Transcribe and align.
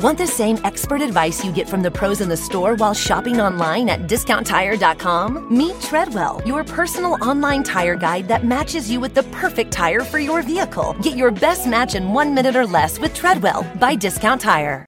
Sling. 0.00 0.02
Want 0.02 0.18
the 0.18 0.26
same 0.26 0.58
expert 0.64 1.02
advice 1.02 1.44
you 1.44 1.52
get 1.52 1.68
from 1.68 1.82
the 1.82 1.90
pros 1.90 2.20
in 2.20 2.28
the 2.28 2.36
store 2.36 2.74
while 2.76 2.94
shopping 2.94 3.40
online 3.40 3.88
at 3.88 4.08
discounttire.com? 4.08 5.56
Meet 5.56 5.80
Treadwell, 5.80 6.42
your 6.44 6.64
personal 6.64 7.16
online 7.22 7.62
tire 7.62 7.96
guide 7.96 8.28
that 8.28 8.44
matches 8.44 8.90
you 8.90 9.00
with 9.00 9.14
the 9.14 9.22
perfect 9.24 9.72
tire 9.72 10.00
for 10.00 10.18
your 10.18 10.42
vehicle. 10.42 10.94
Get 11.02 11.16
your 11.16 11.30
best 11.30 11.66
match 11.66 11.94
in 11.94 12.12
one 12.12 12.34
minute 12.34 12.56
or 12.56 12.66
less 12.66 12.98
with 12.98 13.14
Treadwell 13.14 13.66
by 13.78 13.94
Discount 13.94 14.40
Tire. 14.40 14.86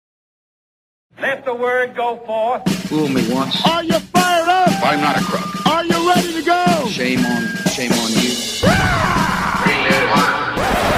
Let 1.21 1.45
the 1.45 1.55
word 1.55 1.95
go 1.95 2.17
forth. 2.27 2.63
Fool 2.89 3.09
me 3.09 3.23
once. 3.33 3.55
Are 3.67 3.85
you 3.85 3.99
fired 3.99 4.49
up? 4.49 4.69
I'm 4.83 5.01
not 5.01 5.21
a 5.21 5.25
crook. 5.25 5.67
Are 5.67 5.85
you 5.85 6.09
ready 6.09 6.33
to 6.33 6.43
go? 6.43 6.89
Shame 6.89 7.25
on, 7.25 7.43
shame 7.71 7.93
on 7.93 8.11
you. 8.13 8.33
Ah! 8.65 9.33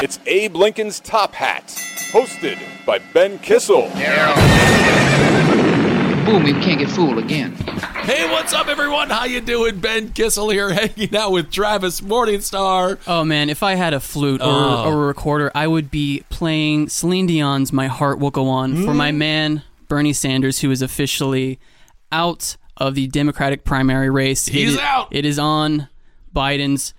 It's 0.02 0.18
Abe 0.26 0.56
Lincoln's 0.56 1.00
Top 1.00 1.34
Hat, 1.34 1.66
hosted 2.10 2.58
by 2.84 2.98
Ben 2.98 3.38
Kissel. 3.38 3.88
Fool 6.24 6.40
me, 6.40 6.52
we 6.52 6.60
can't 6.60 6.78
get 6.78 6.90
fooled 6.90 7.18
again. 7.18 7.52
Hey, 7.54 8.30
what's 8.30 8.52
up, 8.52 8.68
everyone? 8.68 9.08
How 9.10 9.24
you 9.24 9.40
doing? 9.40 9.78
Ben 9.80 10.10
Kissel 10.10 10.50
here, 10.50 10.70
hanging 10.74 11.14
out 11.16 11.32
with 11.32 11.50
Travis 11.50 12.00
Morningstar. 12.00 12.98
Oh 13.06 13.24
man, 13.24 13.48
if 13.50 13.62
I 13.62 13.74
had 13.76 13.94
a 13.94 14.00
flute 14.00 14.40
or, 14.40 14.44
Oh. 14.46 14.84
or 14.86 15.04
a 15.04 15.06
recorder, 15.06 15.50
I 15.54 15.66
would 15.66 15.90
be 15.90 16.24
playing 16.28 16.88
Celine 16.88 17.26
Dion's 17.26 17.72
"My 17.72 17.86
Heart 17.86 18.18
Will 18.18 18.30
Go 18.30 18.48
On" 18.48 18.84
for 18.84 18.92
my 18.94 19.10
Mm. 19.10 19.16
man 19.16 19.62
Bernie 19.88 20.12
Sanders, 20.12 20.60
who 20.60 20.70
is 20.70 20.82
officially 20.82 21.58
out 22.12 22.56
of 22.76 22.94
the 22.94 23.06
Democratic 23.06 23.64
primary 23.64 24.10
race. 24.10 24.46
He's 24.46 24.74
is- 24.74 24.78
out. 24.80 25.08
It 25.10 25.24
is 25.24 25.38
on 25.38 25.88
Biden's. 26.34 26.92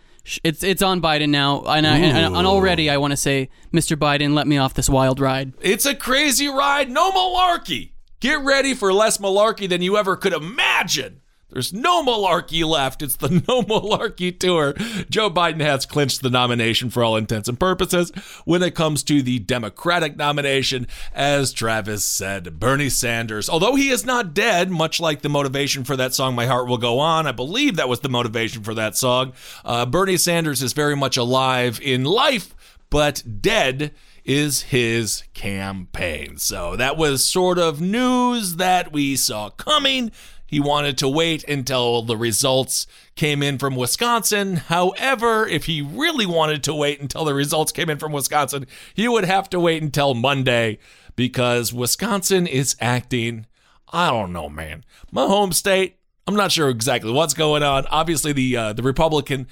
It's 0.44 0.64
it's 0.64 0.82
on 0.82 1.02
Biden 1.02 1.30
now, 1.30 1.62
and, 1.62 1.86
I, 1.86 1.98
and, 1.98 2.36
and 2.36 2.48
already 2.48 2.90
I 2.90 2.98
want 2.98 3.12
to 3.12 3.18
say, 3.18 3.50
Mr. 3.72 3.96
Biden, 3.96 4.34
let 4.34 4.48
me 4.48 4.58
off 4.58 4.74
this 4.74 4.90
wild 4.90 5.20
ride. 5.20 5.54
It's 5.62 5.86
a 5.86 5.94
crazy 5.94 6.48
ride, 6.48 6.90
no 6.90 7.12
malarkey. 7.12 7.92
Get 8.20 8.42
ready 8.42 8.74
for 8.74 8.92
less 8.92 9.20
malarkey 9.20 9.70
than 9.70 9.82
you 9.82 9.98
ever 9.98 10.16
could 10.16 10.34
imagine. 10.34 11.22
There's 11.50 11.72
no 11.72 12.04
malarkey 12.04 12.66
left. 12.66 13.02
It's 13.02 13.16
the 13.16 13.30
no 13.48 13.62
malarkey 13.62 14.38
tour. 14.38 14.74
Joe 15.10 15.30
Biden 15.30 15.62
has 15.62 15.86
clinched 15.86 16.22
the 16.22 16.30
nomination 16.30 16.90
for 16.90 17.04
all 17.04 17.16
intents 17.16 17.48
and 17.48 17.60
purposes. 17.60 18.12
When 18.46 18.64
it 18.64 18.76
comes 18.76 19.04
to 19.04 19.22
the 19.22 19.40
Democratic 19.40 20.18
nomination, 20.18 20.88
as 21.14 21.54
Travis 21.54 22.04
said, 22.04 22.60
Bernie 22.60 22.90
Sanders, 22.90 23.50
although 23.50 23.76
he 23.76 23.90
is 23.90 24.06
not 24.06 24.34
dead, 24.34 24.72
much 24.72 25.00
like 25.00 25.22
the 25.22 25.30
motivation 25.30 25.84
for 25.84 25.96
that 25.96 26.14
song, 26.14 26.36
My 26.36 26.48
Heart 26.48 26.68
Will 26.68 26.78
Go 26.78 27.00
On, 27.00 27.28
I 27.28 27.32
believe 27.32 27.76
that 27.76 27.90
was 27.90 28.00
the 28.00 28.10
motivation 28.10 28.64
for 28.64 28.74
that 28.74 28.98
song. 28.98 29.34
Uh, 29.64 29.86
Bernie 29.86 30.18
Sanders 30.18 30.64
is 30.64 30.74
very 30.74 30.96
much 30.96 31.16
alive 31.16 31.80
in 31.82 32.04
life, 32.04 32.56
but 32.90 33.24
dead 33.42 33.94
is 34.26 34.64
his 34.64 35.24
campaign. 35.34 36.38
So 36.38 36.76
that 36.76 36.98
was 36.98 37.24
sort 37.24 37.60
of 37.60 37.80
news 37.80 38.56
that 38.56 38.92
we 38.92 39.16
saw 39.16 39.52
coming. 39.52 40.12
He 40.46 40.60
wanted 40.60 40.98
to 41.00 41.08
wait 41.08 41.44
until 41.46 42.02
the 42.02 42.18
results 42.18 42.86
came 43.16 43.42
in 43.42 43.58
from 43.58 43.76
Wisconsin. 43.76 44.58
However, 44.58 45.48
if 45.48 45.66
he 45.66 45.82
really 45.82 46.26
wanted 46.26 46.64
to 46.64 46.74
wait 46.74 47.02
until 47.02 47.26
the 47.26 47.34
results 47.34 47.72
came 47.72 47.90
in 47.90 47.98
from 47.98 48.12
Wisconsin, 48.12 48.68
he 48.94 49.08
would 49.08 49.26
have 49.26 49.50
to 49.50 49.60
wait 49.60 49.82
until 49.82 50.14
Monday 50.14 50.78
because 51.16 51.74
Wisconsin 51.74 52.46
is 52.46 52.76
acting, 52.80 53.48
I 53.92 54.12
don't 54.12 54.34
know, 54.34 54.50
man. 54.50 54.86
My 55.12 55.26
home 55.26 55.52
state, 55.52 55.98
I'm 56.28 56.36
not 56.36 56.52
sure 56.52 56.70
exactly 56.70 57.12
what's 57.12 57.34
going 57.34 57.64
on. 57.64 57.86
Obviously, 57.88 58.34
the 58.34 58.58
uh, 58.58 58.74
the 58.74 58.84
Republican 58.84 59.48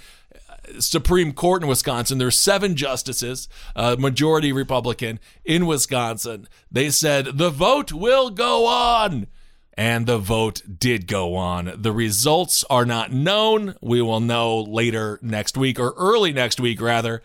Supreme 0.80 1.34
Court 1.34 1.62
in 1.62 1.68
Wisconsin. 1.68 2.18
There's 2.18 2.38
seven 2.38 2.76
justices, 2.76 3.48
uh, 3.76 3.96
majority 4.00 4.52
Republican 4.52 5.20
in 5.46 5.66
Wisconsin. 5.66 6.48
They 6.72 6.90
said 6.90 7.38
the 7.38 7.50
vote 7.50 7.92
will 7.92 8.30
go 8.30 8.66
on. 8.66 9.28
And 9.76 10.06
the 10.06 10.20
vote 10.20 10.62
did 10.80 11.08
go 11.08 11.36
on. 11.36 11.74
The 11.76 11.92
results 11.92 12.64
are 12.70 12.86
not 12.86 13.12
known. 13.12 13.76
We 13.82 14.02
will 14.02 14.20
know 14.20 14.62
later 14.62 15.20
next 15.22 15.58
week 15.58 15.80
or 15.80 15.94
early 15.98 16.32
next 16.32 16.60
week, 16.60 16.80
rather. 16.80 17.24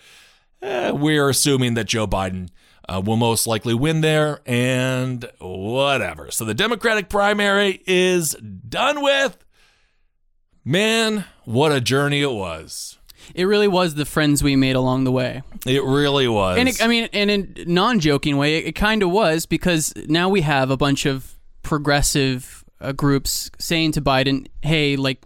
Eh, 0.62 0.90
we're 0.90 1.28
assuming 1.28 1.74
that 1.74 1.84
Joe 1.84 2.06
Biden 2.06 2.48
uh, 2.88 3.02
will 3.04 3.16
most 3.16 3.46
likely 3.46 3.74
win 3.74 4.00
there 4.00 4.40
and 4.46 5.28
whatever. 5.40 6.30
So 6.30 6.44
the 6.44 6.54
Democratic 6.54 7.08
primary 7.08 7.82
is 7.86 8.32
done 8.32 9.02
with. 9.02 9.36
Man, 10.64 11.24
what 11.44 11.72
a 11.72 11.80
journey 11.80 12.22
it 12.22 12.32
was. 12.32 12.98
It 13.34 13.44
really 13.44 13.68
was 13.68 13.94
the 13.94 14.04
friends 14.04 14.42
we 14.42 14.56
made 14.56 14.76
along 14.76 15.04
the 15.04 15.12
way. 15.12 15.42
It 15.66 15.82
really 15.82 16.28
was. 16.28 16.58
And 16.58 16.68
it, 16.68 16.82
I 16.82 16.86
mean, 16.86 17.08
and 17.12 17.30
in 17.30 17.54
non-joking 17.66 18.36
way, 18.36 18.58
it, 18.58 18.72
kind 18.72 19.02
of 19.02 19.10
was 19.10 19.44
because 19.44 19.92
now 20.08 20.28
we 20.28 20.40
have 20.42 20.70
a 20.70 20.76
bunch 20.76 21.04
of 21.04 21.37
progressive 21.68 22.64
uh, 22.80 22.92
groups 22.92 23.50
saying 23.58 23.92
to 23.92 24.00
Biden, 24.00 24.46
"Hey, 24.62 24.96
like, 24.96 25.22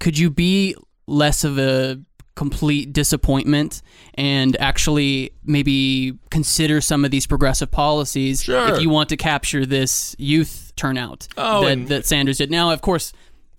could 0.00 0.18
you 0.18 0.28
be 0.30 0.76
less 1.06 1.44
of 1.44 1.58
a 1.58 1.98
complete 2.34 2.92
disappointment 2.92 3.80
and 4.14 4.56
actually 4.60 5.32
maybe 5.44 6.12
consider 6.30 6.80
some 6.80 7.04
of 7.04 7.10
these 7.10 7.26
progressive 7.26 7.70
policies 7.70 8.42
Sure. 8.42 8.68
if 8.74 8.80
you 8.82 8.88
want 8.90 9.08
to 9.10 9.16
capture 9.16 9.66
this 9.66 10.14
youth 10.18 10.72
turnout 10.76 11.28
Oh, 11.36 11.64
that, 11.66 11.86
that 11.88 12.06
Sanders 12.06 12.36
did?" 12.38 12.50
Now, 12.50 12.70
of 12.70 12.82
course, 12.82 13.12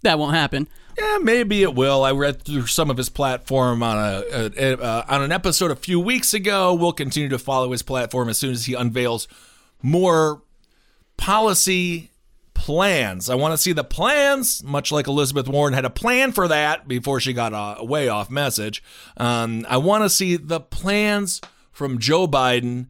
that 0.03 0.19
won't 0.19 0.35
happen. 0.35 0.67
Yeah, 0.97 1.17
maybe 1.19 1.63
it 1.63 1.73
will. 1.73 2.03
I 2.03 2.11
read 2.11 2.43
through 2.43 2.67
some 2.67 2.91
of 2.91 2.97
his 2.97 3.09
platform 3.09 3.81
on 3.81 3.97
a, 3.97 4.23
a, 4.31 4.73
a 4.73 4.77
uh, 4.79 5.05
on 5.09 5.23
an 5.23 5.31
episode 5.31 5.71
a 5.71 5.75
few 5.75 5.99
weeks 5.99 6.35
ago. 6.35 6.75
We'll 6.75 6.93
continue 6.93 7.29
to 7.29 7.39
follow 7.39 7.71
his 7.71 7.81
platform 7.81 8.29
as 8.29 8.37
soon 8.37 8.51
as 8.51 8.65
he 8.65 8.75
unveils 8.75 9.27
more 9.81 10.43
policy 11.17 12.11
plans. 12.53 13.29
I 13.29 13.35
want 13.35 13.51
to 13.53 13.57
see 13.57 13.73
the 13.73 13.83
plans, 13.83 14.63
much 14.63 14.91
like 14.91 15.07
Elizabeth 15.07 15.47
Warren 15.49 15.73
had 15.73 15.85
a 15.85 15.89
plan 15.89 16.31
for 16.31 16.47
that 16.47 16.87
before 16.87 17.19
she 17.19 17.33
got 17.33 17.51
a 17.53 17.83
way 17.83 18.07
off 18.07 18.29
message. 18.29 18.81
Um, 19.17 19.65
I 19.67 19.77
want 19.77 20.03
to 20.03 20.09
see 20.09 20.37
the 20.37 20.61
plans 20.61 21.41
from 21.71 21.99
Joe 21.99 22.27
Biden, 22.27 22.87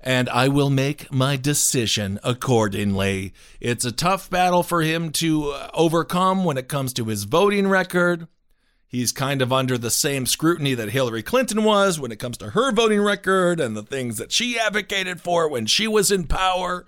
and 0.00 0.28
I 0.28 0.48
will 0.48 0.68
make 0.68 1.10
my 1.10 1.36
decision 1.36 2.20
accordingly. 2.22 3.32
It's 3.60 3.86
a 3.86 3.92
tough 3.92 4.28
battle 4.28 4.62
for 4.62 4.82
him 4.82 5.10
to 5.12 5.50
uh, 5.50 5.70
overcome 5.72 6.44
when 6.44 6.58
it 6.58 6.68
comes 6.68 6.92
to 6.94 7.06
his 7.06 7.24
voting 7.24 7.66
record. 7.66 8.28
He's 8.86 9.10
kind 9.10 9.40
of 9.40 9.52
under 9.52 9.78
the 9.78 9.90
same 9.90 10.26
scrutiny 10.26 10.74
that 10.74 10.90
Hillary 10.90 11.22
Clinton 11.22 11.64
was 11.64 11.98
when 11.98 12.12
it 12.12 12.18
comes 12.18 12.36
to 12.38 12.50
her 12.50 12.70
voting 12.72 13.00
record 13.00 13.58
and 13.58 13.76
the 13.76 13.82
things 13.82 14.18
that 14.18 14.30
she 14.30 14.58
advocated 14.58 15.20
for 15.20 15.48
when 15.48 15.66
she 15.66 15.88
was 15.88 16.12
in 16.12 16.26
power. 16.26 16.84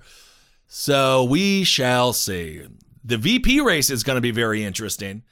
So 0.67 1.25
we 1.25 1.65
shall 1.65 2.13
see. 2.13 2.67
The 3.05 3.17
VP 3.17 3.61
race 3.61 3.91
is 3.91 4.03
going 4.03 4.17
to 4.17 4.21
be 4.21 4.31
very 4.31 4.65
interesting. 4.65 5.23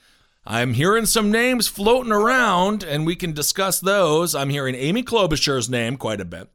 I'm 0.47 0.75
hearing 0.75 1.06
some 1.06 1.33
names 1.33 1.69
floating 1.69 2.12
around, 2.12 2.83
and 2.84 3.06
we 3.06 3.17
can 3.17 3.33
discuss 3.33 3.81
those. 3.81 4.34
I'm 4.34 4.50
hearing 4.50 4.75
Amy 4.75 5.03
Klobuchar's 5.03 5.71
name 5.71 5.97
quite 5.97 6.21
a 6.21 6.25
bit. 6.25 6.49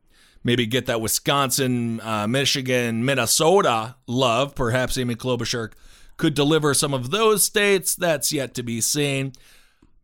Maybe 0.44 0.66
get 0.66 0.86
that 0.86 1.02
Wisconsin, 1.02 2.00
uh, 2.02 2.28
Michigan, 2.28 3.04
Minnesota 3.04 3.96
love. 4.08 4.56
Perhaps 4.56 4.98
Amy 4.98 5.16
Klobuchar 5.16 5.74
could 6.18 6.34
deliver 6.34 6.74
some 6.74 6.94
of 6.94 7.12
those 7.12 7.44
states. 7.44 7.96
That's 7.96 8.32
yet 8.32 8.54
to 8.54 8.64
be 8.64 8.80
seen. 8.80 9.34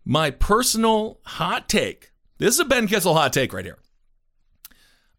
My 0.04 0.32
personal 0.32 1.20
hot 1.24 1.70
take 1.70 2.12
this 2.38 2.56
is 2.56 2.60
a 2.60 2.66
Ben 2.66 2.88
Kissel 2.88 3.14
hot 3.14 3.32
take 3.32 3.54
right 3.54 3.64
here. 3.64 3.80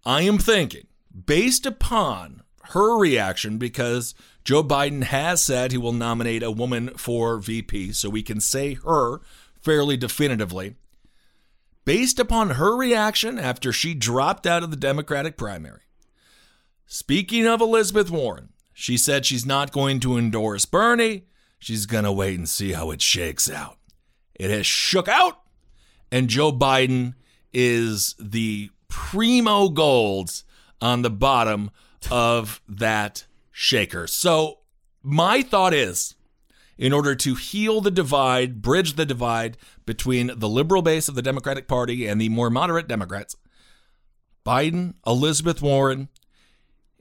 I 0.05 0.23
am 0.23 0.39
thinking, 0.39 0.87
based 1.25 1.65
upon 1.65 2.43
her 2.71 2.99
reaction, 2.99 3.59
because 3.59 4.15
Joe 4.45 4.63
Biden 4.63 5.05
has 5.05 5.43
said 5.43 5.73
he 5.73 5.79
will 5.79 5.93
nominate 5.93 6.43
a 6.43 6.51
woman 6.51 6.91
for 6.97 7.39
VP, 7.39 7.93
so 7.93 8.09
we 8.09 8.23
can 8.23 8.41
say 8.41 8.75
her 8.75 9.21
fairly 9.61 9.97
definitively. 9.97 10.77
Based 11.85 12.19
upon 12.19 12.51
her 12.51 12.77
reaction 12.77 13.39
after 13.39 13.73
she 13.73 13.95
dropped 13.95 14.47
out 14.47 14.63
of 14.63 14.71
the 14.71 14.77
Democratic 14.77 15.37
primary, 15.37 15.83
speaking 16.87 17.47
of 17.47 17.61
Elizabeth 17.61 18.11
Warren, 18.11 18.51
she 18.73 18.97
said 18.97 19.25
she's 19.25 19.47
not 19.47 19.73
going 19.73 20.01
to 20.01 20.19
endorse 20.19 20.65
Bernie. 20.65 21.25
She's 21.59 21.87
going 21.87 22.05
to 22.05 22.13
wait 22.13 22.39
and 22.39 22.49
see 22.49 22.73
how 22.73 22.91
it 22.91 23.01
shakes 23.01 23.51
out. 23.51 23.79
It 24.35 24.51
has 24.51 24.67
shook 24.67 25.09
out, 25.09 25.41
and 26.13 26.29
Joe 26.29 26.53
Biden 26.53 27.15
is 27.53 28.15
the 28.21 28.71
primo 28.89 29.69
golds 29.71 30.45
on 30.81 31.03
the 31.03 31.11
bottom 31.11 31.71
of 32.11 32.61
that 32.69 33.27
shaker. 33.53 34.07
So, 34.07 34.59
my 35.03 35.43
thought 35.43 35.73
is 35.73 36.15
in 36.79 36.93
order 36.93 37.15
to 37.15 37.35
heal 37.35 37.81
the 37.81 37.91
divide, 37.91 38.61
bridge 38.61 38.95
the 38.95 39.07
divide 39.07 39.57
between 39.87 40.31
the 40.37 40.49
liberal 40.49 40.83
base 40.83 41.09
of 41.09 41.15
the 41.15 41.23
Democratic 41.23 41.69
Party 41.69 42.07
and 42.07 42.21
the 42.21 42.29
more 42.29 42.51
moderate 42.51 42.89
Democrats, 42.89 43.37
Biden, 44.45 44.95
Elizabeth 45.07 45.63
Warren, 45.63 46.09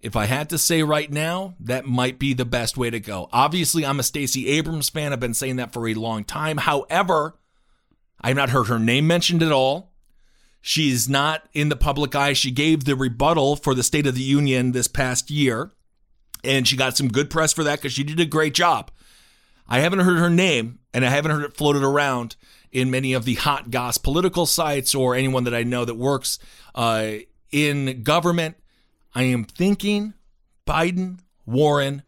if 0.01 0.15
I 0.15 0.25
had 0.25 0.49
to 0.49 0.59
say 0.59 0.83
right 0.83 1.11
now, 1.11 1.55
that 1.59 1.85
might 1.85 2.19
be 2.19 2.33
the 2.33 2.45
best 2.45 2.77
way 2.77 2.91
to 2.91 2.99
go. 2.99 3.27
Obviously, 3.31 3.85
I'm 3.85 3.99
a 3.99 4.03
Stacey 4.03 4.47
Abrams 4.49 4.89
fan. 4.89 5.11
I've 5.11 5.19
been 5.19 5.33
saying 5.33 5.55
that 5.55 5.73
for 5.73 5.87
a 5.87 5.95
long 5.95 6.23
time. 6.23 6.57
However, 6.57 7.39
I've 8.21 8.35
not 8.35 8.51
heard 8.51 8.67
her 8.67 8.77
name 8.77 9.07
mentioned 9.07 9.41
at 9.41 9.51
all. 9.51 9.94
She's 10.67 11.07
not 11.07 11.47
in 11.53 11.69
the 11.69 11.75
public 11.75 12.15
eye. 12.15 12.33
She 12.33 12.49
gave 12.49 12.85
the 12.85 12.95
rebuttal 12.95 13.55
for 13.55 13.75
the 13.75 13.83
State 13.83 14.07
of 14.07 14.15
the 14.15 14.23
Union 14.23 14.71
this 14.71 14.87
past 14.87 15.29
year, 15.29 15.71
and 16.43 16.67
she 16.67 16.75
got 16.75 16.97
some 16.97 17.07
good 17.07 17.29
press 17.29 17.53
for 17.53 17.63
that 17.63 17.77
because 17.77 17.93
she 17.93 18.03
did 18.03 18.19
a 18.19 18.25
great 18.25 18.55
job. 18.55 18.89
I 19.67 19.81
haven't 19.81 19.99
heard 19.99 20.17
her 20.17 20.29
name, 20.29 20.79
and 20.91 21.05
I 21.05 21.09
haven't 21.11 21.29
heard 21.29 21.43
it 21.43 21.55
floated 21.55 21.83
around 21.83 22.35
in 22.71 22.89
many 22.89 23.13
of 23.13 23.25
the 23.25 23.35
hot 23.35 23.69
goss 23.69 23.99
political 23.99 24.47
sites 24.47 24.95
or 24.95 25.13
anyone 25.13 25.43
that 25.43 25.53
I 25.53 25.61
know 25.61 25.85
that 25.85 25.97
works 25.97 26.39
uh, 26.73 27.11
in 27.51 28.01
government. 28.01 28.55
I 29.13 29.21
am 29.21 29.43
thinking 29.43 30.15
Biden, 30.65 31.19
Warren. 31.45 32.01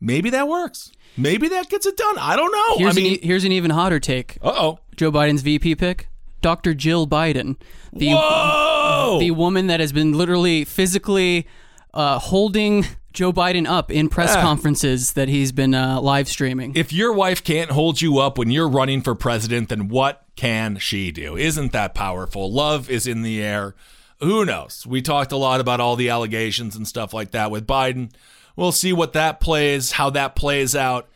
Maybe 0.00 0.30
that 0.30 0.48
works. 0.48 0.90
Maybe 1.16 1.46
that 1.50 1.70
gets 1.70 1.86
it 1.86 1.96
done. 1.96 2.18
I 2.18 2.34
don't 2.34 2.50
know. 2.50 2.78
Here's, 2.78 2.96
I 2.96 3.00
mean, 3.00 3.12
an, 3.14 3.18
e- 3.20 3.26
here's 3.26 3.44
an 3.44 3.52
even 3.52 3.70
hotter 3.70 4.00
take. 4.00 4.38
uh 4.42 4.52
oh. 4.56 4.78
Joe 4.96 5.12
Biden's 5.12 5.42
VP 5.42 5.76
pick, 5.76 6.08
Dr. 6.40 6.74
Jill 6.74 7.06
Biden, 7.06 7.56
the 7.92 8.10
Whoa! 8.14 9.18
the 9.20 9.30
woman 9.32 9.66
that 9.68 9.80
has 9.80 9.92
been 9.92 10.12
literally 10.12 10.64
physically 10.64 11.46
uh, 11.94 12.18
holding 12.18 12.84
Joe 13.12 13.32
Biden 13.32 13.66
up 13.66 13.90
in 13.90 14.08
press 14.08 14.34
Yeah. 14.34 14.42
conferences 14.42 15.14
that 15.14 15.28
he's 15.28 15.50
been 15.52 15.74
uh, 15.74 16.00
live 16.00 16.28
streaming. 16.28 16.74
if 16.76 16.92
your 16.92 17.12
wife 17.12 17.42
can't 17.42 17.70
hold 17.70 18.00
you 18.00 18.18
up 18.18 18.38
when 18.38 18.50
you're 18.50 18.68
running 18.68 19.02
for 19.02 19.14
president, 19.14 19.68
then 19.70 19.88
what 19.88 20.24
can 20.36 20.76
she 20.78 21.10
do? 21.10 21.36
Isn't 21.36 21.72
that 21.72 21.94
powerful? 21.94 22.52
Love 22.52 22.88
is 22.90 23.06
in 23.06 23.22
the 23.22 23.42
air. 23.42 23.74
Who 24.20 24.44
knows? 24.44 24.86
We 24.86 25.02
talked 25.02 25.32
a 25.32 25.36
lot 25.36 25.60
about 25.60 25.80
all 25.80 25.96
the 25.96 26.10
allegations 26.10 26.76
and 26.76 26.86
stuff 26.86 27.12
like 27.14 27.30
that 27.32 27.50
with 27.50 27.66
Biden. 27.66 28.10
We'll 28.56 28.72
see 28.72 28.92
what 28.92 29.12
that 29.14 29.40
plays, 29.40 29.92
how 29.92 30.10
that 30.10 30.34
plays 30.36 30.74
out. 30.76 31.08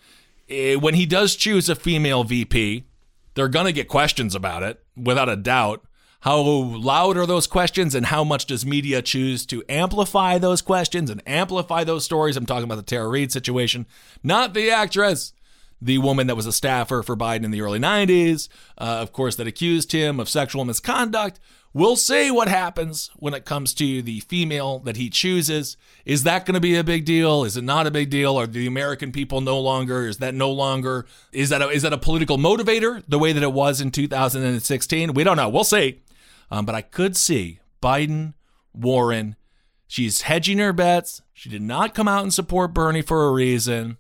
Eh, 0.49 0.77
When 0.77 0.95
he 0.95 1.07
does 1.07 1.35
choose 1.37 1.69
a 1.69 1.75
female 1.75 2.23
VP, 2.25 2.85
they're 3.35 3.49
going 3.49 3.67
to 3.67 3.73
get 3.73 3.89
questions 3.89 4.35
about 4.35 4.63
it, 4.63 4.83
without 4.97 5.29
a 5.29 5.37
doubt. 5.37 5.85
How 6.21 6.41
loud 6.41 7.17
are 7.17 7.27
those 7.27 7.49
questions, 7.49 7.95
and 7.95 8.07
how 8.07 8.23
much 8.23 8.47
does 8.47 8.65
media 8.65 9.03
choose 9.03 9.45
to 9.47 9.65
amplify 9.69 10.39
those 10.39 10.63
questions 10.63 11.11
and 11.11 11.21
amplify 11.27 11.83
those 11.83 12.05
stories? 12.05 12.37
I'm 12.37 12.47
talking 12.47 12.65
about 12.65 12.77
the 12.77 12.83
Tara 12.83 13.09
Reade 13.09 13.33
situation, 13.33 13.87
not 14.23 14.55
the 14.55 14.71
actress 14.71 15.33
the 15.83 15.99
woman 15.99 16.29
that 16.29 16.37
was 16.37 16.47
a 16.47 16.53
staffer 16.53 17.03
for 17.03 17.17
Biden 17.17 17.45
in 17.45 17.51
the 17.51 17.61
early 17.61 17.81
90s, 17.81 18.49
uh, 18.79 18.99
of 19.01 19.13
course, 19.13 19.35
that 19.37 19.49
accused 19.49 19.91
him 19.91 20.21
of 20.21 20.29
sexual 20.29 20.65
misconduct. 20.65 21.41
We'll 21.75 21.97
see 21.97 22.31
what 22.31 22.49
happens 22.49 23.11
when 23.17 23.33
it 23.33 23.47
comes 23.47 23.73
to 23.75 24.03
the 24.03 24.21
female 24.21 24.81
that 24.81 24.97
he 24.97 25.09
chooses. 25.09 25.79
Is 26.05 26.25
that 26.25 26.45
going 26.45 26.55
to 26.55 26.61
be 26.61 26.77
a 26.77 26.85
big 26.85 27.07
deal? 27.07 27.45
Is 27.45 27.57
it 27.57 27.65
not 27.65 27.87
a 27.87 27.91
big 27.91 28.11
deal? 28.11 28.39
Are 28.39 28.47
the 28.47 28.67
American 28.67 29.11
people 29.11 29.41
no 29.41 29.59
longer? 29.59 30.07
Is 30.07 30.19
that 30.19 30.35
no 30.35 30.51
longer? 30.51 31.07
Is 31.33 31.49
that 31.49 31.63
a, 31.63 31.71
is 31.71 31.81
that 31.83 31.95
a 31.95 31.99
political 31.99 32.37
motivator 32.37 33.03
the 33.09 33.19
way 33.19 33.33
that 33.33 33.43
it 33.43 33.55
was 33.55 33.81
in 33.81 33.91
2016? 33.91 35.15
We 35.15 35.25
don't 35.25 35.39
know. 35.39 35.49
We'll 35.49 35.65
see. 35.65 36.03
Um, 36.51 36.67
but 36.67 36.75
I 36.75 36.83
could 36.83 37.17
see 37.17 37.61
Biden, 37.83 38.35
Warren. 38.75 39.37
She's 39.87 40.23
hedging 40.23 40.59
her 40.59 40.75
bets. 40.75 41.23
She 41.33 41.49
did 41.49 41.63
not 41.63 41.95
come 41.95 42.09
out 42.09 42.23
and 42.23 42.35
support 42.35 42.75
Bernie 42.75 43.03
for 43.03 43.25
a 43.25 43.33
reason. 43.33 43.97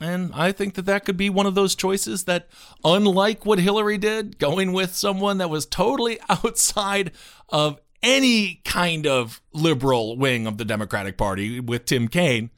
And 0.00 0.30
I 0.34 0.52
think 0.52 0.74
that 0.74 0.84
that 0.86 1.04
could 1.04 1.16
be 1.16 1.30
one 1.30 1.46
of 1.46 1.54
those 1.54 1.74
choices 1.74 2.24
that, 2.24 2.48
unlike 2.84 3.46
what 3.46 3.58
Hillary 3.58 3.96
did, 3.96 4.38
going 4.38 4.72
with 4.72 4.94
someone 4.94 5.38
that 5.38 5.48
was 5.48 5.64
totally 5.64 6.18
outside 6.28 7.12
of 7.48 7.80
any 8.02 8.60
kind 8.64 9.06
of 9.06 9.40
liberal 9.52 10.16
wing 10.18 10.46
of 10.46 10.58
the 10.58 10.64
Democratic 10.64 11.16
Party 11.16 11.60
with 11.60 11.86
Tim 11.86 12.08
Kaine, 12.08 12.50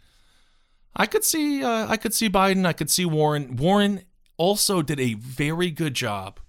I 0.96 1.06
could 1.06 1.22
see 1.22 1.62
uh, 1.62 1.86
I 1.88 1.96
could 1.96 2.12
see 2.12 2.28
Biden, 2.28 2.66
I 2.66 2.72
could 2.72 2.90
see 2.90 3.04
Warren. 3.04 3.54
Warren 3.54 4.02
also 4.36 4.82
did 4.82 4.98
a 4.98 5.14
very 5.14 5.70
good 5.70 5.94
job 5.94 6.40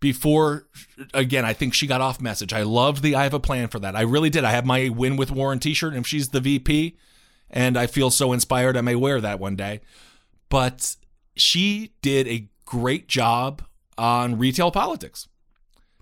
before 0.00 0.66
again, 1.14 1.44
I 1.44 1.52
think 1.52 1.74
she 1.74 1.86
got 1.86 2.00
off 2.00 2.20
message. 2.20 2.52
I 2.52 2.62
loved 2.62 3.02
the 3.02 3.14
I 3.14 3.22
have 3.22 3.34
a 3.34 3.40
plan 3.40 3.68
for 3.68 3.78
that. 3.78 3.94
I 3.94 4.00
really 4.00 4.30
did. 4.30 4.44
I 4.44 4.50
have 4.50 4.66
my 4.66 4.88
win 4.88 5.16
with 5.16 5.30
Warren 5.30 5.60
t-shirt 5.60 5.92
and 5.92 6.04
if 6.04 6.06
she's 6.06 6.30
the 6.30 6.40
VP 6.40 6.96
and 7.50 7.76
I 7.76 7.86
feel 7.86 8.10
so 8.10 8.32
inspired 8.32 8.76
I 8.76 8.80
may 8.80 8.94
wear 8.94 9.20
that 9.20 9.40
one 9.40 9.56
day. 9.56 9.80
But 10.48 10.96
she 11.36 11.92
did 12.02 12.26
a 12.28 12.48
great 12.64 13.08
job 13.08 13.62
on 13.98 14.38
retail 14.38 14.70
politics. 14.70 15.28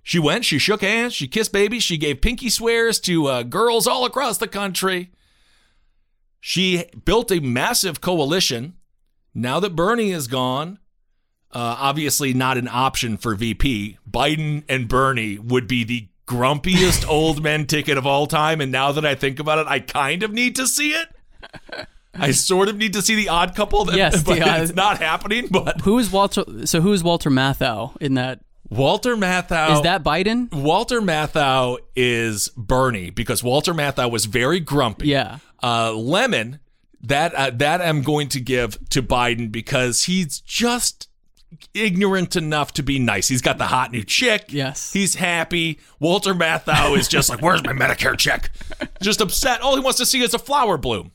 She 0.03 0.19
went, 0.19 0.45
she 0.45 0.59
shook 0.59 0.81
hands, 0.81 1.13
she 1.13 1.29
kissed 1.29 1.53
babies, 1.53 1.83
she 1.83 1.99
gave 1.99 2.23
pinky 2.23 2.49
swears 2.49 2.99
to 3.01 3.27
uh, 3.27 3.43
girls 3.43 3.87
all 3.87 4.07
across 4.07 4.39
the 4.39 4.49
country. 4.49 5.11
She 6.41 6.85
built 7.05 7.31
a 7.31 7.41
massive 7.41 8.01
coalition. 8.01 8.75
Now 9.35 9.61
that 9.61 9.77
Bernie 9.77 10.13
is 10.13 10.27
gone, 10.27 10.79
uh, 11.53 11.77
obviously 11.79 12.33
not 12.33 12.57
an 12.57 12.69
option 12.69 13.17
for 13.17 13.35
VP. 13.35 13.99
Biden 14.11 14.65
and 14.69 14.89
Bernie 14.89 15.39
would 15.39 15.69
be 15.69 15.85
the 15.85 16.09
grumpiest 16.27 17.07
old 17.09 17.43
men 17.43 17.67
ticket 17.67 17.99
of 17.99 18.07
all 18.07 18.27
time. 18.27 18.61
And 18.61 18.73
now 18.73 18.93
that 18.93 19.05
I 19.05 19.15
think 19.15 19.39
about 19.39 19.59
it, 19.59 19.67
I 19.67 19.81
kind 19.81 20.23
of 20.23 20.33
need 20.33 20.57
to 20.57 20.67
see 20.67 20.93
it. 20.93 21.09
I 22.15 22.33
sort 22.33 22.69
of 22.69 22.77
need 22.77 22.95
to 22.95 23.03
see 23.03 23.15
the 23.15 23.29
odd 23.29 23.55
couple. 23.55 23.85
That, 23.85 23.97
Yes, 23.97 24.23
but 24.25 24.41
odd- 24.43 24.61
it's 24.61 24.75
not 24.75 24.99
happening. 24.99 25.47
But 25.51 25.83
Who 25.83 25.99
is 25.99 26.11
Walter? 26.11 26.45
So 26.67 26.81
who 26.81 26.93
is 26.93 27.03
Walter 27.05 27.31
Matthau 27.31 27.97
in 28.01 28.15
that? 28.15 28.41
Walter 28.71 29.17
Matthau 29.17 29.77
Is 29.77 29.83
that 29.83 30.03
Biden? 30.05 30.53
Walter 30.53 31.01
Matthau 31.01 31.79
is 31.97 32.51
Bernie 32.57 33.09
because 33.11 33.43
Walter 33.43 33.73
Matthau 33.73 34.11
was 34.11 34.27
very 34.27 34.61
grumpy. 34.61 35.09
Yeah. 35.09 35.39
Uh, 35.63 35.93
Lemmon, 35.93 36.59
that 37.01 37.35
uh, 37.35 37.51
that 37.55 37.81
I'm 37.81 38.03
going 38.03 38.29
to 38.31 38.41
give 38.41 38.77
to 38.91 39.03
Biden 39.03 39.51
because 39.51 40.03
he's 40.05 40.41
just 40.41 41.09
ignorant 41.73 42.37
enough 42.37 42.75
to 42.75 42.83
be 42.83 42.99
nice. 42.99 43.29
He's 43.29 43.41
got 43.41 43.57
the 43.59 43.69
hot 43.69 43.91
new 43.91 44.05
chick. 44.05 44.47
Yes. 44.49 44.93
He's 44.93 45.15
happy. 45.15 45.79
Walter 45.99 46.35
Matthau 46.35 46.97
is 46.99 47.09
just 47.09 47.31
like, 47.31 47.41
where's 47.41 47.65
my 47.65 47.73
Medicare 47.73 48.19
check? 48.19 48.51
Just 49.03 49.21
upset. 49.23 49.61
All 49.63 49.75
he 49.77 49.81
wants 49.81 49.99
to 49.99 50.05
see 50.07 50.21
is 50.21 50.35
a 50.35 50.39
flower 50.39 50.77
bloom. 50.77 51.13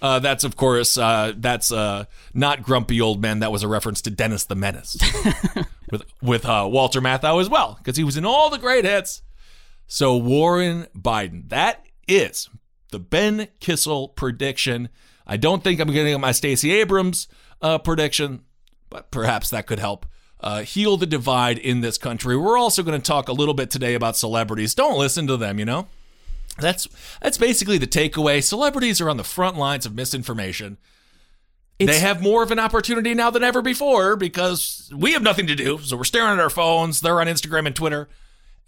Uh, 0.00 0.18
that's 0.18 0.44
of 0.44 0.56
course 0.56 0.96
uh, 0.96 1.32
that's 1.36 1.72
uh, 1.72 2.04
not 2.34 2.62
grumpy 2.62 3.00
old 3.00 3.20
man. 3.20 3.40
That 3.40 3.52
was 3.52 3.62
a 3.62 3.68
reference 3.68 4.02
to 4.02 4.10
Dennis 4.10 4.44
the 4.44 4.54
Menace 4.54 4.96
with 5.90 6.02
with 6.22 6.44
uh, 6.44 6.68
Walter 6.70 7.00
Matthau 7.00 7.40
as 7.40 7.48
well 7.48 7.74
because 7.78 7.96
he 7.96 8.04
was 8.04 8.16
in 8.16 8.24
all 8.24 8.50
the 8.50 8.58
great 8.58 8.84
hits. 8.84 9.22
So 9.86 10.16
Warren 10.16 10.86
Biden, 10.96 11.48
that 11.48 11.84
is 12.06 12.48
the 12.90 12.98
Ben 12.98 13.48
Kissel 13.60 14.08
prediction. 14.08 14.88
I 15.26 15.36
don't 15.36 15.64
think 15.64 15.80
I'm 15.80 15.90
getting 15.92 16.18
my 16.20 16.32
Stacey 16.32 16.72
Abrams 16.72 17.28
uh, 17.60 17.78
prediction, 17.78 18.42
but 18.90 19.10
perhaps 19.10 19.50
that 19.50 19.66
could 19.66 19.78
help 19.78 20.06
uh, 20.40 20.62
heal 20.62 20.96
the 20.96 21.06
divide 21.06 21.58
in 21.58 21.80
this 21.80 21.98
country. 21.98 22.36
We're 22.36 22.58
also 22.58 22.82
going 22.82 23.00
to 23.00 23.04
talk 23.04 23.28
a 23.28 23.32
little 23.32 23.54
bit 23.54 23.70
today 23.70 23.94
about 23.94 24.16
celebrities. 24.16 24.74
Don't 24.74 24.98
listen 24.98 25.26
to 25.26 25.36
them, 25.36 25.58
you 25.58 25.64
know. 25.64 25.88
That's 26.58 26.88
that's 27.20 27.38
basically 27.38 27.78
the 27.78 27.86
takeaway. 27.86 28.42
Celebrities 28.42 29.00
are 29.00 29.08
on 29.08 29.16
the 29.16 29.24
front 29.24 29.56
lines 29.56 29.86
of 29.86 29.94
misinformation. 29.94 30.78
they 31.78 32.00
have 32.00 32.20
more 32.20 32.42
of 32.42 32.50
an 32.50 32.58
opportunity 32.58 33.14
now 33.14 33.30
than 33.30 33.44
ever 33.44 33.62
before 33.62 34.16
because 34.16 34.90
we 34.94 35.12
have 35.12 35.22
nothing 35.22 35.46
to 35.46 35.54
do. 35.54 35.78
So 35.78 35.96
we're 35.96 36.04
staring 36.04 36.32
at 36.32 36.40
our 36.40 36.50
phones. 36.50 37.00
They're 37.00 37.20
on 37.20 37.28
Instagram 37.28 37.66
and 37.66 37.76
Twitter. 37.76 38.08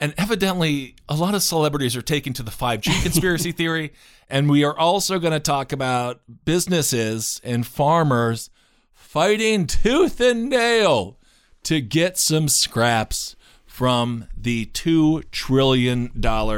And 0.02 0.14
evidently, 0.16 0.96
a 1.08 1.14
lot 1.14 1.34
of 1.34 1.42
celebrities 1.42 1.94
are 1.94 2.02
taking 2.02 2.32
to 2.34 2.42
the 2.42 2.50
5G 2.50 3.02
conspiracy 3.02 3.52
theory. 3.52 3.92
And 4.28 4.48
we 4.48 4.64
are 4.64 4.76
also 4.76 5.18
going 5.18 5.32
to 5.34 5.40
talk 5.40 5.72
about 5.72 6.22
businesses 6.44 7.40
and 7.44 7.66
farmers 7.66 8.48
fighting 8.94 9.66
tooth 9.66 10.20
and 10.20 10.48
nail 10.48 11.18
to 11.64 11.80
get 11.80 12.16
some 12.16 12.48
scraps 12.48 13.36
from 13.80 14.26
the 14.36 14.66
$2 14.66 15.30
trillion 15.30 16.10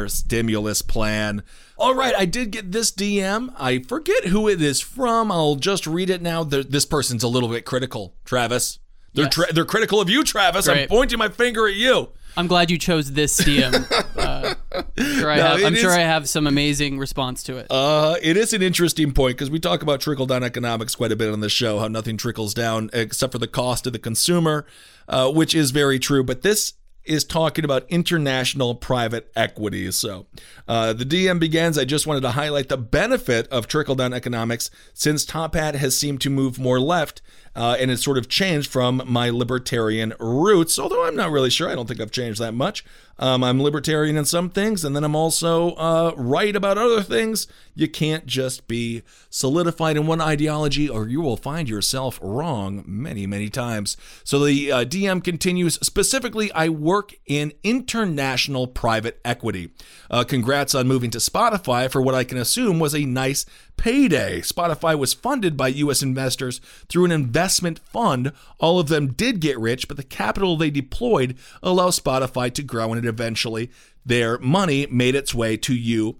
stimulus 0.08 0.82
plan. 0.82 1.44
All 1.78 1.94
right, 1.94 2.12
I 2.18 2.24
did 2.24 2.50
get 2.50 2.72
this 2.72 2.90
DM. 2.90 3.54
I 3.56 3.78
forget 3.78 4.24
who 4.24 4.48
it 4.48 4.60
is 4.60 4.80
from. 4.80 5.30
I'll 5.30 5.54
just 5.54 5.86
read 5.86 6.10
it 6.10 6.20
now. 6.20 6.42
This 6.42 6.84
person's 6.84 7.22
a 7.22 7.28
little 7.28 7.48
bit 7.48 7.64
critical, 7.64 8.16
Travis. 8.24 8.80
They're, 9.14 9.26
Yes. 9.26 9.34
tra- 9.34 9.52
they're 9.52 9.64
critical 9.64 10.00
of 10.00 10.10
you, 10.10 10.24
Travis. 10.24 10.66
I'm 10.66 10.88
pointing 10.88 11.20
my 11.20 11.28
finger 11.28 11.68
at 11.68 11.76
you. 11.76 12.08
I'm 12.36 12.48
glad 12.48 12.72
you 12.72 12.78
chose 12.78 13.12
this 13.12 13.40
DM. 13.40 13.72
Uh, 14.16 14.54
sure 14.98 15.30
I, 15.30 15.36
no, 15.36 15.42
have, 15.42 15.62
I'm 15.64 15.74
sure 15.76 15.90
is- 15.90 15.96
I 15.96 16.00
have 16.00 16.28
some 16.28 16.48
amazing 16.48 16.98
response 16.98 17.44
to 17.44 17.56
it. 17.58 17.68
Uh, 17.70 18.16
it 18.20 18.36
is 18.36 18.52
an 18.52 18.62
interesting 18.62 19.12
point 19.12 19.36
because 19.36 19.48
we 19.50 19.60
talk 19.60 19.82
about 19.82 20.00
trickle 20.00 20.26
down 20.26 20.42
economics 20.42 20.96
quite 20.96 21.12
a 21.12 21.16
bit 21.16 21.32
on 21.32 21.38
this 21.38 21.52
show, 21.52 21.78
how 21.78 21.86
nothing 21.86 22.16
trickles 22.16 22.52
down 22.52 22.90
except 22.92 23.32
for 23.32 23.38
the 23.38 23.46
cost 23.46 23.84
to 23.84 23.90
the 23.92 23.98
consumer, 24.00 24.66
uh, 25.08 25.30
which 25.30 25.54
is 25.54 25.70
very 25.70 26.00
true. 26.00 26.24
But 26.24 26.42
this 26.42 26.72
is 27.04 27.24
talking 27.24 27.64
about 27.64 27.84
international 27.88 28.74
private 28.74 29.30
equity. 29.34 29.90
So 29.90 30.26
uh, 30.68 30.92
the 30.92 31.04
DM 31.04 31.40
begins. 31.40 31.78
I 31.78 31.84
just 31.84 32.06
wanted 32.06 32.20
to 32.22 32.30
highlight 32.30 32.68
the 32.68 32.76
benefit 32.76 33.48
of 33.48 33.66
trickle 33.66 33.94
down 33.94 34.12
economics 34.12 34.70
since 34.94 35.24
Top 35.24 35.54
Hat 35.54 35.74
has 35.74 35.96
seemed 35.96 36.20
to 36.22 36.30
move 36.30 36.58
more 36.58 36.80
left 36.80 37.22
uh, 37.54 37.76
and 37.78 37.90
it's 37.90 38.04
sort 38.04 38.18
of 38.18 38.28
changed 38.28 38.70
from 38.70 39.02
my 39.06 39.30
libertarian 39.30 40.14
roots, 40.18 40.78
although 40.78 41.06
I'm 41.06 41.16
not 41.16 41.30
really 41.30 41.50
sure. 41.50 41.68
I 41.68 41.74
don't 41.74 41.86
think 41.86 42.00
I've 42.00 42.10
changed 42.10 42.40
that 42.40 42.52
much. 42.52 42.84
Um, 43.18 43.44
I'm 43.44 43.62
libertarian 43.62 44.16
in 44.16 44.24
some 44.24 44.48
things, 44.50 44.84
and 44.84 44.96
then 44.96 45.04
I'm 45.04 45.14
also 45.14 45.72
uh, 45.72 46.12
right 46.16 46.56
about 46.56 46.78
other 46.78 47.02
things. 47.02 47.46
You 47.74 47.88
can't 47.88 48.26
just 48.26 48.66
be 48.66 49.02
solidified 49.28 49.96
in 49.96 50.06
one 50.06 50.20
ideology, 50.20 50.88
or 50.88 51.08
you 51.08 51.20
will 51.20 51.36
find 51.36 51.68
yourself 51.68 52.18
wrong 52.22 52.82
many, 52.86 53.26
many 53.26 53.48
times. 53.48 53.96
So 54.24 54.44
the 54.44 54.72
uh, 54.72 54.84
DM 54.84 55.22
continues 55.22 55.74
specifically, 55.82 56.50
I 56.52 56.68
work 56.68 57.14
in 57.26 57.52
international 57.62 58.66
private 58.66 59.20
equity. 59.24 59.70
Uh, 60.10 60.24
congrats 60.24 60.74
on 60.74 60.88
moving 60.88 61.10
to 61.10 61.18
Spotify 61.18 61.90
for 61.90 62.00
what 62.00 62.14
I 62.14 62.24
can 62.24 62.38
assume 62.38 62.80
was 62.80 62.94
a 62.94 63.04
nice 63.04 63.44
payday. 63.76 64.40
Spotify 64.40 64.98
was 64.98 65.14
funded 65.14 65.56
by 65.56 65.68
U.S. 65.68 66.02
investors 66.02 66.60
through 66.88 67.04
an 67.04 67.12
investment 67.12 67.78
fund. 67.78 68.32
All 68.58 68.78
of 68.78 68.88
them 68.88 69.12
did 69.12 69.40
get 69.40 69.58
rich, 69.58 69.88
but 69.88 69.96
the 69.96 70.02
capital 70.02 70.56
they 70.56 70.70
deployed 70.70 71.36
allows 71.62 71.98
Spotify 71.98 72.52
to 72.54 72.62
grow, 72.62 72.92
and 72.92 73.04
eventually 73.04 73.70
their 74.04 74.38
money 74.38 74.86
made 74.86 75.14
its 75.14 75.34
way 75.34 75.56
to 75.58 75.74
you 75.74 76.18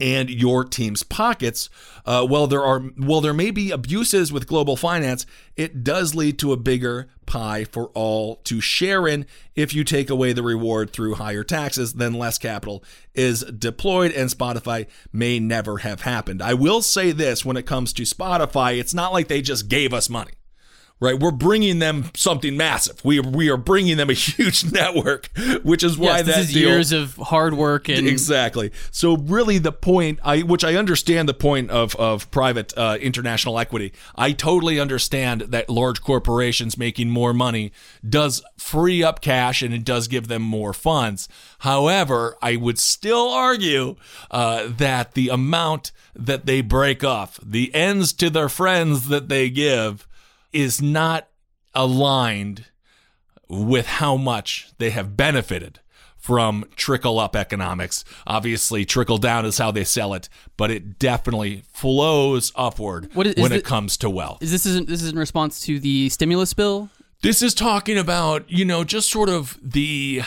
and 0.00 0.30
your 0.30 0.64
team's 0.64 1.02
pockets. 1.02 1.68
Uh, 2.04 2.26
while 2.26 2.46
there 2.46 2.64
are 2.64 2.80
while 2.80 3.20
there 3.20 3.34
may 3.34 3.50
be 3.50 3.70
abuses 3.70 4.32
with 4.32 4.46
global 4.46 4.76
finance, 4.76 5.26
it 5.56 5.82
does 5.84 6.14
lead 6.14 6.38
to 6.38 6.52
a 6.52 6.56
bigger 6.56 7.08
pie 7.26 7.64
for 7.64 7.86
all 7.88 8.36
to 8.36 8.60
share 8.60 9.06
in. 9.06 9.26
If 9.54 9.74
you 9.74 9.84
take 9.84 10.08
away 10.08 10.32
the 10.32 10.42
reward 10.42 10.92
through 10.92 11.16
higher 11.16 11.44
taxes, 11.44 11.94
then 11.94 12.14
less 12.14 12.38
capital 12.38 12.82
is 13.14 13.42
deployed, 13.42 14.12
and 14.12 14.30
Spotify 14.30 14.86
may 15.12 15.38
never 15.38 15.78
have 15.78 16.02
happened. 16.02 16.40
I 16.40 16.54
will 16.54 16.82
say 16.82 17.12
this: 17.12 17.44
when 17.44 17.56
it 17.56 17.66
comes 17.66 17.92
to 17.94 18.02
Spotify, 18.02 18.78
it's 18.78 18.94
not 18.94 19.12
like 19.12 19.28
they 19.28 19.42
just 19.42 19.68
gave 19.68 19.92
us 19.92 20.08
money 20.08 20.32
right? 21.00 21.18
We're 21.18 21.30
bringing 21.30 21.78
them 21.78 22.10
something 22.14 22.56
massive. 22.56 23.04
We 23.04 23.20
we 23.20 23.48
are 23.50 23.56
bringing 23.56 23.96
them 23.96 24.10
a 24.10 24.12
huge 24.14 24.70
network, 24.72 25.28
which 25.62 25.82
is 25.82 25.96
why 25.96 26.18
yes, 26.18 26.26
that 26.26 26.38
is 26.40 26.52
deal, 26.52 26.68
years 26.68 26.92
of 26.92 27.16
hard 27.16 27.54
work 27.54 27.88
and 27.88 28.06
exactly. 28.06 28.72
So 28.90 29.16
really, 29.16 29.58
the 29.58 29.72
point, 29.72 30.18
I 30.24 30.40
which 30.40 30.64
I 30.64 30.74
understand 30.74 31.28
the 31.28 31.34
point 31.34 31.70
of 31.70 31.94
of 31.96 32.30
private 32.30 32.76
uh, 32.76 32.98
international 33.00 33.58
equity. 33.58 33.92
I 34.16 34.32
totally 34.32 34.80
understand 34.80 35.42
that 35.42 35.68
large 35.68 36.02
corporations 36.02 36.76
making 36.76 37.10
more 37.10 37.32
money 37.32 37.72
does 38.08 38.42
free 38.56 39.02
up 39.02 39.20
cash 39.20 39.62
and 39.62 39.72
it 39.72 39.84
does 39.84 40.08
give 40.08 40.28
them 40.28 40.42
more 40.42 40.72
funds. 40.72 41.28
However, 41.60 42.36
I 42.42 42.56
would 42.56 42.78
still 42.78 43.30
argue 43.30 43.96
uh, 44.30 44.68
that 44.76 45.14
the 45.14 45.28
amount 45.28 45.92
that 46.14 46.46
they 46.46 46.60
break 46.60 47.04
off, 47.04 47.38
the 47.42 47.72
ends 47.74 48.12
to 48.14 48.30
their 48.30 48.48
friends 48.48 49.08
that 49.08 49.28
they 49.28 49.50
give 49.50 50.07
is 50.52 50.80
not 50.82 51.28
aligned 51.74 52.66
with 53.48 53.86
how 53.86 54.16
much 54.16 54.70
they 54.78 54.90
have 54.90 55.16
benefited 55.16 55.80
from 56.16 56.64
trickle 56.76 57.18
up 57.18 57.34
economics. 57.36 58.04
Obviously, 58.26 58.84
trickle 58.84 59.16
down 59.18 59.46
is 59.46 59.56
how 59.58 59.70
they 59.70 59.84
sell 59.84 60.12
it, 60.12 60.28
but 60.56 60.70
it 60.70 60.98
definitely 60.98 61.62
flows 61.72 62.52
upward 62.56 63.08
What 63.14 63.26
is- 63.26 63.34
is 63.34 63.42
when 63.42 63.52
it 63.52 63.58
it- 63.58 63.64
comes 63.64 63.96
to 63.98 64.10
wealth. 64.10 64.42
Is 64.42 64.50
this 64.50 64.66
is 64.66 64.84
this 64.86 65.02
is 65.02 65.10
in 65.10 65.18
response 65.18 65.60
to 65.60 65.78
the 65.78 66.08
stimulus 66.10 66.52
bill? 66.54 66.90
This 67.22 67.40
is 67.42 67.54
talking 67.54 67.96
about, 67.98 68.44
you 68.50 68.64
know, 68.64 68.84
just 68.84 69.10
sort 69.10 69.28
of 69.28 69.58
the 69.62 70.22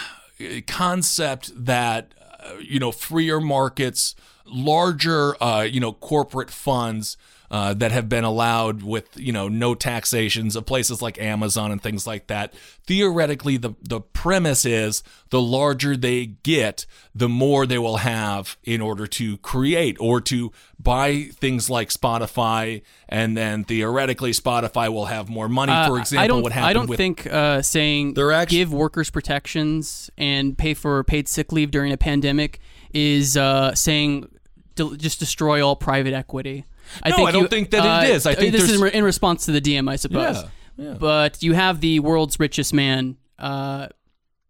concept 0.67 1.51
that, 1.55 2.13
uh, 2.43 2.53
you 2.59 2.79
know, 2.79 2.91
freer 2.91 3.39
markets, 3.39 4.15
larger, 4.45 5.41
uh, 5.41 5.61
you 5.61 5.79
know, 5.79 5.93
corporate 5.93 6.49
funds 6.51 7.15
uh, 7.51 7.73
that 7.73 7.91
have 7.91 8.07
been 8.07 8.23
allowed 8.23 8.81
with, 8.81 9.05
you 9.19 9.33
know, 9.33 9.49
no 9.49 9.75
taxations 9.75 10.55
of 10.55 10.65
places 10.65 11.01
like 11.01 11.19
Amazon 11.19 11.69
and 11.71 11.81
things 11.83 12.07
like 12.07 12.27
that. 12.27 12.53
Theoretically, 12.87 13.57
the, 13.57 13.73
the 13.81 13.99
premise 13.99 14.63
is 14.65 15.03
the 15.31 15.41
larger 15.41 15.97
they 15.97 16.27
get, 16.27 16.85
the 17.13 17.27
more 17.27 17.65
they 17.65 17.77
will 17.77 17.97
have 17.97 18.57
in 18.63 18.79
order 18.79 19.05
to 19.05 19.37
create 19.39 19.97
or 19.99 20.21
to 20.21 20.51
buy 20.79 21.23
things 21.33 21.69
like 21.69 21.89
Spotify. 21.89 22.81
And 23.09 23.35
then 23.35 23.65
theoretically, 23.65 24.31
Spotify 24.31 24.87
will 24.91 25.07
have 25.07 25.27
more 25.29 25.49
money. 25.49 25.73
For 25.73 25.97
Uh, 25.97 25.99
example, 25.99 26.23
I 26.23 26.27
don't, 26.27 26.43
what 26.43 26.53
happened 26.53 26.69
I 26.69 26.73
don't 26.73 26.89
with 26.89 26.97
think 26.97 27.27
uh, 27.27 27.61
saying 27.61 28.13
They're 28.13 28.31
actu- 28.31 28.55
give 28.55 28.73
workers 28.73 29.09
protections 29.09 30.09
and 30.17 30.57
pay 30.57 30.73
for 30.73 31.03
paid 31.03 31.27
sick 31.27 31.51
leave 31.51 31.69
during 31.69 31.91
a 31.91 31.97
pandemic 31.97 32.59
is 32.93 33.35
uh, 33.35 33.75
saying 33.75 34.29
just 34.97 35.19
destroy 35.19 35.65
all 35.65 35.75
private 35.75 36.13
equity. 36.13 36.63
No, 37.05 37.25
I 37.25 37.31
don't 37.31 37.49
think 37.49 37.71
that 37.71 38.03
it 38.03 38.09
is. 38.11 38.25
I 38.25 38.35
think 38.35 38.51
this 38.51 38.69
is 38.69 38.81
in 38.81 39.03
response 39.03 39.45
to 39.45 39.51
the 39.51 39.61
DM, 39.61 39.89
I 39.89 39.95
suppose. 39.95 40.37
Yeah, 40.77 40.87
yeah. 40.89 40.93
But 40.99 41.41
you 41.43 41.53
have 41.53 41.81
the 41.81 41.99
world's 41.99 42.39
richest 42.39 42.73
man 42.73 43.17
uh, 43.39 43.87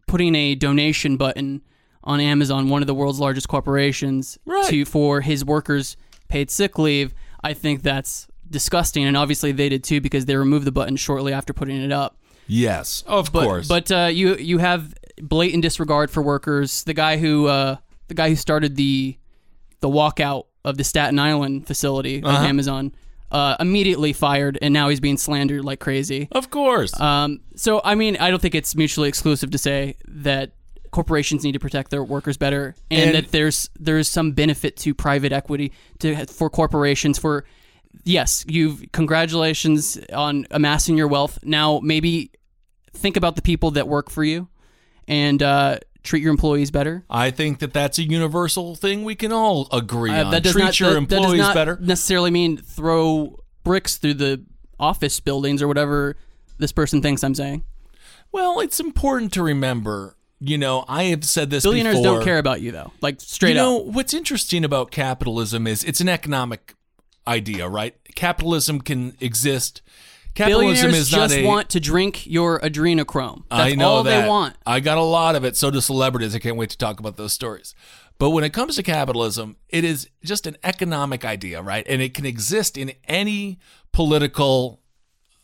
putting 0.08 0.36
a 0.36 0.56
donation 0.56 1.18
button 1.18 1.62
on 2.04 2.20
Amazon, 2.20 2.70
one 2.70 2.82
of 2.82 2.88
the 2.88 2.94
world's 2.96 3.20
largest 3.20 3.48
corporations, 3.48 4.38
Right. 4.46 4.68
to 4.70 4.86
for 4.86 5.22
his 5.22 5.46
workers 5.46 5.98
paid 6.28 6.50
sick 6.50 6.78
leave. 6.80 7.14
I 7.44 7.54
think 7.54 7.84
that's 7.84 8.28
disgusting, 8.50 9.06
and 9.06 9.16
obviously 9.16 9.52
they 9.52 9.70
did 9.70 9.84
too 9.84 10.02
because 10.02 10.26
they 10.26 10.36
removed 10.36 10.66
the 10.66 10.72
button 10.72 10.96
shortly 10.96 11.32
after 11.34 11.54
putting 11.54 11.82
it 11.82 11.92
up. 11.92 12.18
Yes, 12.48 13.04
of 13.08 13.32
But, 13.32 13.44
course. 13.46 13.68
But 13.68 13.92
uh, 13.92 14.10
you 14.12 14.36
you 14.36 14.58
have 14.58 14.94
blatant 15.22 15.62
disregard 15.64 16.10
for 16.12 16.22
workers. 16.22 16.84
The 16.84 16.94
guy 16.94 17.18
who 17.18 17.48
uh, 17.48 17.78
the 18.08 18.14
guy 18.16 18.30
who 18.30 18.36
started 18.36 18.76
the 18.76 19.18
the 19.80 19.88
walkout 19.90 20.46
of 20.64 20.78
the 20.78 20.84
Staten 20.84 21.20
Island 21.20 21.68
facility 21.68 22.22
Uh-huh. 22.24 22.46
Amazon 22.46 22.94
uh, 23.32 23.56
immediately 23.60 24.14
fired, 24.14 24.58
and 24.62 24.74
now 24.74 24.90
he's 24.90 25.00
being 25.00 25.18
slandered 25.18 25.64
like 25.64 25.80
crazy. 25.80 26.28
of 26.34 26.50
course. 26.50 27.00
Um, 27.00 27.40
so 27.56 27.82
I 27.84 27.96
mean, 27.96 28.18
I 28.18 28.30
don't 28.30 28.42
think 28.42 28.56
it's 28.56 28.76
mutually 28.76 29.08
exclusive 29.10 29.52
to 29.52 29.58
say 29.58 29.96
that 30.08 30.52
corporations 30.92 31.44
need 31.46 31.54
to 31.54 31.60
protect 31.60 31.90
their 31.92 32.04
workers 32.04 32.36
better, 32.38 32.76
and, 32.90 33.02
And- 33.02 33.16
that 33.16 33.32
there's 33.32 33.70
there's 33.80 34.10
some 34.10 34.34
benefit 34.34 34.76
to 34.78 34.94
private 34.94 35.32
equity 35.32 35.72
to 36.00 36.26
for 36.26 36.50
corporations 36.50 37.18
for. 37.18 37.46
Yes, 38.06 38.46
you've 38.48 38.84
congratulations 38.94 39.98
on 40.14 40.46
amassing 40.52 40.98
your 40.98 41.08
wealth. 41.08 41.40
Now 41.44 41.80
maybe 41.84 42.32
think 42.94 43.18
about 43.18 43.36
the 43.36 43.42
people 43.42 43.72
that 43.72 43.88
work 43.88 44.10
for 44.10 44.24
you, 44.24 44.48
and 45.08 45.42
uh, 45.44 45.78
treat 46.04 46.22
your 46.24 46.32
employees 46.32 46.72
better. 46.72 47.04
I 47.10 47.32
think 47.32 47.60
that 47.60 47.74
that's 47.74 47.98
a 48.00 48.04
universal 48.04 48.76
thing 48.76 49.04
we 49.04 49.16
can 49.16 49.32
all 49.32 49.68
agree 49.72 50.12
Uh, 50.12 50.26
on. 50.26 50.32
that 50.32 50.44
Treat 50.44 50.64
not 50.64 50.80
your 50.80 50.90
that, 50.94 51.08
that 51.10 51.16
employees 51.18 51.40
does 51.40 51.48
not 51.48 51.54
better. 51.56 51.78
necessarily 51.82 52.32
mean 52.32 52.58
throw 52.58 53.40
bricks 53.64 53.98
through 53.98 54.16
the 54.16 54.44
office 54.80 55.20
buildings 55.20 55.62
or 55.62 55.68
whatever 55.68 56.16
this 56.58 56.72
person 56.72 57.02
thinks 57.02 57.24
I'm 57.24 57.36
saying. 57.36 57.64
Well, 58.32 58.60
it's 58.60 58.80
important 58.80 59.34
to 59.34 59.44
remember. 59.44 60.16
You 60.40 60.58
know, 60.58 60.86
I 60.88 61.04
have 61.06 61.24
said 61.24 61.52
this 61.52 61.64
Billionaires 61.64 61.98
before. 61.98 62.16
don't 62.16 62.24
care 62.24 62.40
about 62.40 62.62
you 62.62 62.72
though. 62.72 62.92
Like 63.02 63.22
straight 63.22 63.50
you 63.50 63.56
know, 63.56 63.78
what's 63.78 64.14
interesting 64.14 64.66
about 64.66 64.90
capitalism 64.90 65.68
is 65.68 65.84
it's 65.84 66.02
an 66.02 66.10
economic 66.10 66.74
idea, 67.28 67.68
right? 67.70 67.96
Capitalism 68.16 68.82
can 68.82 69.16
exist. 69.20 69.82
Capitalism 70.34 70.92
is 70.92 71.12
not 71.12 71.30
just 71.30 71.36
a, 71.36 71.46
want 71.46 71.70
to 71.70 71.80
drink 71.80 72.26
your 72.26 72.60
adrenochrome. 72.60 73.44
That's 73.50 73.74
I 73.74 73.76
know 73.76 73.90
all 73.90 74.04
that. 74.04 74.22
they 74.22 74.28
want. 74.28 74.56
I 74.66 74.80
got 74.80 74.98
a 74.98 75.04
lot 75.04 75.36
of 75.36 75.44
it. 75.44 75.58
So 75.58 75.72
do 75.72 75.82
celebrities. 75.82 76.34
I 76.36 76.40
can't 76.40 76.56
wait 76.56 76.70
to 76.70 76.78
talk 76.78 77.00
about 77.00 77.18
those 77.18 77.34
stories. 77.34 77.76
But 78.18 78.30
when 78.30 78.44
it 78.44 78.54
comes 78.54 78.76
to 78.76 78.84
capitalism, 78.84 79.58
it 79.70 79.84
is 79.84 80.08
just 80.24 80.46
an 80.48 80.56
economic 80.64 81.26
idea, 81.26 81.62
right? 81.62 81.86
And 81.90 82.02
it 82.02 82.14
can 82.14 82.26
exist 82.26 82.78
in 82.78 82.94
any 83.08 83.60
political 83.92 84.80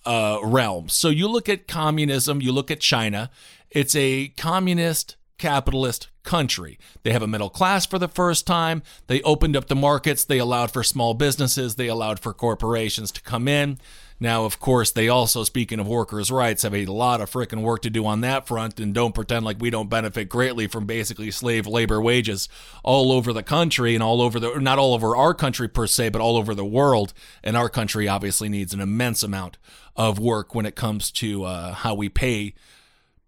uh, 0.05 0.39
realm. 0.43 0.87
So 0.87 1.09
you 1.09 1.27
look 1.27 1.49
at 1.49 1.67
communism, 1.67 2.41
you 2.41 2.51
look 2.51 2.71
at 2.71 2.79
China, 2.79 3.29
it's 3.69 3.95
a 3.95 4.29
communist 4.29 5.17
capitalist 5.37 6.09
country. 6.23 6.77
They 7.03 7.11
have 7.11 7.21
a 7.21 7.27
middle 7.27 7.49
class 7.49 7.85
for 7.85 7.99
the 7.99 8.07
first 8.07 8.47
time. 8.47 8.83
They 9.07 9.21
opened 9.21 9.55
up 9.55 9.67
the 9.67 9.75
markets. 9.75 10.23
They 10.23 10.39
allowed 10.39 10.71
for 10.71 10.83
small 10.83 11.13
businesses. 11.13 11.75
They 11.75 11.87
allowed 11.87 12.19
for 12.19 12.33
corporations 12.33 13.11
to 13.13 13.21
come 13.21 13.47
in. 13.47 13.79
Now, 14.19 14.45
of 14.45 14.59
course, 14.59 14.89
they 14.89 15.09
also, 15.09 15.43
speaking 15.43 15.79
of 15.79 15.87
workers' 15.87 16.31
rights, 16.31 16.63
have 16.63 16.73
a 16.73 16.87
lot 16.87 17.21
of 17.21 17.29
freaking 17.29 17.61
work 17.61 17.83
to 17.83 17.89
do 17.91 18.05
on 18.07 18.21
that 18.21 18.47
front 18.47 18.79
and 18.79 18.93
don't 18.93 19.13
pretend 19.13 19.45
like 19.45 19.57
we 19.59 19.69
don't 19.69 19.91
benefit 19.91 20.27
greatly 20.27 20.65
from 20.65 20.87
basically 20.87 21.29
slave 21.29 21.67
labor 21.67 22.01
wages 22.01 22.49
all 22.83 23.11
over 23.11 23.31
the 23.31 23.43
country 23.43 23.93
and 23.93 24.01
all 24.01 24.21
over 24.21 24.39
the, 24.39 24.59
not 24.59 24.79
all 24.79 24.95
over 24.95 25.15
our 25.15 25.35
country 25.35 25.67
per 25.67 25.85
se, 25.85 26.09
but 26.09 26.21
all 26.21 26.35
over 26.35 26.55
the 26.55 26.65
world. 26.65 27.13
And 27.43 27.55
our 27.55 27.69
country 27.69 28.07
obviously 28.07 28.49
needs 28.49 28.73
an 28.73 28.79
immense 28.79 29.21
amount 29.21 29.59
of 29.95 30.17
work 30.17 30.55
when 30.55 30.65
it 30.65 30.75
comes 30.75 31.11
to 31.11 31.43
uh, 31.43 31.73
how 31.73 31.93
we 31.93 32.09
pay 32.09 32.55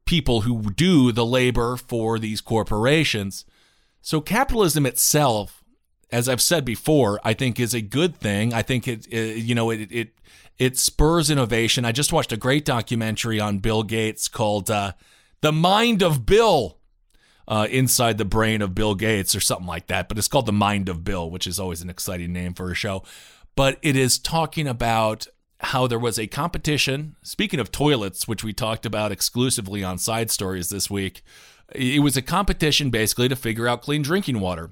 people 0.06 0.42
who 0.42 0.72
do 0.72 1.12
the 1.12 1.26
labor 1.26 1.78
for 1.78 2.18
these 2.18 2.42
corporations. 2.42 3.46
So 4.02 4.22
capitalism 4.22 4.88
itself, 4.88 5.64
as 6.12 6.28
I've 6.28 6.42
said 6.42 6.66
before, 6.66 7.20
I 7.24 7.34
think 7.36 7.60
is 7.60 7.76
a 7.76 7.82
good 7.82 8.16
thing. 8.16 8.52
I 8.52 8.64
think 8.64 8.88
it, 8.88 9.06
it 9.14 9.38
you 9.38 9.54
know, 9.54 9.70
it, 9.70 9.92
it 9.92 10.10
it 10.60 10.78
spurs 10.78 11.32
innovation. 11.32 11.86
I 11.86 11.94
just 11.94 12.14
watched 12.14 12.34
a 12.34 12.38
great 12.38 12.66
documentary 12.66 13.40
on 13.40 13.60
Bill 13.60 13.84
Gates 13.84 14.28
called 14.28 14.70
uh, 14.70 14.92
the 15.42 15.54
mind 15.54 16.04
of 16.04 16.26
Bill 16.26 16.78
uh, 17.48 17.68
inside 17.72 18.18
the 18.18 18.26
brain 18.26 18.62
of 18.62 18.76
Bill 18.76 18.94
Gates 18.94 19.34
or 19.34 19.40
something 19.40 19.66
like 19.66 19.88
that. 19.88 20.10
But 20.10 20.18
it's 20.18 20.28
called 20.28 20.46
The 20.46 20.54
Mind 20.54 20.90
of 20.90 21.04
Bill, 21.04 21.30
which 21.32 21.48
is 21.48 21.60
always 21.60 21.82
an 21.82 21.90
exciting 21.90 22.34
name 22.34 22.54
for 22.54 22.70
a 22.70 22.76
show. 22.76 23.04
But 23.56 23.80
it 23.82 23.96
is 23.96 24.20
talking 24.20 24.68
about 24.68 25.28
how 25.62 25.88
there 25.88 26.00
was 26.00 26.20
a 26.20 26.28
competition. 26.28 27.16
Speaking 27.24 27.60
of 27.60 27.72
toilets, 27.72 28.28
which 28.28 28.44
we 28.44 28.54
talked 28.54 28.86
about 28.86 29.12
exclusively 29.12 29.84
on 29.84 29.98
Side 29.98 30.30
Stories 30.30 30.70
this 30.70 30.90
week, 30.90 31.24
it 31.74 32.02
was 32.02 32.16
a 32.18 32.22
competition 32.22 32.90
basically 32.90 33.30
to 33.30 33.36
figure 33.36 33.68
out 33.68 33.82
clean 33.82 34.02
drinking 34.02 34.40
water. 34.40 34.72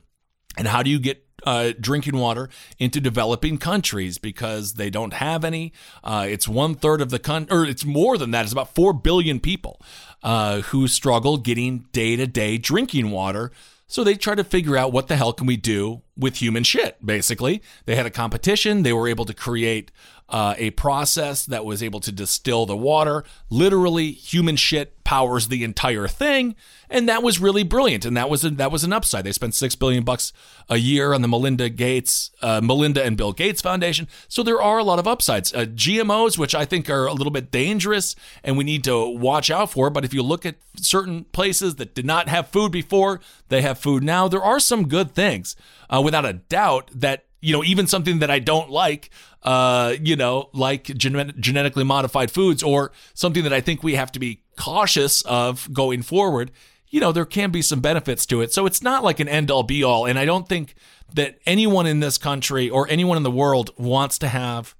And 0.57 0.67
how 0.67 0.83
do 0.83 0.89
you 0.89 0.99
get 0.99 1.23
uh, 1.43 1.71
drinking 1.79 2.17
water 2.17 2.49
into 2.79 2.99
developing 2.99 3.57
countries 3.57 4.17
because 4.17 4.73
they 4.73 4.89
don't 4.89 5.13
have 5.13 5.45
any. 5.45 5.71
Uh, 6.03 6.25
it's 6.27 6.47
one 6.47 6.75
third 6.75 7.01
of 7.01 7.09
the 7.09 7.19
country, 7.19 7.55
or 7.55 7.65
it's 7.65 7.85
more 7.85 8.17
than 8.17 8.31
that. 8.31 8.43
It's 8.43 8.51
about 8.51 8.73
four 8.73 8.91
billion 8.93 9.39
people 9.39 9.81
uh, 10.23 10.61
who 10.61 10.87
struggle 10.87 11.37
getting 11.37 11.85
day 11.91 12.15
to 12.15 12.27
day 12.27 12.57
drinking 12.57 13.11
water. 13.11 13.51
So 13.89 14.03
they 14.03 14.15
try 14.15 14.35
to 14.35 14.43
figure 14.43 14.75
out 14.75 14.91
what 14.91 15.07
the 15.07 15.15
hell 15.15 15.31
can 15.31 15.47
we 15.47 15.55
do 15.55 16.01
with 16.17 16.41
human 16.41 16.63
shit. 16.63 16.97
Basically, 17.05 17.61
they 17.85 17.95
had 17.95 18.05
a 18.05 18.09
competition. 18.11 18.83
They 18.83 18.91
were 18.91 19.07
able 19.07 19.23
to 19.23 19.33
create 19.33 19.91
uh, 20.29 20.55
a 20.57 20.71
process 20.71 21.45
that 21.45 21.65
was 21.65 21.81
able 21.81 21.99
to 22.01 22.11
distill 22.11 22.65
the 22.65 22.75
water. 22.75 23.23
Literally, 23.49 24.11
human 24.11 24.55
shit 24.55 25.03
powers 25.03 25.47
the 25.47 25.63
entire 25.63 26.07
thing, 26.07 26.53
and 26.89 27.07
that 27.07 27.23
was 27.23 27.39
really 27.39 27.63
brilliant. 27.63 28.03
And 28.03 28.17
that 28.17 28.29
was 28.29 28.43
a, 28.43 28.49
that 28.51 28.71
was 28.71 28.83
an 28.83 28.91
upside. 28.91 29.23
They 29.23 29.31
spent 29.31 29.55
six 29.55 29.75
billion 29.75 30.03
bucks 30.03 30.33
a 30.69 30.77
year 30.77 31.13
on 31.13 31.21
the 31.21 31.29
Melinda 31.29 31.69
Gates, 31.69 32.31
uh, 32.41 32.59
Melinda 32.61 33.03
and 33.03 33.15
Bill 33.15 33.31
Gates 33.31 33.61
Foundation. 33.61 34.07
So 34.27 34.43
there 34.43 34.61
are 34.61 34.77
a 34.79 34.83
lot 34.83 34.99
of 34.99 35.07
upsides. 35.07 35.53
Uh, 35.53 35.65
GMOs, 35.65 36.37
which 36.37 36.53
I 36.53 36.65
think 36.65 36.89
are 36.89 37.05
a 37.05 37.13
little 37.13 37.31
bit 37.31 37.49
dangerous, 37.49 38.15
and 38.43 38.57
we 38.57 38.65
need 38.65 38.83
to 38.83 39.07
watch 39.07 39.49
out 39.49 39.71
for. 39.71 39.89
But 39.89 40.03
if 40.03 40.13
you 40.13 40.21
look 40.23 40.45
at 40.45 40.55
certain 40.75 41.23
places 41.25 41.75
that 41.75 41.95
did 41.95 42.05
not 42.05 42.27
have 42.27 42.49
food 42.49 42.73
before, 42.73 43.21
they 43.47 43.61
have 43.61 43.79
food 43.79 44.03
now. 44.03 44.27
There 44.27 44.43
are 44.43 44.59
some 44.59 44.89
good 44.89 45.11
things, 45.11 45.55
uh, 45.89 46.01
without 46.03 46.25
a 46.25 46.33
doubt. 46.33 46.91
That 46.93 47.26
you 47.39 47.53
know, 47.53 47.63
even 47.63 47.87
something 47.87 48.19
that 48.19 48.31
I 48.31 48.39
don't 48.39 48.69
like, 48.69 49.09
uh, 49.43 49.95
you 50.01 50.15
know, 50.15 50.49
like 50.53 50.83
gen- 50.83 51.33
genetically 51.39 51.83
modified 51.83 52.31
foods 52.31 52.63
or 52.63 52.91
something 53.13 53.43
that 53.43 53.53
I 53.53 53.61
think 53.61 53.83
we 53.83 53.95
have 53.95 54.11
to 54.13 54.19
be 54.19 54.41
cautious 54.57 55.21
of 55.23 55.71
going 55.71 56.01
forward, 56.01 56.51
you 56.89 56.99
know, 56.99 57.11
there 57.11 57.25
can 57.25 57.51
be 57.51 57.61
some 57.61 57.79
benefits 57.79 58.25
to 58.27 58.41
it. 58.41 58.53
So 58.53 58.65
it's 58.65 58.81
not 58.81 59.03
like 59.03 59.19
an 59.19 59.27
end 59.27 59.51
all 59.51 59.63
be 59.63 59.83
all. 59.83 60.05
And 60.05 60.17
I 60.17 60.25
don't 60.25 60.47
think 60.47 60.75
that 61.13 61.37
anyone 61.45 61.85
in 61.85 61.99
this 61.99 62.17
country 62.17 62.69
or 62.69 62.87
anyone 62.89 63.17
in 63.17 63.23
the 63.23 63.31
world 63.31 63.71
wants 63.77 64.17
to 64.19 64.27
have 64.27 64.75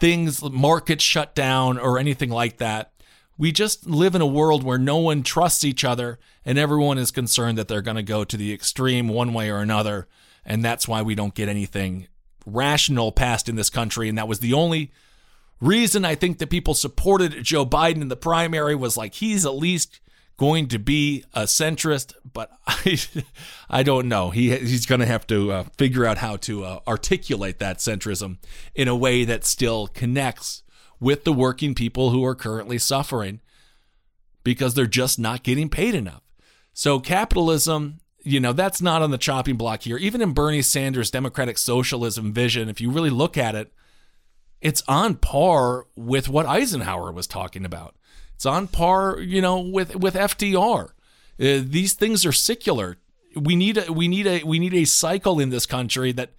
things, 0.00 0.42
markets 0.42 1.04
shut 1.04 1.34
down 1.34 1.78
or 1.78 1.98
anything 1.98 2.30
like 2.30 2.58
that. 2.58 2.92
We 3.36 3.50
just 3.50 3.86
live 3.86 4.14
in 4.14 4.20
a 4.20 4.26
world 4.26 4.62
where 4.62 4.78
no 4.78 4.98
one 4.98 5.24
trusts 5.24 5.64
each 5.64 5.84
other 5.84 6.18
and 6.44 6.56
everyone 6.56 6.98
is 6.98 7.10
concerned 7.10 7.58
that 7.58 7.66
they're 7.66 7.82
going 7.82 7.96
to 7.96 8.02
go 8.02 8.24
to 8.24 8.36
the 8.36 8.52
extreme 8.52 9.08
one 9.08 9.34
way 9.34 9.50
or 9.50 9.58
another. 9.58 10.06
And 10.44 10.64
that's 10.64 10.86
why 10.86 11.02
we 11.02 11.14
don't 11.14 11.34
get 11.34 11.48
anything 11.48 12.08
rational 12.46 13.12
passed 13.12 13.48
in 13.48 13.56
this 13.56 13.70
country. 13.70 14.08
And 14.08 14.18
that 14.18 14.28
was 14.28 14.40
the 14.40 14.52
only 14.52 14.92
reason 15.60 16.04
I 16.04 16.14
think 16.14 16.38
that 16.38 16.50
people 16.50 16.74
supported 16.74 17.42
Joe 17.42 17.64
Biden 17.64 18.02
in 18.02 18.08
the 18.08 18.16
primary 18.16 18.74
was 18.74 18.96
like 18.96 19.14
he's 19.14 19.46
at 19.46 19.54
least 19.54 20.00
going 20.36 20.66
to 20.68 20.78
be 20.78 21.24
a 21.32 21.42
centrist, 21.42 22.12
but 22.30 22.50
I, 22.66 22.98
I 23.70 23.82
don't 23.82 24.08
know. 24.08 24.30
He 24.30 24.54
he's 24.56 24.86
going 24.86 25.00
to 25.00 25.06
have 25.06 25.26
to 25.28 25.52
uh, 25.52 25.64
figure 25.76 26.04
out 26.04 26.18
how 26.18 26.36
to 26.38 26.64
uh, 26.64 26.80
articulate 26.86 27.58
that 27.60 27.78
centrism 27.78 28.38
in 28.74 28.88
a 28.88 28.96
way 28.96 29.24
that 29.24 29.44
still 29.44 29.86
connects 29.88 30.62
with 31.00 31.24
the 31.24 31.32
working 31.32 31.74
people 31.74 32.10
who 32.10 32.24
are 32.24 32.34
currently 32.34 32.78
suffering 32.78 33.40
because 34.42 34.74
they're 34.74 34.86
just 34.86 35.18
not 35.18 35.42
getting 35.42 35.68
paid 35.68 35.94
enough. 35.94 36.22
So 36.72 36.98
capitalism 36.98 38.00
you 38.24 38.40
know, 38.40 38.52
that's 38.52 38.80
not 38.80 39.02
on 39.02 39.10
the 39.10 39.18
chopping 39.18 39.56
block 39.56 39.82
here. 39.82 39.98
Even 39.98 40.20
in 40.22 40.32
Bernie 40.32 40.62
Sanders' 40.62 41.10
democratic 41.10 41.58
socialism 41.58 42.32
vision, 42.32 42.68
if 42.68 42.80
you 42.80 42.90
really 42.90 43.10
look 43.10 43.36
at 43.36 43.54
it, 43.54 43.72
it's 44.60 44.82
on 44.88 45.16
par 45.16 45.86
with 45.94 46.28
what 46.28 46.46
Eisenhower 46.46 47.12
was 47.12 47.26
talking 47.26 47.64
about. 47.64 47.94
It's 48.34 48.46
on 48.46 48.66
par, 48.66 49.20
you 49.20 49.40
know, 49.40 49.60
with 49.60 49.94
with 49.96 50.14
FDR. 50.14 50.90
Uh, 51.38 51.62
these 51.62 51.92
things 51.92 52.24
are 52.24 52.32
secular. 52.32 52.96
We 53.36 53.56
need 53.56 53.78
a 53.78 53.92
we 53.92 54.08
need 54.08 54.26
a 54.26 54.42
we 54.42 54.58
need 54.58 54.74
a 54.74 54.86
cycle 54.86 55.38
in 55.38 55.50
this 55.50 55.66
country 55.66 56.12
that 56.12 56.32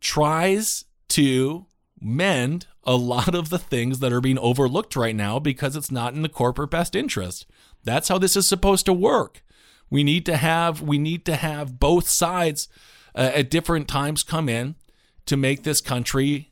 tries 0.00 0.84
to 1.08 1.66
mend 2.00 2.66
a 2.84 2.96
lot 2.96 3.34
of 3.34 3.48
the 3.48 3.58
things 3.58 3.98
that 4.00 4.12
are 4.12 4.20
being 4.20 4.38
overlooked 4.38 4.94
right 4.94 5.16
now 5.16 5.38
because 5.38 5.76
it's 5.76 5.90
not 5.90 6.14
in 6.14 6.22
the 6.22 6.28
corporate 6.28 6.70
best 6.70 6.94
interest. 6.94 7.46
That's 7.84 8.08
how 8.08 8.18
this 8.18 8.36
is 8.36 8.46
supposed 8.46 8.86
to 8.86 8.92
work. 8.92 9.42
We 9.90 10.04
need 10.04 10.26
to 10.26 10.36
have 10.36 10.82
we 10.82 10.98
need 10.98 11.24
to 11.26 11.36
have 11.36 11.78
both 11.78 12.08
sides 12.08 12.68
uh, 13.14 13.30
at 13.34 13.50
different 13.50 13.88
times 13.88 14.22
come 14.22 14.48
in 14.48 14.74
to 15.26 15.36
make 15.36 15.62
this 15.62 15.80
country 15.80 16.50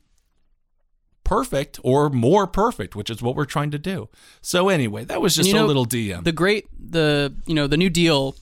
perfect 1.25 1.81
or 1.83 2.09
more 2.09 2.47
perfect, 2.47 2.95
which 2.95 3.11
is 3.11 3.21
what 3.21 3.35
we're 3.35 3.45
trying 3.45 3.71
to 3.73 3.79
do. 3.79 4.09
So 4.41 4.69
anyway, 4.69 5.05
that 5.05 5.21
was 5.21 5.35
just 5.35 5.51
a 5.51 5.55
know, 5.55 5.67
little 5.67 5.87
DM. 5.87 6.25
The 6.25 6.33
great 6.33 6.67
the 6.79 7.35
you 7.47 7.55
know 7.55 7.67
the 7.67 7.77
New 7.77 7.91
Deal 7.91 8.37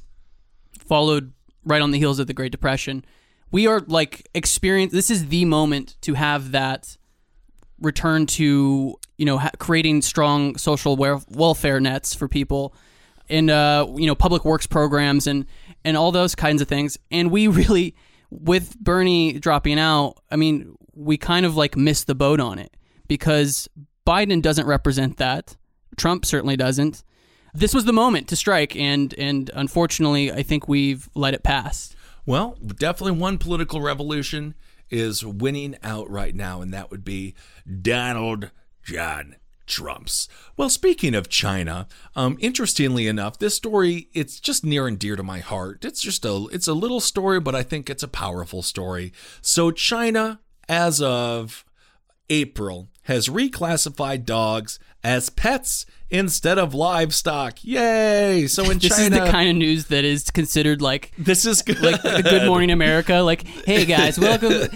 followed 0.79 1.33
right 1.65 1.81
on 1.81 1.91
the 1.91 1.99
heels 1.99 2.19
of 2.19 2.27
the 2.27 2.35
Great 2.35 2.53
Depression. 2.53 3.05
We 3.51 3.67
are 3.67 3.81
like 3.87 4.29
experience. 4.35 4.93
This 4.93 5.11
is 5.11 5.29
the 5.29 5.45
moment 5.45 5.97
to 6.03 6.15
have 6.15 6.53
that 6.53 6.97
return 7.81 8.27
to 8.27 8.97
you 9.17 9.25
know 9.25 9.39
ha- 9.39 9.51
creating 9.59 10.03
strong 10.03 10.57
social 10.57 10.97
welfare 10.97 11.81
nets 11.81 12.15
for 12.15 12.29
people 12.29 12.75
and 13.29 13.51
uh, 13.51 13.87
you 13.97 14.07
know 14.07 14.15
public 14.15 14.45
works 14.45 14.67
programs 14.67 15.27
and 15.27 15.47
and 15.85 15.97
all 15.97 16.13
those 16.13 16.35
kinds 16.35 16.63
of 16.63 16.69
things. 16.69 16.99
And 17.11 17.31
we 17.31 17.49
really, 17.49 17.95
with 18.31 18.79
Bernie 18.79 19.39
dropping 19.39 19.79
out, 19.79 20.19
I 20.31 20.37
mean, 20.37 20.77
we 20.95 21.17
kind 21.17 21.47
of 21.47 21.57
like 21.57 21.77
missed 21.77 22.07
the 22.07 22.15
boat 22.15 22.41
on 22.41 22.59
it 22.59 22.77
because 23.09 23.69
Biden 24.07 24.43
doesn't 24.43 24.67
represent 24.67 25.19
that. 25.19 25.57
Trump 25.97 26.25
certainly 26.25 26.57
doesn't. 26.57 27.05
This 27.53 27.73
was 27.73 27.85
the 27.85 27.93
moment 27.93 28.29
to 28.29 28.37
strike, 28.37 28.75
and 28.75 29.15
and 29.15 29.51
unfortunately, 29.55 30.33
I 30.33 30.43
think 30.43 30.69
we've 30.69 31.09
let 31.15 31.35
it 31.35 31.43
pass. 31.43 31.95
Well, 32.27 32.57
definitely 32.65 33.19
one 33.19 33.39
political 33.39 33.81
revolution 33.81 34.55
is 34.91 35.25
winning 35.25 35.77
out 35.83 36.11
right 36.11 36.35
now, 36.35 36.63
and 36.63 36.73
that 36.73 36.91
would 36.91 37.05
be 37.05 37.35
Donald 37.83 38.51
John 38.83 39.37
Trumps. 39.67 40.29
Well, 40.57 40.69
speaking 40.69 41.15
of 41.15 41.29
China, 41.29 41.87
um, 42.15 42.37
interestingly 42.41 43.07
enough, 43.07 43.39
this 43.39 43.55
story 43.55 44.09
it's 44.13 44.41
just 44.41 44.65
near 44.65 44.87
and 44.87 44.99
dear 44.99 45.17
to 45.17 45.23
my 45.23 45.41
heart. 45.41 45.85
It's 45.85 46.01
just 46.01 46.25
a 46.25 46.47
it's 46.53 46.69
a 46.69 46.75
little 46.75 47.01
story, 47.01 47.41
but 47.41 47.55
I 47.55 47.63
think 47.63 47.89
it's 47.89 48.03
a 48.03 48.09
powerful 48.09 48.63
story. 48.63 49.13
So 49.41 49.71
China, 49.71 50.41
as 50.69 51.01
of 51.01 51.65
April, 52.31 52.89
has 53.03 53.29
reclassified 53.29 54.25
dogs 54.25 54.79
as 55.05 55.29
pets 55.29 55.87
instead 56.11 56.59
of 56.59 56.75
livestock. 56.75 57.59
Yay! 57.63 58.47
So 58.47 58.71
in 58.71 58.79
this 58.81 58.97
China, 58.97 59.17
is 59.17 59.23
the 59.25 59.31
kind 59.31 59.51
of 59.51 59.57
news 59.57 59.87
that 59.87 60.05
is 60.05 60.31
considered 60.31 60.81
like 60.81 61.13
this 61.19 61.45
is 61.45 61.63
good. 61.63 61.81
like 61.81 62.03
Good 62.03 62.47
Morning 62.47 62.71
America. 62.71 63.17
Like, 63.17 63.47
hey 63.67 63.85
guys, 63.85 64.19
welcome. 64.19 64.69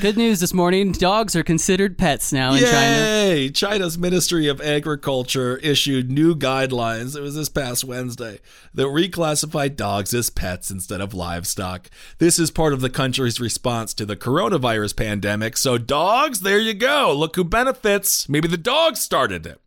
Good 0.00 0.16
news 0.16 0.40
this 0.40 0.54
morning: 0.54 0.92
dogs 0.92 1.36
are 1.36 1.42
considered 1.42 1.98
pets 1.98 2.32
now 2.32 2.54
in 2.54 2.60
China. 2.60 2.70
Yay! 2.70 3.50
China's 3.50 3.98
Ministry 3.98 4.48
of 4.48 4.60
Agriculture 4.60 5.58
issued 5.58 6.10
new 6.10 6.34
guidelines. 6.34 7.16
It 7.16 7.20
was 7.20 7.34
this 7.34 7.48
past 7.48 7.84
Wednesday 7.84 8.40
that 8.74 8.84
reclassified 8.84 9.76
dogs 9.76 10.14
as 10.14 10.30
pets 10.30 10.70
instead 10.70 11.00
of 11.00 11.12
livestock. 11.14 11.90
This 12.18 12.38
is 12.38 12.50
part 12.50 12.72
of 12.72 12.80
the 12.80 12.90
country's 12.90 13.40
response 13.40 13.92
to 13.94 14.06
the 14.06 14.16
coronavirus 14.16 14.96
pandemic. 14.96 15.56
So 15.56 15.76
dogs, 15.78 16.40
there 16.40 16.58
you 16.58 16.74
go. 16.74 17.14
Look 17.14 17.36
who 17.36 17.44
benefits. 17.44 18.28
Maybe 18.28 18.48
the 18.48 18.56
dogs 18.56 19.00
started 19.00 19.46
it. 19.46 19.60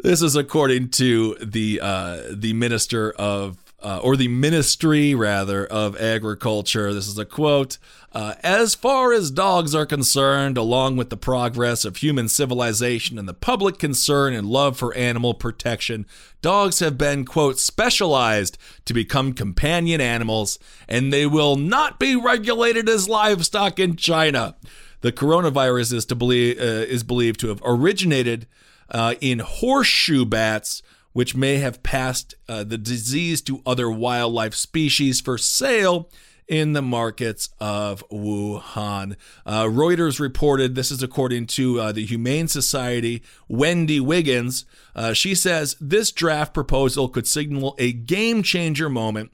This 0.00 0.22
is 0.22 0.36
according 0.36 0.90
to 0.90 1.34
the 1.42 1.80
uh, 1.82 2.22
the 2.30 2.52
minister 2.52 3.10
of 3.10 3.58
uh, 3.82 3.98
or 4.02 4.16
the 4.16 4.28
ministry 4.28 5.12
rather 5.12 5.66
of 5.66 6.00
agriculture. 6.00 6.94
This 6.94 7.08
is 7.08 7.18
a 7.18 7.24
quote. 7.24 7.78
Uh, 8.12 8.34
as 8.42 8.76
far 8.76 9.12
as 9.12 9.30
dogs 9.30 9.74
are 9.74 9.84
concerned, 9.84 10.56
along 10.56 10.96
with 10.96 11.10
the 11.10 11.16
progress 11.16 11.84
of 11.84 11.96
human 11.96 12.28
civilization 12.28 13.18
and 13.18 13.28
the 13.28 13.34
public 13.34 13.78
concern 13.78 14.34
and 14.34 14.46
love 14.46 14.76
for 14.76 14.94
animal 14.94 15.34
protection, 15.34 16.06
dogs 16.42 16.78
have 16.78 16.96
been, 16.96 17.24
quote, 17.24 17.58
specialized 17.58 18.56
to 18.84 18.94
become 18.94 19.32
companion 19.32 20.00
animals, 20.00 20.60
and 20.88 21.12
they 21.12 21.26
will 21.26 21.56
not 21.56 21.98
be 21.98 22.14
regulated 22.14 22.88
as 22.88 23.08
livestock 23.08 23.80
in 23.80 23.96
China. 23.96 24.54
The 25.00 25.12
coronavirus 25.12 25.92
is 25.92 26.04
to 26.06 26.14
believe 26.14 26.58
uh, 26.58 26.86
is 26.86 27.02
believed 27.02 27.40
to 27.40 27.48
have 27.48 27.60
originated 27.64 28.46
uh, 28.90 29.14
in 29.20 29.40
horseshoe 29.40 30.24
bats, 30.24 30.82
which 31.12 31.34
may 31.34 31.56
have 31.56 31.82
passed 31.82 32.34
uh, 32.48 32.64
the 32.64 32.78
disease 32.78 33.42
to 33.42 33.62
other 33.66 33.90
wildlife 33.90 34.54
species 34.54 35.20
for 35.20 35.38
sale 35.38 36.10
in 36.48 36.72
the 36.72 36.82
markets 36.82 37.50
of 37.60 38.02
Wuhan. 38.08 39.16
Uh, 39.44 39.64
Reuters 39.64 40.18
reported 40.18 40.74
this 40.74 40.90
is 40.90 41.02
according 41.02 41.46
to 41.48 41.78
uh, 41.78 41.92
the 41.92 42.06
Humane 42.06 42.48
Society, 42.48 43.22
Wendy 43.48 44.02
Higgins. 44.02 44.64
Uh, 44.96 45.12
she 45.12 45.34
says 45.34 45.76
this 45.80 46.10
draft 46.10 46.54
proposal 46.54 47.08
could 47.08 47.26
signal 47.26 47.74
a 47.78 47.92
game 47.92 48.42
changer 48.42 48.88
moment 48.88 49.30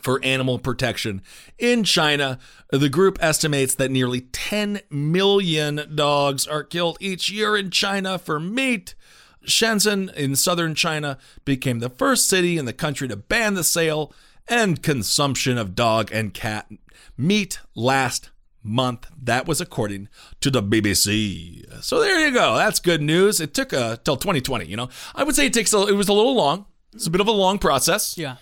for 0.00 0.22
animal 0.24 0.58
protection 0.58 1.22
in 1.58 1.84
China. 1.84 2.38
The 2.70 2.88
group 2.88 3.18
estimates 3.20 3.74
that 3.74 3.90
nearly 3.90 4.22
10 4.22 4.80
million 4.90 5.92
dogs 5.94 6.46
are 6.46 6.64
killed 6.64 6.98
each 7.00 7.30
year 7.30 7.56
in 7.56 7.70
China 7.70 8.18
for 8.18 8.40
meat. 8.40 8.94
Shenzhen 9.46 10.12
in 10.14 10.36
southern 10.36 10.74
China 10.74 11.18
became 11.44 11.78
the 11.78 11.88
first 11.90 12.28
city 12.28 12.58
in 12.58 12.66
the 12.66 12.72
country 12.72 13.08
to 13.08 13.16
ban 13.16 13.54
the 13.54 13.64
sale 13.64 14.12
and 14.48 14.82
consumption 14.82 15.56
of 15.56 15.74
dog 15.74 16.10
and 16.12 16.34
cat 16.34 16.70
meat 17.16 17.60
last 17.74 18.30
month. 18.62 19.06
That 19.22 19.46
was 19.46 19.60
according 19.60 20.08
to 20.40 20.50
the 20.50 20.62
BBC. 20.62 21.82
So 21.82 22.00
there 22.00 22.26
you 22.26 22.32
go. 22.32 22.56
That's 22.56 22.80
good 22.80 23.02
news. 23.02 23.40
It 23.40 23.54
took 23.54 23.72
uh, 23.72 23.96
till 24.04 24.16
2020. 24.16 24.66
You 24.66 24.76
know, 24.76 24.88
I 25.14 25.24
would 25.24 25.34
say 25.34 25.46
it 25.46 25.54
takes 25.54 25.72
a, 25.72 25.86
it 25.86 25.94
was 25.94 26.08
a 26.08 26.12
little 26.12 26.34
long. 26.34 26.66
It's 26.92 27.06
a 27.06 27.10
bit 27.10 27.20
of 27.20 27.28
a 27.28 27.32
long 27.32 27.58
process. 27.58 28.18
Yeah. 28.18 28.36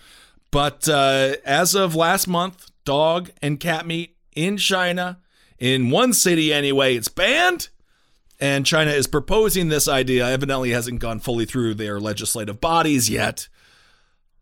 But 0.51 0.89
uh, 0.89 1.35
as 1.45 1.75
of 1.75 1.95
last 1.95 2.27
month, 2.27 2.71
dog 2.85 3.29
and 3.41 3.59
cat 3.59 3.85
meat 3.85 4.15
in 4.35 4.57
China, 4.57 5.19
in 5.59 5.89
one 5.89 6.13
city 6.13 6.51
anyway, 6.53 6.95
it's 6.95 7.07
banned. 7.07 7.69
And 8.39 8.65
China 8.65 8.91
is 8.91 9.05
proposing 9.05 9.67
this 9.67 9.87
idea. 9.87 10.27
Evidently, 10.27 10.71
hasn't 10.71 11.01
gone 11.01 11.19
fully 11.19 11.45
through 11.45 11.73
their 11.73 11.99
legislative 11.99 12.61
bodies 12.61 13.09
yet. 13.09 13.49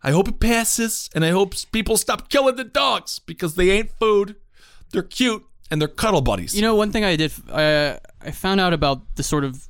I 0.04 0.12
hope 0.12 0.28
it 0.28 0.40
passes, 0.40 1.10
and 1.16 1.26
I 1.26 1.32
hope 1.32 1.56
people 1.72 1.98
stop 1.98 2.30
killing 2.30 2.56
the 2.56 2.64
dogs 2.64 3.18
because 3.18 3.56
they 3.56 3.72
ain't 3.72 3.90
food. 4.00 4.36
They're 4.92 5.02
cute 5.02 5.44
and 5.72 5.82
they're 5.82 5.88
cuddle 5.88 6.22
buddies. 6.22 6.56
You 6.56 6.62
know, 6.62 6.76
one 6.76 6.92
thing 6.92 7.04
I 7.04 7.16
did, 7.16 7.34
I 7.52 8.00
I 8.22 8.32
found 8.32 8.60
out 8.62 8.74
about 8.74 9.16
the 9.16 9.24
sort 9.24 9.44
of 9.44 9.68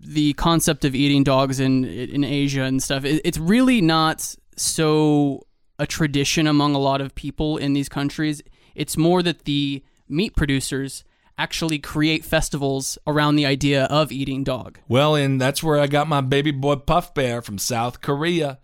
the 0.00 0.32
concept 0.34 0.84
of 0.84 0.94
eating 0.94 1.24
dogs 1.24 1.58
in 1.60 1.84
in 1.84 2.24
Asia 2.24 2.62
and 2.62 2.82
stuff. 2.82 3.04
It, 3.04 3.20
it's 3.24 3.38
really 3.38 3.80
not 3.80 4.34
so 4.56 5.45
a 5.78 5.86
tradition 5.86 6.46
among 6.46 6.74
a 6.74 6.78
lot 6.78 7.00
of 7.00 7.14
people 7.14 7.56
in 7.56 7.72
these 7.72 7.88
countries. 7.88 8.42
It's 8.74 8.96
more 8.96 9.22
that 9.22 9.44
the 9.44 9.82
meat 10.08 10.36
producers 10.36 11.04
actually 11.38 11.78
create 11.78 12.24
festivals 12.24 12.96
around 13.06 13.36
the 13.36 13.44
idea 13.44 13.84
of 13.84 14.10
eating 14.10 14.42
dog. 14.44 14.78
Well, 14.88 15.14
and 15.14 15.38
that's 15.40 15.62
where 15.62 15.78
I 15.78 15.86
got 15.86 16.08
my 16.08 16.20
baby 16.22 16.50
boy 16.50 16.76
Puff 16.76 17.12
Bear 17.12 17.42
from 17.42 17.58
South 17.58 18.00
Korea. 18.00 18.58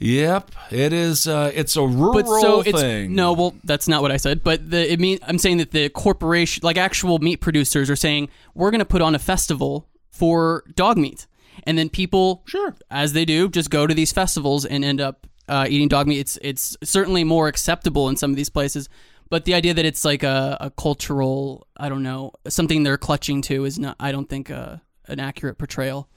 Yep, 0.00 0.52
it 0.70 0.92
is. 0.92 1.26
Uh, 1.26 1.50
it's 1.52 1.74
a 1.76 1.82
rural 1.84 2.12
But 2.14 2.26
so 2.40 2.62
thing. 2.62 3.16
no, 3.16 3.32
well, 3.32 3.56
that's 3.64 3.88
not 3.88 4.00
what 4.00 4.12
I 4.12 4.16
said. 4.16 4.44
But 4.44 4.70
the 4.70 4.92
it 4.92 5.00
mean 5.00 5.18
I'm 5.26 5.38
saying 5.38 5.56
that 5.56 5.72
the 5.72 5.88
corporation, 5.88 6.60
like 6.62 6.76
actual 6.76 7.18
meat 7.18 7.38
producers, 7.40 7.90
are 7.90 7.96
saying 7.96 8.28
we're 8.54 8.70
going 8.70 8.78
to 8.78 8.84
put 8.84 9.02
on 9.02 9.16
a 9.16 9.18
festival 9.18 9.88
for 10.08 10.62
dog 10.76 10.98
meat, 10.98 11.26
and 11.64 11.76
then 11.76 11.88
people, 11.88 12.42
Sure. 12.46 12.76
as 12.92 13.12
they 13.12 13.24
do, 13.24 13.48
just 13.48 13.70
go 13.70 13.88
to 13.88 13.94
these 13.94 14.12
festivals 14.12 14.64
and 14.64 14.84
end 14.84 15.00
up 15.00 15.26
uh, 15.48 15.66
eating 15.68 15.88
dog 15.88 16.06
meat. 16.06 16.18
It's 16.18 16.38
it's 16.42 16.76
certainly 16.82 17.24
more 17.24 17.48
acceptable 17.48 18.08
in 18.08 18.16
some 18.16 18.30
of 18.30 18.36
these 18.36 18.50
places. 18.50 18.88
But 19.30 19.44
the 19.44 19.54
idea 19.54 19.74
that 19.74 19.84
it's 19.84 20.04
like 20.04 20.22
a, 20.22 20.56
a 20.60 20.70
cultural, 20.70 21.66
I 21.76 21.88
don't 21.88 22.02
know, 22.02 22.32
something 22.48 22.82
they're 22.82 22.96
clutching 22.96 23.42
to 23.42 23.64
is 23.66 23.78
not, 23.78 23.94
I 24.00 24.10
don't 24.10 24.28
think, 24.28 24.50
uh, 24.50 24.76
an 25.06 25.20
accurate 25.20 25.58
portrayal. 25.58 26.08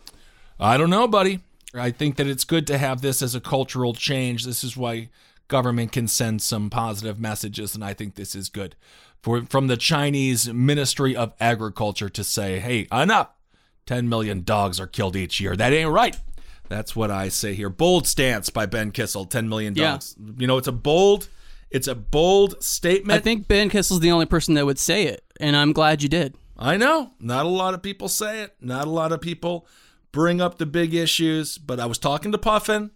I 0.59 0.77
don't 0.77 0.89
know, 0.89 1.07
buddy. 1.07 1.41
I 1.73 1.91
think 1.91 2.15
that 2.17 2.27
it's 2.27 2.43
good 2.43 2.67
to 2.67 2.77
have 2.77 3.01
this 3.01 3.21
as 3.21 3.35
a 3.35 3.41
cultural 3.41 3.93
change. 3.93 4.45
This 4.45 4.63
is 4.63 4.77
why 4.77 5.09
government 5.47 5.91
can 5.91 6.07
send 6.07 6.41
some 6.41 6.69
positive 6.69 7.19
messages, 7.19 7.75
and 7.75 7.83
I 7.83 7.93
think 7.93 8.15
this 8.15 8.35
is 8.35 8.49
good 8.49 8.75
for 9.21 9.43
from 9.45 9.67
the 9.67 9.77
Chinese 9.77 10.51
Ministry 10.51 11.15
of 11.15 11.33
Agriculture 11.39 12.09
to 12.09 12.23
say, 12.23 12.59
"Hey, 12.59 12.87
enough! 12.91 13.29
Ten 13.85 14.09
million 14.09 14.43
dogs 14.43 14.79
are 14.79 14.87
killed 14.87 15.15
each 15.15 15.39
year. 15.39 15.55
That 15.55 15.73
ain't 15.73 15.89
right." 15.89 16.17
That's 16.71 16.95
what 16.95 17.11
I 17.11 17.27
say 17.27 17.53
here. 17.53 17.69
Bold 17.69 18.07
stance 18.07 18.49
by 18.49 18.65
Ben 18.65 18.91
Kissel. 18.91 19.25
Ten 19.25 19.49
million 19.49 19.75
Yeah. 19.75 19.91
dogs. 19.91 20.15
You 20.37 20.47
know, 20.47 20.57
it's 20.57 20.69
a 20.69 20.71
bold, 20.71 21.27
it's 21.69 21.87
a 21.87 21.95
bold 21.95 22.63
statement. 22.63 23.19
I 23.19 23.21
think 23.21 23.49
Ben 23.49 23.69
Kissel's 23.69 23.99
the 23.99 24.09
only 24.11 24.25
person 24.25 24.53
that 24.53 24.65
would 24.65 24.79
say 24.79 25.03
it, 25.07 25.21
and 25.41 25.57
I'm 25.57 25.73
glad 25.73 26.01
you 26.01 26.07
did. 26.07 26.33
I 26.57 26.77
know. 26.77 27.11
Not 27.19 27.45
a 27.45 27.49
lot 27.49 27.73
of 27.73 27.81
people 27.81 28.07
say 28.07 28.43
it. 28.43 28.55
Not 28.61 28.87
a 28.87 28.89
lot 28.89 29.11
of 29.11 29.19
people 29.19 29.67
bring 30.13 30.39
up 30.39 30.59
the 30.59 30.65
big 30.65 30.93
issues. 30.93 31.57
But 31.57 31.81
I 31.81 31.87
was 31.87 31.97
talking 31.97 32.31
to 32.31 32.37
Puffin. 32.37 32.91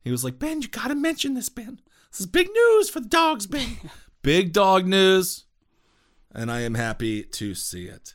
He 0.00 0.10
was 0.10 0.24
like, 0.24 0.38
Ben, 0.38 0.62
you 0.62 0.68
got 0.68 0.88
to 0.88 0.94
mention 0.94 1.34
this, 1.34 1.50
Ben. 1.50 1.78
This 2.10 2.20
is 2.20 2.26
big 2.26 2.48
news 2.50 2.88
for 2.88 3.00
the 3.00 3.08
dogs, 3.08 3.46
Ben. 3.46 3.76
big 4.22 4.54
dog 4.54 4.86
news. 4.86 5.44
And 6.32 6.50
I 6.50 6.60
am 6.60 6.74
happy 6.74 7.22
to 7.24 7.54
see 7.54 7.84
it. 7.84 8.14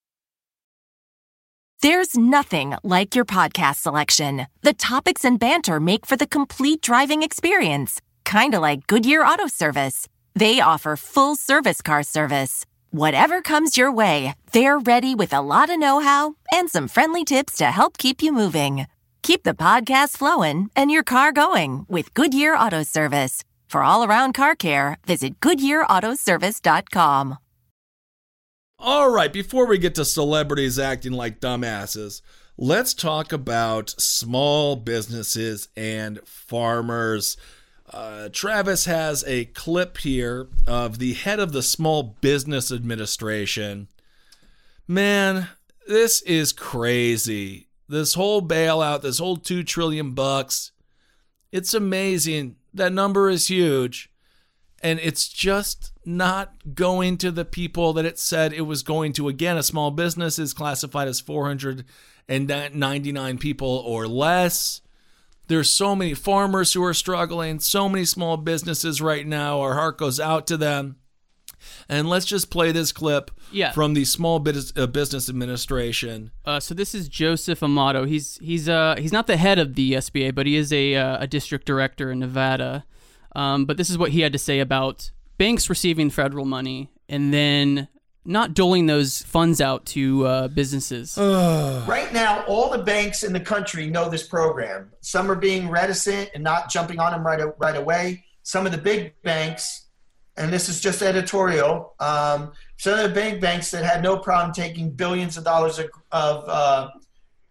There's 1.81 2.15
nothing 2.15 2.75
like 2.83 3.15
your 3.15 3.25
podcast 3.25 3.77
selection. 3.77 4.45
The 4.61 4.73
topics 4.73 5.25
and 5.25 5.39
banter 5.39 5.79
make 5.79 6.05
for 6.05 6.15
the 6.15 6.27
complete 6.27 6.83
driving 6.83 7.23
experience, 7.23 7.99
kind 8.23 8.53
of 8.53 8.61
like 8.61 8.85
Goodyear 8.85 9.23
Auto 9.23 9.47
Service. 9.47 10.07
They 10.35 10.61
offer 10.61 10.95
full 10.95 11.35
service 11.35 11.81
car 11.81 12.03
service. 12.03 12.67
Whatever 12.91 13.41
comes 13.41 13.77
your 13.77 13.91
way, 13.91 14.35
they're 14.51 14.77
ready 14.77 15.15
with 15.15 15.33
a 15.33 15.41
lot 15.41 15.71
of 15.71 15.79
know 15.79 16.01
how 16.01 16.35
and 16.51 16.69
some 16.69 16.87
friendly 16.87 17.25
tips 17.25 17.57
to 17.57 17.65
help 17.65 17.97
keep 17.97 18.21
you 18.21 18.31
moving. 18.31 18.85
Keep 19.23 19.41
the 19.41 19.55
podcast 19.55 20.17
flowing 20.17 20.69
and 20.75 20.91
your 20.91 21.03
car 21.03 21.31
going 21.31 21.87
with 21.89 22.13
Goodyear 22.13 22.55
Auto 22.55 22.83
Service. 22.83 23.43
For 23.67 23.81
all 23.81 24.03
around 24.03 24.33
car 24.33 24.53
care, 24.53 24.99
visit 25.07 25.39
GoodyearAutoservice.com. 25.39 27.37
All 28.83 29.11
right, 29.11 29.31
before 29.31 29.67
we 29.67 29.77
get 29.77 29.93
to 29.93 30.03
celebrities 30.03 30.79
acting 30.79 31.11
like 31.11 31.39
dumbasses, 31.39 32.23
let's 32.57 32.95
talk 32.95 33.31
about 33.31 33.91
small 34.01 34.75
businesses 34.75 35.67
and 35.77 36.19
farmers. 36.25 37.37
Uh, 37.93 38.29
Travis 38.29 38.85
has 38.85 39.23
a 39.27 39.45
clip 39.45 39.99
here 39.99 40.47
of 40.65 40.97
the 40.97 41.13
head 41.13 41.39
of 41.39 41.51
the 41.51 41.61
Small 41.61 42.17
Business 42.21 42.71
Administration. 42.71 43.87
Man, 44.87 45.49
this 45.87 46.23
is 46.23 46.51
crazy. 46.51 47.67
This 47.87 48.15
whole 48.15 48.41
bailout, 48.41 49.03
this 49.03 49.19
whole 49.19 49.37
2 49.37 49.61
trillion 49.61 50.15
bucks. 50.15 50.71
It's 51.51 51.75
amazing. 51.75 52.55
That 52.73 52.93
number 52.93 53.29
is 53.29 53.47
huge 53.47 54.11
and 54.81 54.99
it's 54.99 55.29
just 55.29 55.90
not 56.05 56.53
going 56.75 57.17
to 57.17 57.31
the 57.31 57.45
people 57.45 57.93
that 57.93 58.05
it 58.05 58.17
said 58.19 58.53
it 58.53 58.61
was 58.61 58.81
going 58.83 59.13
to. 59.13 59.27
Again, 59.27 59.57
a 59.57 59.63
small 59.63 59.91
business 59.91 60.39
is 60.39 60.53
classified 60.53 61.07
as 61.07 61.19
499 62.27 63.37
people 63.37 63.83
or 63.85 64.07
less. 64.07 64.81
There's 65.47 65.69
so 65.69 65.95
many 65.95 66.13
farmers 66.13 66.73
who 66.73 66.83
are 66.83 66.93
struggling, 66.93 67.59
so 67.59 67.89
many 67.89 68.05
small 68.05 68.37
businesses 68.37 69.01
right 69.01 69.27
now. 69.27 69.59
Our 69.59 69.73
heart 69.73 69.97
goes 69.97 70.19
out 70.19 70.47
to 70.47 70.57
them. 70.57 70.95
And 71.87 72.09
let's 72.09 72.25
just 72.25 72.49
play 72.49 72.71
this 72.71 72.91
clip 72.91 73.29
Yeah. 73.51 73.71
from 73.71 73.93
the 73.93 74.03
Small 74.05 74.39
Bus- 74.39 74.73
uh, 74.75 74.87
Business 74.87 75.29
Administration. 75.29 76.31
Uh, 76.43 76.59
so 76.59 76.73
this 76.73 76.95
is 76.95 77.07
Joseph 77.07 77.61
Amato. 77.61 78.05
He's 78.05 78.39
he's 78.41 78.67
uh 78.67 78.95
he's 78.97 79.11
not 79.11 79.27
the 79.27 79.37
head 79.37 79.59
of 79.59 79.75
the 79.75 79.93
SBA, 79.93 80.33
but 80.33 80.47
he 80.47 80.55
is 80.55 80.73
a 80.73 80.95
uh, 80.95 81.17
a 81.21 81.27
district 81.27 81.67
director 81.67 82.09
in 82.11 82.17
Nevada. 82.19 82.83
Um, 83.35 83.65
but 83.65 83.77
this 83.77 83.91
is 83.91 83.97
what 83.97 84.09
he 84.11 84.21
had 84.21 84.33
to 84.33 84.39
say 84.39 84.59
about 84.59 85.11
banks 85.41 85.71
receiving 85.71 86.11
federal 86.11 86.45
money 86.45 86.87
and 87.09 87.33
then 87.33 87.87
not 88.23 88.53
doling 88.53 88.85
those 88.85 89.23
funds 89.23 89.59
out 89.59 89.83
to 89.87 90.23
uh, 90.27 90.47
businesses. 90.49 91.17
Right 91.87 92.13
now, 92.13 92.43
all 92.43 92.69
the 92.69 92.83
banks 92.83 93.23
in 93.23 93.33
the 93.33 93.39
country 93.39 93.89
know 93.89 94.07
this 94.07 94.27
program. 94.27 94.91
Some 95.01 95.31
are 95.31 95.35
being 95.35 95.67
reticent 95.67 96.29
and 96.35 96.43
not 96.43 96.69
jumping 96.69 96.99
on 96.99 97.11
them 97.11 97.25
right, 97.25 97.41
right 97.57 97.75
away. 97.75 98.23
Some 98.43 98.67
of 98.67 98.71
the 98.71 98.77
big 98.77 99.15
banks, 99.23 99.87
and 100.37 100.53
this 100.53 100.69
is 100.69 100.79
just 100.79 101.01
editorial, 101.01 101.95
um, 101.99 102.51
some 102.77 102.99
of 102.99 103.09
the 103.09 103.09
big 103.09 103.41
banks 103.41 103.71
that 103.71 103.83
had 103.83 104.03
no 104.03 104.19
problem 104.19 104.53
taking 104.53 104.91
billions 104.91 105.37
of 105.37 105.43
dollars 105.43 105.79
of, 105.79 105.89
of, 106.11 106.43
uh, 106.47 106.89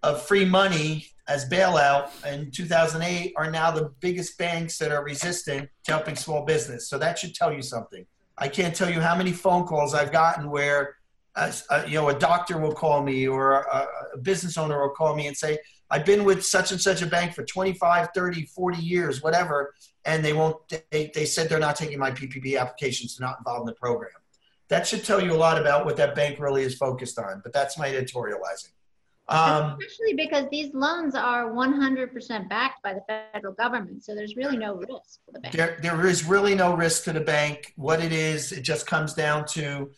of 0.05 0.23
free 0.23 0.45
money 0.45 1.09
as 1.31 1.49
bailout 1.49 2.11
in 2.27 2.51
2008 2.51 3.33
are 3.37 3.49
now 3.49 3.71
the 3.71 3.93
biggest 4.01 4.37
banks 4.37 4.77
that 4.79 4.91
are 4.91 5.05
resistant 5.05 5.71
to 5.85 5.93
helping 5.93 6.17
small 6.17 6.45
business. 6.45 6.89
So 6.89 6.99
that 6.99 7.21
should 7.21 7.37
tell 7.37 7.53
you 7.53 7.63
something. 7.63 8.05
I 8.37 8.49
can't 8.49 8.75
tell 8.75 8.91
you 8.91 9.01
how 9.01 9.15
many 9.15 9.31
phone 9.31 9.65
calls 9.65 9.95
I've 9.95 10.11
gotten 10.11 10.51
where, 10.51 10.97
uh, 11.37 11.53
uh, 11.71 11.85
you 11.87 11.95
know, 11.95 12.09
a 12.09 12.19
doctor 12.19 12.59
will 12.59 12.73
call 12.73 13.01
me 13.05 13.29
or 13.29 13.61
a, 13.61 13.87
a 14.15 14.19
business 14.19 14.59
owner 14.59 14.81
will 14.83 14.95
call 14.95 15.15
me 15.15 15.29
and 15.29 15.37
say, 15.37 15.59
I've 15.89 16.05
been 16.05 16.25
with 16.25 16.45
such 16.45 16.73
and 16.73 16.81
such 16.81 17.01
a 17.01 17.07
bank 17.07 17.33
for 17.33 17.45
25, 17.45 18.09
30, 18.13 18.47
40 18.47 18.79
years, 18.79 19.23
whatever, 19.23 19.75
and 20.05 20.25
they 20.25 20.33
won't, 20.33 20.57
they, 20.91 21.13
they 21.15 21.27
said 21.27 21.49
they're 21.49 21.61
not 21.61 21.77
taking 21.77 22.01
my 22.01 22.11
PPP 22.11 22.59
applications, 22.59 23.17
they're 23.17 23.29
not 23.29 23.39
involved 23.39 23.63
in 23.63 23.67
the 23.67 23.75
program. 23.75 24.11
That 24.67 24.85
should 24.85 25.05
tell 25.05 25.23
you 25.23 25.33
a 25.33 25.35
lot 25.35 25.61
about 25.61 25.85
what 25.85 25.97
that 25.97 26.17
bank 26.17 26.41
really 26.41 26.63
is 26.63 26.77
focused 26.77 27.21
on, 27.21 27.41
but 27.45 27.53
that's 27.53 27.79
my 27.79 27.89
editorializing. 27.89 28.71
Um, 29.31 29.77
Especially 29.79 30.15
because 30.15 30.47
these 30.51 30.75
loans 30.75 31.15
are 31.15 31.53
100% 31.53 32.49
backed 32.49 32.83
by 32.83 32.95
the 32.95 33.03
federal 33.33 33.55
government, 33.55 34.03
so 34.05 34.15
there's 34.15 34.35
really 34.35 34.57
no 34.57 34.75
risk 34.75 35.21
for 35.25 35.33
the 35.33 35.41
bank. 35.41 35.55
there, 35.55 35.79
there 35.81 36.07
is 36.07 36.25
really 36.25 36.57
no 36.57 36.75
risk 36.75 37.05
to 37.05 37.13
the 37.13 37.21
bank. 37.21 37.73
What 37.77 38.03
it 38.03 38.13
is, 38.13 38.51
it 38.51 38.63
just 38.63 38.89
comes 38.89 39.15
down 39.15 39.47
to 39.51 39.93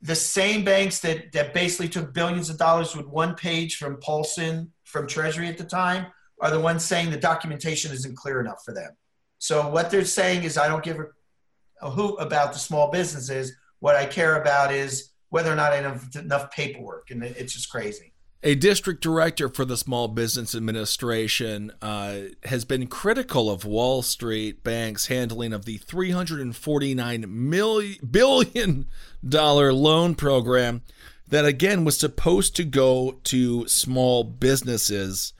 the 0.00 0.14
same 0.14 0.64
banks 0.64 1.00
that, 1.00 1.30
that 1.32 1.52
basically 1.52 1.90
took 1.90 2.14
billions 2.14 2.48
of 2.48 2.56
dollars 2.56 2.96
with 2.96 3.06
one 3.06 3.34
page 3.34 3.76
from 3.76 3.98
Paulson 3.98 4.72
from 4.84 5.06
Treasury 5.06 5.48
at 5.48 5.58
the 5.58 5.64
time 5.64 6.06
are 6.40 6.50
the 6.50 6.60
ones 6.60 6.84
saying 6.84 7.10
the 7.10 7.18
documentation 7.18 7.92
isn't 7.92 8.16
clear 8.16 8.40
enough 8.40 8.62
for 8.64 8.72
them. 8.72 8.96
So 9.38 9.68
what 9.68 9.90
they're 9.90 10.04
saying 10.04 10.44
is, 10.44 10.56
I 10.56 10.68
don't 10.68 10.82
give 10.82 10.98
a, 10.98 11.06
a 11.82 11.90
hoot 11.90 12.16
about 12.16 12.52
the 12.52 12.58
small 12.58 12.90
businesses. 12.90 13.52
What 13.80 13.96
I 13.96 14.06
care 14.06 14.40
about 14.40 14.72
is 14.72 15.10
whether 15.28 15.52
or 15.52 15.56
not 15.56 15.72
I 15.72 15.76
have 15.76 16.08
enough 16.16 16.50
paperwork, 16.50 17.10
and 17.10 17.22
it's 17.22 17.52
just 17.52 17.70
crazy. 17.70 18.09
A 18.42 18.54
district 18.54 19.02
director 19.02 19.50
for 19.50 19.66
the 19.66 19.76
Small 19.76 20.08
Business 20.08 20.54
Administration 20.54 21.72
uh, 21.82 22.20
has 22.44 22.64
been 22.64 22.86
critical 22.86 23.50
of 23.50 23.66
Wall 23.66 24.00
Street 24.00 24.64
banks' 24.64 25.08
handling 25.08 25.52
of 25.52 25.66
the 25.66 25.76
349 25.76 27.26
million 27.28 27.98
billion 28.10 28.86
dollar 29.26 29.74
loan 29.74 30.14
program 30.14 30.80
that 31.28 31.44
again 31.44 31.84
was 31.84 31.98
supposed 31.98 32.56
to 32.56 32.64
go 32.64 33.18
to 33.24 33.68
small 33.68 34.24
businesses. 34.24 35.34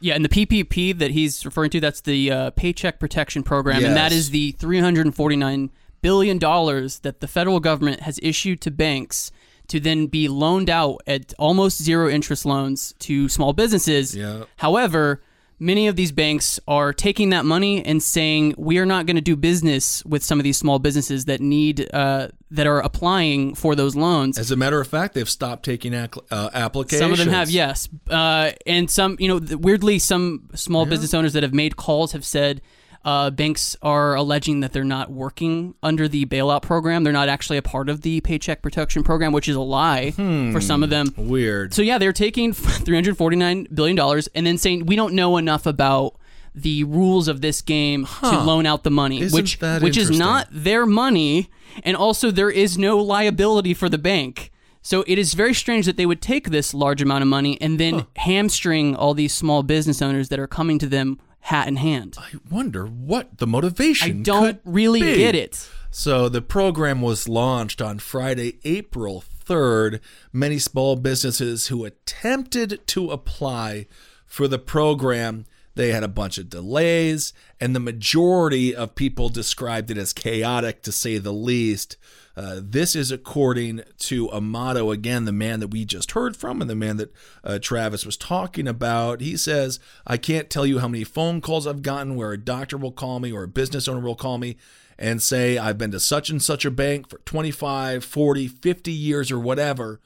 Yeah, 0.00 0.14
and 0.14 0.24
the 0.24 0.28
PPP 0.30 0.98
that 0.98 1.10
he's 1.10 1.44
referring 1.44 1.70
to, 1.70 1.80
that's 1.80 2.00
the 2.00 2.32
uh, 2.32 2.50
Paycheck 2.50 2.98
Protection 2.98 3.42
Program, 3.42 3.84
and 3.84 3.96
that 3.96 4.12
is 4.12 4.30
the 4.30 4.52
$349 4.54 5.70
billion 6.00 6.38
that 6.38 7.16
the 7.20 7.28
federal 7.28 7.60
government 7.60 8.00
has 8.00 8.18
issued 8.22 8.62
to 8.62 8.70
banks 8.70 9.30
to 9.68 9.80
then 9.80 10.06
be 10.06 10.28
loaned 10.28 10.70
out 10.70 11.00
at 11.06 11.34
almost 11.38 11.82
zero 11.82 12.08
interest 12.08 12.46
loans 12.46 12.94
to 13.00 13.28
small 13.28 13.52
businesses. 13.52 14.14
Yeah. 14.14 14.44
However, 14.56 15.22
many 15.58 15.88
of 15.88 15.96
these 15.96 16.12
banks 16.12 16.60
are 16.68 16.92
taking 16.92 17.30
that 17.30 17.44
money 17.44 17.84
and 17.84 18.02
saying 18.02 18.54
we 18.58 18.78
are 18.78 18.86
not 18.86 19.06
going 19.06 19.16
to 19.16 19.22
do 19.22 19.36
business 19.36 20.04
with 20.04 20.22
some 20.22 20.38
of 20.38 20.44
these 20.44 20.56
small 20.56 20.78
businesses 20.78 21.24
that 21.24 21.40
need 21.40 21.88
uh, 21.94 22.28
that 22.50 22.66
are 22.66 22.80
applying 22.80 23.54
for 23.54 23.74
those 23.74 23.96
loans. 23.96 24.38
As 24.38 24.50
a 24.50 24.56
matter 24.56 24.80
of 24.80 24.86
fact, 24.86 25.14
they've 25.14 25.28
stopped 25.28 25.64
taking 25.64 25.94
ac- 25.94 26.20
uh, 26.30 26.50
applications. 26.52 27.00
Some 27.00 27.12
of 27.12 27.18
them 27.18 27.28
have, 27.28 27.50
yes, 27.50 27.88
uh, 28.10 28.52
and 28.66 28.90
some, 28.90 29.16
you 29.18 29.28
know, 29.28 29.56
weirdly, 29.56 29.98
some 29.98 30.50
small 30.54 30.84
business 30.86 31.14
owners 31.14 31.32
that 31.32 31.42
have 31.42 31.54
made 31.54 31.76
calls 31.76 32.12
have 32.12 32.24
said 32.24 32.60
uh, 33.06 33.30
banks 33.30 33.76
are 33.82 34.16
alleging 34.16 34.60
that 34.60 34.72
they're 34.72 34.82
not 34.82 35.12
working 35.12 35.74
under 35.80 36.08
the 36.08 36.26
bailout 36.26 36.60
program. 36.62 37.04
They're 37.04 37.12
not 37.12 37.28
actually 37.28 37.56
a 37.56 37.62
part 37.62 37.88
of 37.88 38.02
the 38.02 38.20
Paycheck 38.20 38.62
Protection 38.62 39.04
Program, 39.04 39.32
which 39.32 39.48
is 39.48 39.54
a 39.54 39.60
lie 39.60 40.10
for 40.10 40.60
some 40.60 40.82
of 40.82 40.90
them. 40.90 41.14
Weird. 41.16 41.72
So 41.72 41.82
yeah, 41.82 41.98
they're 41.98 42.12
taking 42.12 42.52
349 43.00 43.68
billion 43.72 43.96
dollars 43.96 44.28
and 44.34 44.44
then 44.44 44.58
saying 44.58 44.86
we 44.86 44.96
don't 44.96 45.14
know 45.14 45.36
enough 45.36 45.66
about 45.66 46.16
the 46.52 46.82
rules 46.84 47.28
of 47.28 47.42
this 47.42 47.62
game 47.62 48.06
to 48.20 48.40
loan 48.40 48.66
out 48.66 48.82
the 48.82 48.90
money, 48.90 49.20
Isn't 49.20 49.36
which 49.36 49.60
which 49.82 49.96
is 49.96 50.10
not 50.18 50.48
their 50.50 50.84
money, 50.84 51.48
and 51.84 51.96
also 51.96 52.30
there 52.32 52.50
is 52.50 52.76
no 52.76 52.98
liability 52.98 53.72
for 53.72 53.88
the 53.88 53.98
bank. 53.98 54.50
So 54.82 55.04
it 55.06 55.18
is 55.18 55.34
very 55.34 55.52
strange 55.52 55.86
that 55.86 55.96
they 55.96 56.06
would 56.06 56.22
take 56.22 56.50
this 56.50 56.72
large 56.72 57.02
amount 57.02 57.22
of 57.22 57.28
money 57.28 57.60
and 57.60 57.78
then 57.78 58.06
hamstring 58.16 58.96
all 58.96 59.14
these 59.14 59.34
small 59.34 59.62
business 59.62 60.00
owners 60.00 60.28
that 60.30 60.38
are 60.38 60.46
coming 60.46 60.78
to 60.78 60.86
them 60.86 61.20
hat 61.46 61.68
in 61.68 61.76
hand. 61.76 62.16
I 62.18 62.32
wonder 62.50 62.86
what 62.86 63.38
the 63.38 63.46
motivation. 63.46 64.20
I 64.20 64.22
don't 64.22 64.60
really 64.64 65.00
be. 65.00 65.16
get 65.16 65.36
it. 65.36 65.68
So 65.92 66.28
the 66.28 66.42
program 66.42 67.00
was 67.00 67.28
launched 67.28 67.80
on 67.80 68.00
Friday, 68.00 68.58
April 68.64 69.22
3rd. 69.44 70.00
Many 70.32 70.58
small 70.58 70.96
businesses 70.96 71.68
who 71.68 71.84
attempted 71.84 72.84
to 72.88 73.10
apply 73.12 73.86
for 74.26 74.48
the 74.48 74.58
program, 74.58 75.46
they 75.76 75.92
had 75.92 76.02
a 76.02 76.08
bunch 76.08 76.38
of 76.38 76.50
delays, 76.50 77.32
and 77.60 77.76
the 77.76 77.80
majority 77.80 78.74
of 78.74 78.94
people 78.94 79.28
described 79.28 79.90
it 79.90 79.98
as 79.98 80.12
chaotic 80.12 80.82
to 80.82 80.90
say 80.90 81.18
the 81.18 81.32
least. 81.32 81.96
Uh, 82.34 82.60
this 82.62 82.96
is 82.96 83.10
according 83.10 83.82
to 83.98 84.30
Amato, 84.32 84.90
again, 84.90 85.26
the 85.26 85.32
man 85.32 85.60
that 85.60 85.68
we 85.68 85.84
just 85.84 86.12
heard 86.12 86.36
from 86.36 86.60
and 86.60 86.68
the 86.68 86.74
man 86.74 86.96
that 86.96 87.14
uh, 87.44 87.58
Travis 87.58 88.04
was 88.04 88.16
talking 88.16 88.66
about. 88.66 89.20
He 89.20 89.36
says, 89.36 89.78
I 90.06 90.16
can't 90.16 90.50
tell 90.50 90.66
you 90.66 90.78
how 90.78 90.88
many 90.88 91.04
phone 91.04 91.40
calls 91.40 91.66
I've 91.66 91.82
gotten 91.82 92.16
where 92.16 92.32
a 92.32 92.38
doctor 92.38 92.76
will 92.76 92.92
call 92.92 93.20
me 93.20 93.32
or 93.32 93.44
a 93.44 93.48
business 93.48 93.86
owner 93.86 94.00
will 94.00 94.16
call 94.16 94.38
me 94.38 94.56
and 94.98 95.22
say, 95.22 95.58
I've 95.58 95.78
been 95.78 95.90
to 95.92 96.00
such 96.00 96.30
and 96.30 96.42
such 96.42 96.64
a 96.64 96.70
bank 96.70 97.10
for 97.10 97.18
25, 97.18 98.02
40, 98.02 98.48
50 98.48 98.92
years 98.92 99.30
or 99.30 99.38
whatever. 99.38 100.00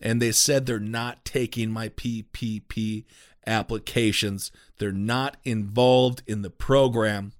And 0.00 0.20
they 0.20 0.32
said 0.32 0.66
they're 0.66 0.78
not 0.78 1.24
taking 1.24 1.70
my 1.70 1.88
PPP 1.88 3.04
applications. 3.46 4.50
They're 4.78 4.92
not 4.92 5.36
involved 5.44 6.22
in 6.26 6.42
the 6.42 6.50
program. 6.50 7.32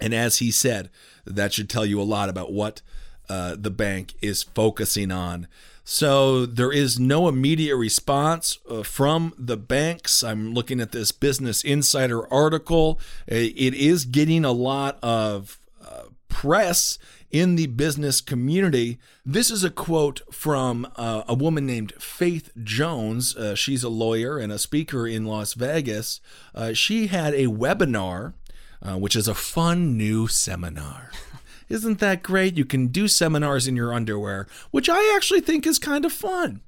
And 0.00 0.12
as 0.12 0.38
he 0.38 0.50
said, 0.50 0.90
that 1.24 1.52
should 1.52 1.70
tell 1.70 1.86
you 1.86 2.00
a 2.00 2.02
lot 2.02 2.28
about 2.28 2.52
what 2.52 2.82
uh, 3.28 3.56
the 3.58 3.70
bank 3.70 4.14
is 4.20 4.42
focusing 4.42 5.10
on. 5.10 5.46
So 5.84 6.46
there 6.46 6.72
is 6.72 6.98
no 6.98 7.28
immediate 7.28 7.76
response 7.76 8.58
uh, 8.68 8.82
from 8.82 9.34
the 9.38 9.56
banks. 9.56 10.24
I'm 10.24 10.54
looking 10.54 10.80
at 10.80 10.92
this 10.92 11.12
Business 11.12 11.62
Insider 11.62 12.32
article. 12.32 12.98
Uh, 13.30 13.34
It 13.34 13.74
is 13.74 14.06
getting 14.06 14.44
a 14.44 14.52
lot 14.52 14.98
of 15.02 15.60
uh, 15.86 16.04
press 16.28 16.98
in 17.34 17.56
the 17.56 17.66
business 17.66 18.20
community. 18.20 18.96
This 19.26 19.50
is 19.50 19.64
a 19.64 19.70
quote 19.70 20.20
from 20.32 20.86
uh, 20.94 21.24
a 21.26 21.34
woman 21.34 21.66
named 21.66 21.92
Faith 21.98 22.52
Jones. 22.62 23.34
Uh, 23.34 23.56
she's 23.56 23.82
a 23.82 23.88
lawyer 23.88 24.38
and 24.38 24.52
a 24.52 24.58
speaker 24.58 25.04
in 25.04 25.24
Las 25.24 25.54
Vegas. 25.54 26.20
Uh, 26.54 26.74
she 26.74 27.08
had 27.08 27.34
a 27.34 27.46
webinar, 27.46 28.34
uh, 28.80 28.96
which 28.96 29.16
is 29.16 29.26
a 29.26 29.34
fun 29.34 29.96
new 29.96 30.28
seminar. 30.28 31.10
Isn't 31.68 31.98
that 31.98 32.22
great? 32.22 32.56
You 32.56 32.64
can 32.64 32.86
do 32.86 33.08
seminars 33.08 33.66
in 33.66 33.74
your 33.74 33.92
underwear, 33.92 34.46
which 34.70 34.88
I 34.88 35.12
actually 35.16 35.40
think 35.40 35.66
is 35.66 35.80
kind 35.80 36.04
of 36.04 36.12
fun. 36.12 36.60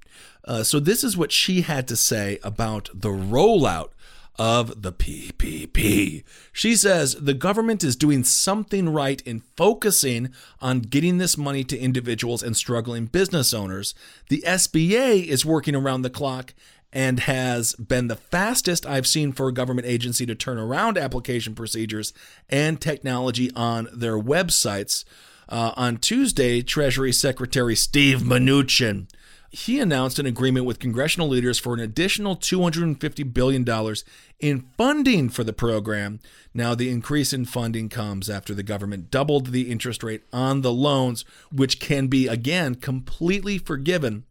Uh, 0.45 0.65
so, 0.65 0.81
this 0.81 1.05
is 1.05 1.17
what 1.17 1.31
she 1.31 1.63
had 1.63 1.87
to 1.87 1.97
say 1.97 2.41
about 2.43 2.91
the 2.93 3.11
rollout 3.11 3.91
of 4.39 4.83
the 4.83 4.93
PPP. 4.93 6.25
She 6.53 6.77
says 6.77 7.15
the 7.15 7.35
government 7.35 7.83
is 7.83 7.97
doing 7.97 8.25
something 8.25 8.89
right 8.89 9.21
in 9.23 9.41
focusing 9.57 10.33
on 10.61 10.81
getting 10.81 11.19
this 11.19 11.39
money 11.39 11.65
to 11.65 11.79
individuals 11.79 12.43
and 12.43 12.57
struggling 12.57 13.07
business 13.07 13.55
owners. 13.55 13.95
The 14.29 14.45
SBA 14.47 15.27
is 15.27 15.47
working 15.47 15.75
around 15.75 16.03
the 16.03 16.11
clock 16.11 16.55
and 16.93 17.21
has 17.21 17.75
been 17.75 18.09
the 18.09 18.17
fastest 18.17 18.87
I've 18.87 19.07
seen 19.07 19.33
for 19.33 19.49
a 19.49 19.53
government 19.53 19.87
agency 19.87 20.25
to 20.27 20.35
turn 20.35 20.59
around 20.59 20.97
application 20.97 21.55
procedures 21.55 22.13
and 22.49 22.81
technology 22.81 23.51
on 23.55 23.89
their 23.93 24.19
websites. 24.19 25.05
Uh, 25.49 25.73
on 25.77 25.97
Tuesday, 25.97 26.61
Treasury 26.61 27.13
Secretary 27.13 27.77
Steve 27.77 28.21
Mnuchin 28.21 29.09
he 29.57 29.81
announced 29.81 30.19
an 30.19 30.27
agreement 30.27 30.67
with 30.67 30.79
congressional 30.79 31.29
leaders 31.29 31.59
for 31.59 31.73
an 31.73 31.81
additional 31.81 32.37
$250 32.37 33.33
billion 33.33 33.95
in 34.39 34.69
funding 34.77 35.31
for 35.31 35.45
the 35.45 35.53
program. 35.55 36.21
Now, 36.53 36.75
the 36.75 36.91
increase 36.91 37.33
in 37.33 37.47
funding 37.47 37.89
comes 37.89 38.29
after 38.29 38.53
the 38.53 38.63
government 38.63 39.11
doubled 39.11 39.47
the 39.53 39.71
interest 39.71 40.03
rate 40.03 40.25
on 40.31 40.61
the 40.61 40.73
loans, 40.73 41.25
which 41.51 41.81
can 41.81 42.09
be, 42.09 42.29
again, 42.29 42.75
completely 42.75 43.57
forgiven 43.57 44.25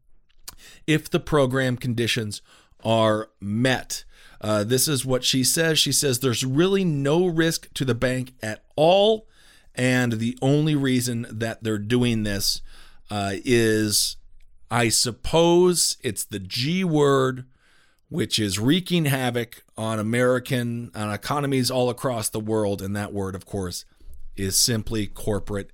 if 0.85 1.09
the 1.09 1.19
program 1.19 1.75
conditions 1.75 2.43
are 2.83 3.29
met. 3.41 4.03
Uh, 4.39 4.63
this 4.63 4.87
is 4.87 5.07
what 5.07 5.23
she 5.23 5.43
says. 5.43 5.79
She 5.79 5.91
says 5.91 6.19
there's 6.19 6.45
really 6.45 6.83
no 6.83 7.25
risk 7.25 7.73
to 7.73 7.83
the 7.83 7.95
bank 7.95 8.35
at 8.43 8.63
all. 8.75 9.27
And 9.73 10.13
the 10.13 10.37
only 10.39 10.75
reason 10.75 11.25
that 11.31 11.63
they're 11.63 11.79
doing 11.79 12.21
this 12.21 12.61
uh, 13.09 13.31
is, 13.43 14.17
I 14.69 14.89
suppose, 14.89 15.97
it's 16.01 16.23
the 16.23 16.39
G 16.39 16.83
word, 16.83 17.45
which 18.09 18.39
is 18.39 18.59
wreaking 18.59 19.05
havoc 19.05 19.63
on 19.77 19.99
American 19.99 20.91
on 20.95 21.11
economies 21.13 21.69
all 21.69 21.89
across 21.89 22.29
the 22.29 22.39
world. 22.39 22.81
And 22.81 22.95
that 22.95 23.13
word, 23.13 23.35
of 23.35 23.45
course, 23.45 23.85
is 24.35 24.57
simply 24.57 25.07
corporate 25.07 25.71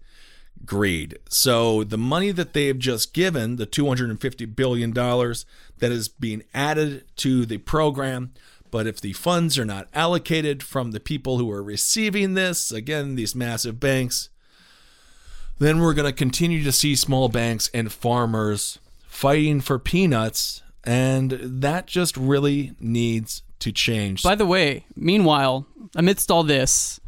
greed. 0.65 1.17
So 1.29 1.83
the 1.83 1.97
money 1.97 2.31
that 2.31 2.53
they 2.53 2.67
have 2.67 2.77
just 2.77 3.13
given, 3.13 3.55
the 3.55 3.67
$250 3.67 4.55
billion 4.55 4.93
that 4.93 5.91
is 5.91 6.07
being 6.07 6.43
added 6.53 7.05
to 7.17 7.45
the 7.45 7.57
program, 7.57 8.33
but 8.69 8.87
if 8.87 9.01
the 9.01 9.13
funds 9.13 9.59
are 9.59 9.65
not 9.65 9.87
allocated 9.93 10.63
from 10.63 10.91
the 10.91 10.99
people 10.99 11.37
who 11.37 11.51
are 11.51 11.63
receiving 11.63 12.35
this, 12.35 12.71
again, 12.71 13.15
these 13.15 13.35
massive 13.35 13.79
banks, 13.79 14.29
then 15.61 15.79
we're 15.79 15.93
going 15.93 16.07
to 16.07 16.13
continue 16.13 16.63
to 16.63 16.71
see 16.71 16.95
small 16.95 17.29
banks 17.29 17.69
and 17.71 17.91
farmers 17.91 18.79
fighting 19.05 19.61
for 19.61 19.77
peanuts, 19.77 20.63
and 20.83 21.31
that 21.31 21.85
just 21.85 22.17
really 22.17 22.73
needs 22.79 23.43
to 23.59 23.71
change. 23.71 24.23
By 24.23 24.33
the 24.33 24.45
way, 24.47 24.85
meanwhile, 24.95 25.67
amidst 25.95 26.31
all 26.31 26.41
this, 26.41 26.99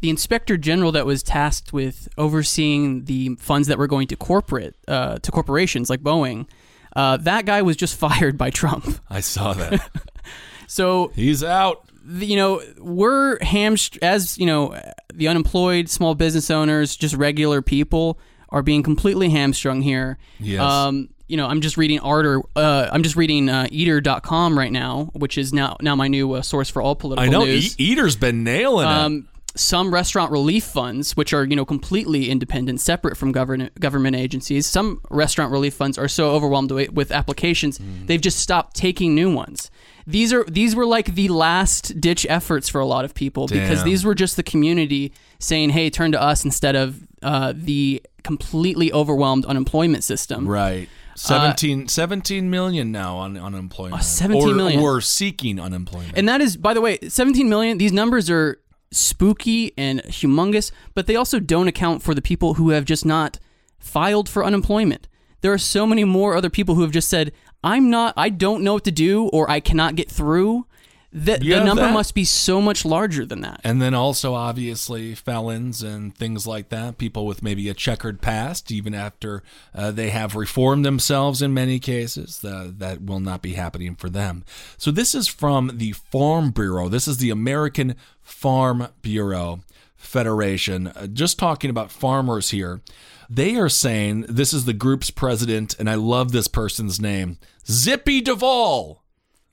the 0.00 0.10
inspector 0.10 0.58
general 0.58 0.92
that 0.92 1.06
was 1.06 1.22
tasked 1.22 1.72
with 1.72 2.06
overseeing 2.18 3.04
the 3.04 3.36
funds 3.36 3.66
that 3.68 3.78
were 3.78 3.86
going 3.86 4.08
to 4.08 4.16
corporate 4.16 4.74
uh, 4.86 5.16
to 5.18 5.30
corporations 5.30 5.88
like 5.88 6.02
Boeing, 6.02 6.46
uh, 6.94 7.16
that 7.16 7.46
guy 7.46 7.62
was 7.62 7.76
just 7.76 7.96
fired 7.98 8.36
by 8.36 8.50
Trump. 8.50 9.00
I 9.08 9.20
saw 9.20 9.54
that. 9.54 9.88
so 10.66 11.12
he's 11.14 11.42
out. 11.42 11.88
You 12.06 12.36
know, 12.36 12.62
we're 12.78 13.38
hamstr 13.38 13.98
as 14.02 14.38
you 14.38 14.46
know, 14.46 14.78
the 15.14 15.28
unemployed, 15.28 15.88
small 15.88 16.14
business 16.14 16.50
owners, 16.50 16.96
just 16.96 17.14
regular 17.14 17.62
people 17.62 18.18
are 18.48 18.62
being 18.62 18.82
completely 18.82 19.30
hamstrung 19.30 19.82
here. 19.82 20.18
Yes. 20.38 20.60
Um, 20.60 21.08
you 21.28 21.36
know, 21.38 21.46
I'm 21.46 21.60
just 21.62 21.76
reading 21.78 21.98
Arter. 22.00 22.42
Uh, 22.54 22.88
I'm 22.92 23.02
just 23.02 23.16
reading 23.16 23.48
uh, 23.48 23.66
Eater.com 23.70 24.58
right 24.58 24.72
now, 24.72 25.10
which 25.14 25.38
is 25.38 25.52
now 25.52 25.76
now 25.80 25.94
my 25.96 26.08
new 26.08 26.32
uh, 26.34 26.42
source 26.42 26.68
for 26.68 26.82
all 26.82 26.94
political 26.94 27.24
I 27.24 27.28
know 27.30 27.44
news. 27.44 27.78
E- 27.80 27.84
Eater's 27.84 28.16
been 28.16 28.44
nailing 28.44 28.86
it. 28.86 28.92
Um, 28.92 29.28
some 29.54 29.92
restaurant 29.92 30.30
relief 30.32 30.64
funds, 30.64 31.14
which 31.16 31.32
are 31.32 31.44
you 31.44 31.56
know 31.56 31.64
completely 31.64 32.28
independent, 32.30 32.80
separate 32.80 33.16
from 33.16 33.32
government 33.32 33.78
government 33.80 34.16
agencies, 34.16 34.66
some 34.66 35.00
restaurant 35.10 35.52
relief 35.52 35.74
funds 35.74 35.96
are 35.98 36.08
so 36.08 36.30
overwhelmed 36.32 36.70
with, 36.70 36.92
with 36.92 37.12
applications 37.12 37.78
Mm. 37.78 38.06
they've 38.06 38.20
just 38.20 38.38
stopped 38.38 38.76
taking 38.76 39.14
new 39.14 39.32
ones. 39.34 39.70
These 40.06 40.32
are 40.32 40.44
these 40.44 40.74
were 40.74 40.86
like 40.86 41.14
the 41.14 41.28
last 41.28 42.00
ditch 42.00 42.26
efforts 42.28 42.68
for 42.68 42.80
a 42.80 42.86
lot 42.86 43.04
of 43.04 43.14
people 43.14 43.46
because 43.46 43.84
these 43.84 44.04
were 44.04 44.14
just 44.14 44.36
the 44.36 44.42
community 44.42 45.12
saying, 45.38 45.70
"Hey, 45.70 45.90
turn 45.90 46.12
to 46.12 46.20
us 46.20 46.44
instead 46.44 46.76
of 46.76 47.06
uh, 47.22 47.52
the 47.56 48.02
completely 48.22 48.92
overwhelmed 48.92 49.44
unemployment 49.44 50.04
system." 50.04 50.48
Right. 50.48 50.88
17, 51.14 51.88
17 51.88 52.48
million 52.48 52.90
now 52.90 53.16
on 53.16 53.36
unemployment. 53.36 54.00
Uh, 54.00 54.02
17 54.02 54.48
or, 54.48 54.54
million. 54.54 54.80
Or 54.80 55.00
seeking 55.02 55.60
unemployment. 55.60 56.16
And 56.16 56.26
that 56.26 56.40
is, 56.40 56.56
by 56.56 56.72
the 56.72 56.80
way, 56.80 56.98
17 57.06 57.50
million. 57.50 57.76
These 57.76 57.92
numbers 57.92 58.30
are 58.30 58.62
spooky 58.90 59.72
and 59.76 60.02
humongous, 60.04 60.70
but 60.94 61.06
they 61.06 61.16
also 61.16 61.38
don't 61.38 61.68
account 61.68 62.02
for 62.02 62.14
the 62.14 62.22
people 62.22 62.54
who 62.54 62.70
have 62.70 62.84
just 62.84 63.04
not 63.04 63.38
filed 63.78 64.28
for 64.28 64.44
unemployment. 64.44 65.08
There 65.40 65.52
are 65.52 65.58
so 65.58 65.86
many 65.86 66.04
more 66.04 66.36
other 66.36 66.50
people 66.50 66.76
who 66.76 66.82
have 66.82 66.92
just 66.92 67.08
said, 67.08 67.32
I'm 67.64 67.90
not, 67.90 68.14
I 68.16 68.28
don't 68.28 68.62
know 68.62 68.74
what 68.74 68.84
to 68.84 68.90
do, 68.90 69.26
or 69.28 69.48
I 69.50 69.60
cannot 69.60 69.94
get 69.94 70.10
through. 70.10 70.66
The, 71.14 71.38
Yeah, 71.42 71.58
the 71.58 71.64
number 71.66 71.82
that- 71.82 71.92
must 71.92 72.14
be 72.14 72.24
so 72.24 72.62
much 72.62 72.86
larger 72.86 73.26
than 73.26 73.42
that. 73.42 73.60
And 73.62 73.82
then 73.82 73.92
also, 73.92 74.32
obviously, 74.32 75.14
felons 75.14 75.82
and 75.82 76.14
things 76.16 76.46
like 76.46 76.70
that, 76.70 76.96
people 76.96 77.26
with 77.26 77.42
maybe 77.42 77.68
a 77.68 77.74
checkered 77.74 78.22
past, 78.22 78.72
even 78.72 78.94
after 78.94 79.42
uh, 79.74 79.90
they 79.90 80.08
have 80.08 80.34
reformed 80.34 80.86
themselves 80.86 81.42
in 81.42 81.52
many 81.52 81.78
cases, 81.78 82.42
uh, 82.42 82.70
that 82.78 83.02
will 83.04 83.20
not 83.20 83.42
be 83.42 83.52
happening 83.52 83.94
for 83.94 84.08
them. 84.08 84.42
So, 84.78 84.90
this 84.90 85.14
is 85.14 85.28
from 85.28 85.72
the 85.74 85.92
Farm 85.92 86.50
Bureau. 86.50 86.88
This 86.88 87.06
is 87.06 87.18
the 87.18 87.28
American 87.28 87.94
Farm 88.22 88.88
Bureau 89.02 89.60
Federation. 89.96 90.86
Uh, 90.88 91.06
just 91.08 91.38
talking 91.38 91.68
about 91.68 91.90
farmers 91.92 92.50
here. 92.50 92.80
They 93.28 93.56
are 93.56 93.68
saying 93.68 94.26
this 94.28 94.52
is 94.52 94.64
the 94.64 94.72
group's 94.72 95.10
president, 95.10 95.74
and 95.78 95.88
I 95.88 95.94
love 95.94 96.32
this 96.32 96.48
person's 96.48 97.00
name 97.00 97.38
Zippy 97.66 98.20
Duvall. 98.20 99.02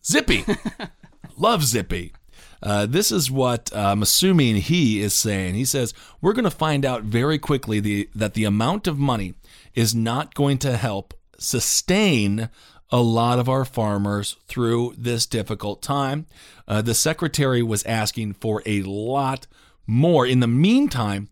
Zippy. 0.05 0.45
Love 1.37 1.63
Zippy. 1.63 2.13
Uh, 2.61 2.85
this 2.85 3.11
is 3.11 3.31
what 3.31 3.71
uh, 3.73 3.79
I'm 3.79 4.01
assuming 4.01 4.57
he 4.57 4.99
is 4.99 5.13
saying. 5.13 5.55
He 5.55 5.65
says, 5.65 5.93
We're 6.21 6.33
going 6.33 6.43
to 6.43 6.51
find 6.51 6.85
out 6.85 7.03
very 7.03 7.39
quickly 7.39 7.79
the, 7.79 8.09
that 8.13 8.33
the 8.33 8.43
amount 8.43 8.87
of 8.87 8.99
money 8.99 9.33
is 9.73 9.95
not 9.95 10.33
going 10.33 10.57
to 10.59 10.75
help 10.75 11.13
sustain 11.37 12.49
a 12.91 13.01
lot 13.01 13.39
of 13.39 13.47
our 13.47 13.65
farmers 13.65 14.35
through 14.47 14.93
this 14.97 15.25
difficult 15.25 15.81
time. 15.81 16.25
Uh, 16.67 16.81
the 16.81 16.95
secretary 16.95 17.61
was 17.63 17.83
asking 17.83 18.33
for 18.33 18.61
a 18.65 18.81
lot 18.81 19.47
more. 19.85 20.25
In 20.25 20.39
the 20.39 20.47
meantime, 20.47 21.29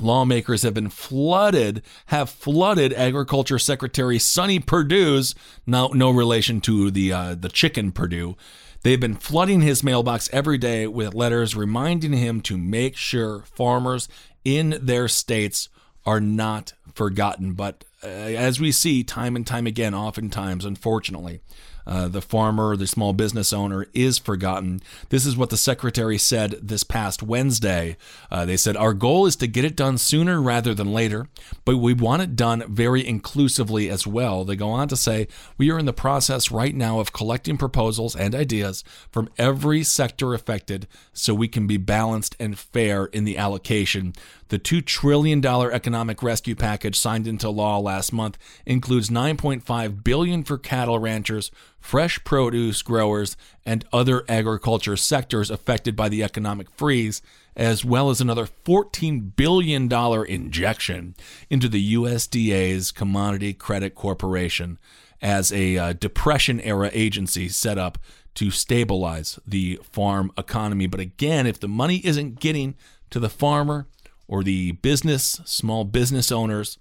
lawmakers 0.00 0.62
have 0.62 0.74
been 0.74 0.88
flooded, 0.88 1.82
have 2.06 2.30
flooded 2.30 2.92
Agriculture 2.92 3.58
Secretary 3.58 4.18
Sonny 4.18 4.58
Perdue's, 4.58 5.34
no, 5.66 5.88
no 5.88 6.10
relation 6.10 6.60
to 6.62 6.90
the 6.90 7.12
uh, 7.12 7.34
the 7.34 7.48
chicken 7.48 7.92
Perdue. 7.92 8.36
They've 8.82 9.00
been 9.00 9.14
flooding 9.14 9.60
his 9.60 9.84
mailbox 9.84 10.28
every 10.32 10.58
day 10.58 10.86
with 10.86 11.14
letters 11.14 11.54
reminding 11.54 12.12
him 12.12 12.40
to 12.42 12.58
make 12.58 12.96
sure 12.96 13.42
farmers 13.42 14.08
in 14.44 14.76
their 14.82 15.06
states 15.06 15.68
are 16.04 16.20
not 16.20 16.72
forgotten. 16.94 17.52
But 17.52 17.84
uh, 18.02 18.08
as 18.08 18.58
we 18.58 18.72
see 18.72 19.04
time 19.04 19.36
and 19.36 19.46
time 19.46 19.68
again, 19.68 19.94
oftentimes, 19.94 20.64
unfortunately, 20.64 21.40
uh, 21.86 22.08
the 22.08 22.22
farmer, 22.22 22.76
the 22.76 22.86
small 22.86 23.12
business 23.12 23.52
owner 23.52 23.86
is 23.94 24.18
forgotten. 24.18 24.80
This 25.08 25.26
is 25.26 25.36
what 25.36 25.50
the 25.50 25.56
secretary 25.56 26.18
said 26.18 26.52
this 26.62 26.84
past 26.84 27.22
Wednesday. 27.22 27.96
Uh, 28.30 28.44
they 28.44 28.56
said, 28.56 28.76
Our 28.76 28.94
goal 28.94 29.26
is 29.26 29.36
to 29.36 29.46
get 29.46 29.64
it 29.64 29.76
done 29.76 29.98
sooner 29.98 30.40
rather 30.40 30.74
than 30.74 30.92
later, 30.92 31.28
but 31.64 31.78
we 31.78 31.94
want 31.94 32.22
it 32.22 32.36
done 32.36 32.64
very 32.68 33.06
inclusively 33.06 33.88
as 33.88 34.06
well. 34.06 34.44
They 34.44 34.56
go 34.56 34.70
on 34.70 34.88
to 34.88 34.96
say, 34.96 35.28
We 35.58 35.70
are 35.70 35.78
in 35.78 35.86
the 35.86 35.92
process 35.92 36.50
right 36.50 36.74
now 36.74 37.00
of 37.00 37.12
collecting 37.12 37.56
proposals 37.56 38.14
and 38.14 38.34
ideas 38.34 38.84
from 39.10 39.28
every 39.38 39.82
sector 39.82 40.34
affected 40.34 40.86
so 41.12 41.34
we 41.34 41.48
can 41.48 41.66
be 41.66 41.76
balanced 41.76 42.36
and 42.38 42.58
fair 42.58 43.06
in 43.06 43.24
the 43.24 43.38
allocation. 43.38 44.14
The 44.52 44.58
$2 44.58 44.84
trillion 44.84 45.42
economic 45.42 46.22
rescue 46.22 46.54
package 46.54 46.98
signed 46.98 47.26
into 47.26 47.48
law 47.48 47.78
last 47.78 48.12
month 48.12 48.36
includes 48.66 49.08
9.5 49.08 50.04
billion 50.04 50.44
for 50.44 50.58
cattle 50.58 50.98
ranchers, 50.98 51.50
fresh 51.80 52.22
produce 52.22 52.82
growers, 52.82 53.34
and 53.64 53.86
other 53.94 54.26
agriculture 54.28 54.94
sectors 54.98 55.50
affected 55.50 55.96
by 55.96 56.10
the 56.10 56.22
economic 56.22 56.70
freeze, 56.72 57.22
as 57.56 57.82
well 57.82 58.10
as 58.10 58.20
another 58.20 58.46
$14 58.66 59.34
billion 59.36 59.90
injection 59.90 61.14
into 61.48 61.66
the 61.66 61.94
USDA's 61.94 62.92
Commodity 62.92 63.54
Credit 63.54 63.94
Corporation 63.94 64.78
as 65.22 65.50
a 65.50 65.78
uh, 65.78 65.92
depression 65.94 66.60
era 66.60 66.90
agency 66.92 67.48
set 67.48 67.78
up 67.78 67.96
to 68.34 68.50
stabilize 68.50 69.38
the 69.46 69.80
farm 69.82 70.30
economy. 70.36 70.86
But 70.86 71.00
again, 71.00 71.46
if 71.46 71.58
the 71.58 71.68
money 71.68 72.02
isn't 72.04 72.38
getting 72.38 72.74
to 73.08 73.18
the 73.18 73.30
farmer 73.30 73.86
or 74.32 74.42
the 74.42 74.72
business, 74.72 75.42
small 75.44 75.84
business 75.84 76.32
owners, 76.32 76.78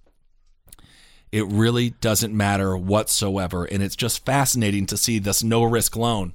it 1.33 1.45
really 1.47 1.89
doesn't 1.89 2.33
matter 2.33 2.77
whatsoever. 2.77 3.65
And 3.65 3.83
it's 3.83 3.97
just 3.97 4.25
fascinating 4.25 4.85
to 4.85 4.95
see 4.95 5.19
this 5.19 5.43
no 5.43 5.61
risk 5.63 5.97
loan 5.97 6.31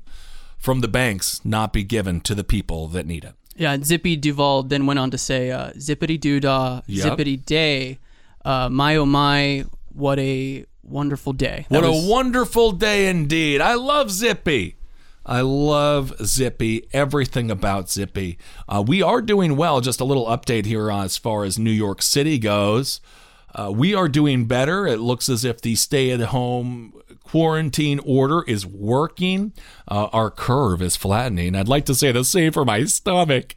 from 0.58 0.82
the 0.82 0.88
banks 0.88 1.40
not 1.42 1.72
be 1.72 1.84
given 1.84 2.20
to 2.20 2.34
the 2.34 2.44
people 2.44 2.86
that 2.88 3.06
need 3.06 3.24
it. 3.24 3.32
Yeah, 3.56 3.78
Zippy 3.82 4.14
Duvall 4.16 4.64
then 4.64 4.84
went 4.84 4.98
on 4.98 5.10
to 5.10 5.16
say, 5.16 5.50
uh, 5.50 5.70
"Zippity 5.78 6.20
doo 6.20 6.38
dah, 6.38 6.82
Yep. 6.86 7.16
zippity 7.18 7.42
day, 7.46 7.98
uh, 8.44 8.68
my 8.68 8.96
oh 8.96 9.06
my, 9.06 9.64
what 9.94 10.18
a 10.18 10.66
wonderful 10.82 11.32
day." 11.32 11.64
That 11.70 11.80
What 11.82 11.90
was- 11.90 12.04
a 12.04 12.10
wonderful 12.10 12.72
day 12.72 13.08
indeed. 13.08 13.62
I 13.62 13.72
love 13.74 14.10
Zippy. 14.10 14.75
I 15.28 15.40
love 15.40 16.14
Zippy, 16.24 16.86
everything 16.92 17.50
about 17.50 17.90
Zippy. 17.90 18.38
Uh, 18.68 18.82
we 18.86 19.02
are 19.02 19.20
doing 19.20 19.56
well. 19.56 19.80
Just 19.80 20.00
a 20.00 20.04
little 20.04 20.26
update 20.26 20.66
here 20.66 20.90
as 20.90 21.16
far 21.18 21.42
as 21.44 21.58
New 21.58 21.72
York 21.72 22.00
City 22.00 22.38
goes. 22.38 23.00
Uh, 23.54 23.72
we 23.74 23.92
are 23.94 24.08
doing 24.08 24.44
better. 24.44 24.86
It 24.86 24.98
looks 25.00 25.28
as 25.28 25.44
if 25.44 25.60
the 25.60 25.74
stay 25.74 26.10
at 26.12 26.20
home 26.20 26.92
quarantine 27.24 27.98
order 28.04 28.42
is 28.46 28.64
working. 28.64 29.52
Uh, 29.88 30.08
our 30.12 30.30
curve 30.30 30.80
is 30.80 30.94
flattening. 30.94 31.56
I'd 31.56 31.66
like 31.66 31.86
to 31.86 31.94
say 31.94 32.12
the 32.12 32.24
same 32.24 32.52
for 32.52 32.64
my 32.64 32.84
stomach. 32.84 33.56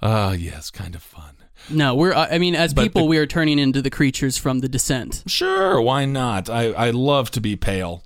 Uh, 0.00 0.34
yes, 0.38 0.70
kind 0.70 0.94
of 0.94 1.02
fun. 1.02 1.34
No, 1.68 1.94
we're. 1.94 2.14
I 2.14 2.38
mean, 2.38 2.54
as 2.54 2.72
But 2.72 2.82
people, 2.84 3.02
the- 3.02 3.08
we 3.08 3.18
are 3.18 3.26
turning 3.26 3.58
into 3.58 3.82
the 3.82 3.90
creatures 3.90 4.38
from 4.38 4.60
the 4.60 4.68
descent. 4.68 5.22
Sure, 5.26 5.80
why 5.80 6.04
not? 6.06 6.48
I, 6.48 6.72
I 6.72 6.90
love 6.90 7.30
to 7.32 7.40
be 7.40 7.54
pale. 7.56 8.02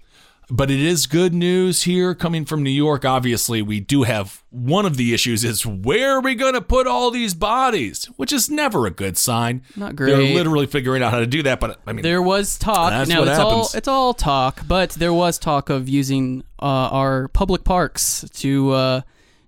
But 0.51 0.71
it 0.71 0.81
is 0.81 1.07
good 1.07 1.33
news 1.33 1.85
here 1.85 2.15
coming 2.15 2.45
from 2.45 2.63
New 2.63 2.71
York. 2.71 3.05
Obviously, 3.05 3.63
we 3.63 3.81
do 3.81 4.03
have 4.03 4.43
one 4.51 4.85
of 4.85 4.97
the 4.97 5.15
issues 5.15 5.43
is 5.43 5.65
where 5.65 6.17
are 6.17 6.21
we 6.21 6.35
going 6.35 6.53
to 6.55 6.61
put 6.61 6.87
all 6.87 7.11
these 7.11 7.33
bodies, 7.35 8.05
which 8.17 8.33
is 8.33 8.51
never 8.51 8.87
a 8.87 8.91
good 8.91 9.17
sign. 9.17 9.63
Not 9.75 9.97
great. 9.97 10.11
They're 10.11 10.35
literally 10.35 10.67
figuring 10.67 11.03
out 11.03 11.13
how 11.13 11.21
to 11.21 11.27
do 11.27 11.43
that, 11.45 11.61
but 11.61 11.81
I 11.87 11.93
mean, 11.93 12.03
There 12.03 12.21
was 12.23 12.59
talk. 12.59 12.91
That's 12.91 13.09
now 13.09 13.21
what 13.21 13.29
it's 13.29 13.39
all 13.39 13.71
it's 13.75 13.89
all 13.89 14.15
talk, 14.15 14.61
but 14.69 14.91
there 14.91 15.15
was 15.15 15.39
talk 15.39 15.71
of 15.71 15.89
using 15.89 16.45
uh, 16.61 16.65
our 16.93 17.29
public 17.29 17.65
parks 17.65 18.25
to 18.35 18.71
uh, 18.73 19.01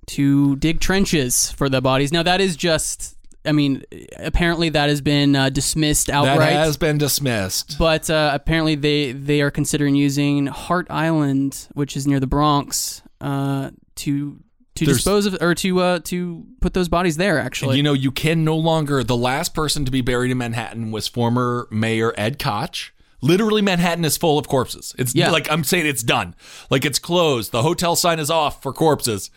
to 0.07 0.57
dig 0.57 0.80
trenches 0.80 1.51
for 1.53 1.68
the 1.68 1.80
bodies. 1.82 2.12
Now 2.12 2.22
that 2.22 2.40
is 2.40 2.57
just. 2.57 3.15
I 3.47 3.53
mean, 3.53 3.82
apparently 4.16 4.68
that 4.70 4.88
has 4.88 5.01
been 5.01 5.36
uh, 5.36 5.49
dismissed 5.51 6.11
outright. 6.11 6.38
that 6.38 6.53
has 6.64 6.76
been 6.76 6.99
dismissed. 6.99 7.76
But 7.78 8.11
uh, 8.11 8.30
apparently 8.34 8.74
they 8.74 9.12
they 9.12 9.40
are 9.42 9.51
considering 9.51 9.94
using 9.94 10.47
Hart 10.47 10.86
Island, 10.90 11.68
which 11.74 11.97
is 11.97 12.07
near 12.07 12.20
the 12.20 12.26
Bronx, 12.26 13.03
uh, 13.20 13.70
to 13.97 14.40
to 14.74 14.84
There's- 14.84 14.99
dispose 14.99 15.24
of 15.26 15.38
or 15.40 15.55
to 15.55 15.80
uh 15.80 15.99
to 16.01 16.44
put 16.61 16.74
those 16.74 16.88
bodies 16.88 17.16
there. 17.16 17.38
Actually, 17.38 17.76
you 17.78 17.82
know, 17.82 17.94
you 17.94 18.11
can 18.12 18.44
no 18.44 18.57
longer. 18.57 19.03
The 19.03 19.16
last 19.16 19.55
person 19.55 19.84
to 19.86 19.90
be 19.90 20.01
buried 20.03 20.30
in 20.30 20.38
Manhattan 20.38 20.90
was 20.90 21.09
former 21.09 21.66
Mayor 21.70 22.12
Ed 22.18 22.38
Koch. 22.38 22.92
Literally, 23.22 23.62
Manhattan 23.62 24.05
is 24.05 24.18
full 24.18 24.38
of 24.38 24.47
corpses. 24.47 24.94
It's 24.99 25.14
Yeah. 25.14 25.30
like 25.30 25.51
I'm 25.51 25.64
saying, 25.64 25.86
it's 25.86 26.03
done. 26.03 26.34
Like 26.68 26.84
it's 26.84 26.99
closed. 26.99 27.51
The 27.51 27.62
hotel 27.62 27.97
sign 27.97 28.18
is 28.18 28.30
off 28.30 28.62
for 28.62 28.74
corpses. 28.74 29.30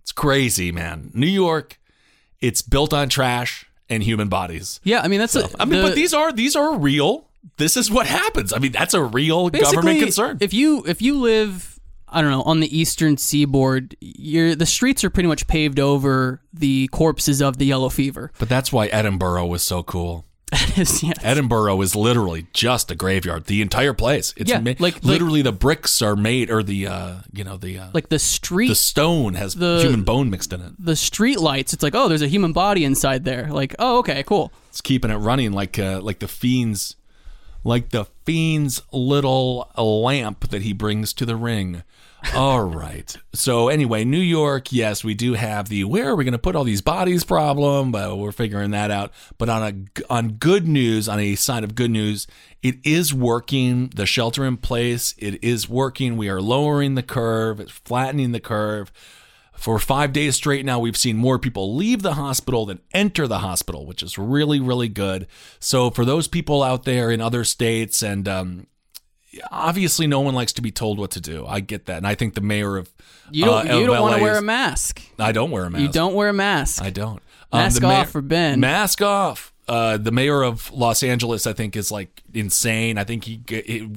It's 0.00 0.10
crazy, 0.12 0.72
man. 0.72 1.10
New 1.12 1.26
York, 1.26 1.78
it's 2.40 2.62
built 2.62 2.92
on 2.92 3.08
trash 3.08 3.66
and 3.88 4.02
human 4.02 4.28
bodies. 4.28 4.80
yeah, 4.84 5.00
I 5.00 5.08
mean 5.08 5.20
that's 5.20 5.36
a, 5.36 5.48
I 5.60 5.64
mean, 5.64 5.80
the- 5.80 5.88
but 5.88 5.94
these 5.94 6.12
are 6.14 6.32
these 6.32 6.56
are 6.56 6.76
real. 6.76 7.28
This 7.58 7.76
is 7.76 7.90
what 7.90 8.06
happens. 8.06 8.52
I 8.52 8.58
mean, 8.58 8.72
that's 8.72 8.92
a 8.92 9.02
real 9.02 9.48
government 9.50 10.00
concern. 10.00 10.38
If 10.40 10.52
you 10.52 10.84
if 10.86 11.00
you 11.00 11.18
live, 11.18 11.78
I 12.08 12.20
don't 12.20 12.30
know, 12.32 12.42
on 12.42 12.58
the 12.60 12.76
eastern 12.76 13.16
seaboard, 13.16 13.96
you're 14.00 14.54
the 14.56 14.66
streets 14.66 15.04
are 15.04 15.10
pretty 15.10 15.28
much 15.28 15.46
paved 15.46 15.78
over 15.78 16.42
the 16.52 16.88
corpses 16.88 17.40
of 17.40 17.58
the 17.58 17.64
yellow 17.66 17.88
fever. 17.88 18.32
But 18.38 18.48
that's 18.48 18.72
why 18.72 18.86
Edinburgh 18.88 19.46
was 19.46 19.62
so 19.62 19.82
cool. 19.84 20.25
Yes. 20.76 21.02
Edinburgh 21.22 21.80
is 21.80 21.96
literally 21.96 22.46
just 22.52 22.90
a 22.90 22.94
graveyard. 22.94 23.46
The 23.46 23.62
entire 23.62 23.94
place. 23.94 24.32
It's 24.36 24.50
Yeah, 24.50 24.60
ma- 24.60 24.74
like- 24.78 25.02
literally 25.02 25.40
the 25.42 25.52
bricks 25.52 26.02
are 26.02 26.14
made, 26.14 26.50
or 26.50 26.62
the 26.62 26.86
uh, 26.86 27.14
you 27.32 27.44
know 27.44 27.56
the 27.56 27.78
uh, 27.78 27.88
Like 27.94 28.10
the 28.10 28.18
street, 28.18 28.68
the 28.68 28.74
stone 28.74 29.34
has 29.34 29.54
the- 29.54 29.80
human 29.80 30.02
bone 30.04 30.28
mixed 30.30 30.52
in 30.52 30.60
it. 30.60 30.72
the 30.78 30.94
street 30.96 31.40
lights. 31.40 31.72
It's 31.72 31.82
like, 31.82 31.94
oh, 31.94 32.08
there's 32.08 32.22
a 32.22 32.28
human 32.28 32.52
body 32.52 32.84
inside 32.84 33.24
there. 33.24 33.48
Like, 33.50 33.74
oh, 33.78 33.98
okay, 33.98 34.22
cool. 34.22 34.52
It's 34.68 34.80
keeping 34.80 35.10
it 35.10 35.16
running 35.16 35.52
like 35.52 35.78
uh, 35.78 36.00
like 36.02 36.18
the 36.20 36.28
fiend's 36.28 36.94
like 37.64 37.88
the 37.88 38.04
fiend's 38.24 38.82
little 38.92 39.70
lamp 39.76 40.48
that 40.50 40.62
he 40.62 40.72
brings 40.72 41.12
to 41.14 41.24
the 41.26 41.36
ring. 41.36 41.82
All 42.34 42.62
right. 42.62 43.16
So 43.34 43.68
anyway, 43.68 44.04
New 44.04 44.20
York, 44.20 44.72
yes, 44.72 45.02
we 45.04 45.14
do 45.14 45.34
have 45.34 45.68
the 45.68 45.84
where 45.84 46.08
are 46.08 46.16
we 46.16 46.24
going 46.24 46.32
to 46.32 46.38
put 46.38 46.56
all 46.56 46.64
these 46.64 46.82
bodies 46.82 47.24
problem, 47.24 47.92
but 47.92 48.16
we're 48.16 48.32
figuring 48.32 48.72
that 48.72 48.90
out. 48.90 49.12
But 49.38 49.48
on 49.48 49.62
a 49.62 50.12
on 50.12 50.32
good 50.32 50.66
news, 50.66 51.08
on 51.08 51.18
a 51.18 51.34
side 51.34 51.64
of 51.64 51.74
good 51.74 51.90
news, 51.90 52.26
it 52.62 52.76
is 52.84 53.14
working. 53.14 53.88
The 53.94 54.06
shelter 54.06 54.44
in 54.44 54.56
place, 54.56 55.14
it 55.18 55.42
is 55.42 55.68
working. 55.68 56.16
We 56.16 56.28
are 56.28 56.40
lowering 56.40 56.94
the 56.94 57.02
curve, 57.02 57.60
it's 57.60 57.72
flattening 57.72 58.32
the 58.32 58.40
curve. 58.40 58.92
For 59.56 59.78
five 59.78 60.12
days 60.12 60.36
straight 60.36 60.66
now, 60.66 60.78
we've 60.78 60.96
seen 60.98 61.16
more 61.16 61.38
people 61.38 61.74
leave 61.74 62.02
the 62.02 62.14
hospital 62.14 62.66
than 62.66 62.80
enter 62.92 63.26
the 63.26 63.38
hospital, 63.38 63.86
which 63.86 64.02
is 64.02 64.18
really, 64.18 64.60
really 64.60 64.88
good. 64.88 65.26
So, 65.58 65.90
for 65.90 66.04
those 66.04 66.28
people 66.28 66.62
out 66.62 66.84
there 66.84 67.10
in 67.10 67.22
other 67.22 67.42
states, 67.42 68.02
and 68.02 68.28
um, 68.28 68.66
obviously, 69.50 70.06
no 70.06 70.20
one 70.20 70.34
likes 70.34 70.52
to 70.54 70.62
be 70.62 70.70
told 70.70 70.98
what 70.98 71.10
to 71.12 71.20
do. 71.20 71.46
I 71.46 71.60
get 71.60 71.86
that, 71.86 71.98
and 71.98 72.06
I 72.06 72.14
think 72.14 72.34
the 72.34 72.40
mayor 72.40 72.76
of 72.76 72.92
You 73.30 73.44
don't 73.44 73.70
uh, 73.70 73.78
you 73.78 73.86
don't 73.86 74.00
want 74.00 74.16
to 74.16 74.22
wear 74.22 74.36
a 74.38 74.42
mask. 74.42 75.02
I 75.18 75.32
don't 75.32 75.50
wear 75.50 75.64
a 75.64 75.70
mask. 75.70 75.82
You 75.82 75.88
don't 75.88 76.14
wear 76.14 76.28
a 76.28 76.32
mask. 76.32 76.82
I 76.82 76.90
don't. 76.90 77.22
Mask 77.52 77.80
the 77.80 77.86
off 77.86 78.10
for 78.10 78.22
Ben. 78.22 78.60
Mask 78.60 79.00
off. 79.02 79.52
Uh, 79.68 79.96
the 79.96 80.12
mayor 80.12 80.42
of 80.42 80.70
Los 80.72 81.02
Angeles, 81.02 81.44
I 81.44 81.52
think, 81.52 81.74
is 81.74 81.90
like 81.90 82.22
insane. 82.32 82.98
I 82.98 83.04
think 83.04 83.24
he, 83.24 83.40
it, 83.48 83.90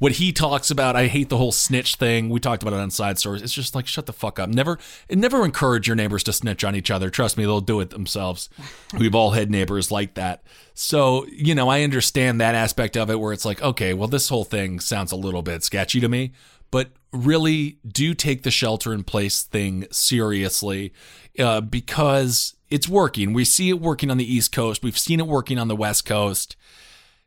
what 0.00 0.12
he 0.12 0.32
talks 0.32 0.72
about. 0.72 0.96
I 0.96 1.06
hate 1.06 1.28
the 1.28 1.36
whole 1.36 1.52
snitch 1.52 1.94
thing. 1.94 2.28
We 2.28 2.40
talked 2.40 2.64
about 2.64 2.74
it 2.74 2.80
on 2.80 2.90
side 2.90 3.16
stories. 3.18 3.40
It's 3.42 3.52
just 3.52 3.76
like 3.76 3.86
shut 3.86 4.06
the 4.06 4.12
fuck 4.12 4.40
up. 4.40 4.48
Never, 4.48 4.76
never 5.08 5.44
encourage 5.44 5.86
your 5.86 5.94
neighbors 5.94 6.24
to 6.24 6.32
snitch 6.32 6.64
on 6.64 6.74
each 6.74 6.90
other. 6.90 7.10
Trust 7.10 7.36
me, 7.36 7.44
they'll 7.44 7.60
do 7.60 7.78
it 7.78 7.90
themselves. 7.90 8.50
We've 8.98 9.14
all 9.14 9.30
had 9.30 9.52
neighbors 9.52 9.92
like 9.92 10.14
that. 10.14 10.42
So 10.74 11.26
you 11.30 11.54
know, 11.54 11.68
I 11.68 11.82
understand 11.82 12.40
that 12.40 12.56
aspect 12.56 12.96
of 12.96 13.08
it, 13.08 13.20
where 13.20 13.32
it's 13.32 13.44
like, 13.44 13.62
okay, 13.62 13.94
well, 13.94 14.08
this 14.08 14.28
whole 14.28 14.44
thing 14.44 14.80
sounds 14.80 15.12
a 15.12 15.16
little 15.16 15.42
bit 15.42 15.62
sketchy 15.62 16.00
to 16.00 16.08
me, 16.08 16.32
but 16.72 16.90
really 17.12 17.78
do 17.86 18.14
take 18.14 18.42
the 18.42 18.50
shelter 18.50 18.92
in 18.92 19.04
place 19.04 19.42
thing 19.42 19.86
seriously 19.90 20.92
uh, 21.38 21.60
because 21.60 22.54
it's 22.70 22.88
working. 22.88 23.32
We 23.32 23.44
see 23.44 23.70
it 23.70 23.80
working 23.80 24.10
on 24.10 24.18
the 24.18 24.32
East 24.32 24.52
Coast. 24.52 24.82
We've 24.82 24.98
seen 24.98 25.20
it 25.20 25.26
working 25.26 25.58
on 25.58 25.68
the 25.68 25.76
West 25.76 26.04
Coast. 26.04 26.56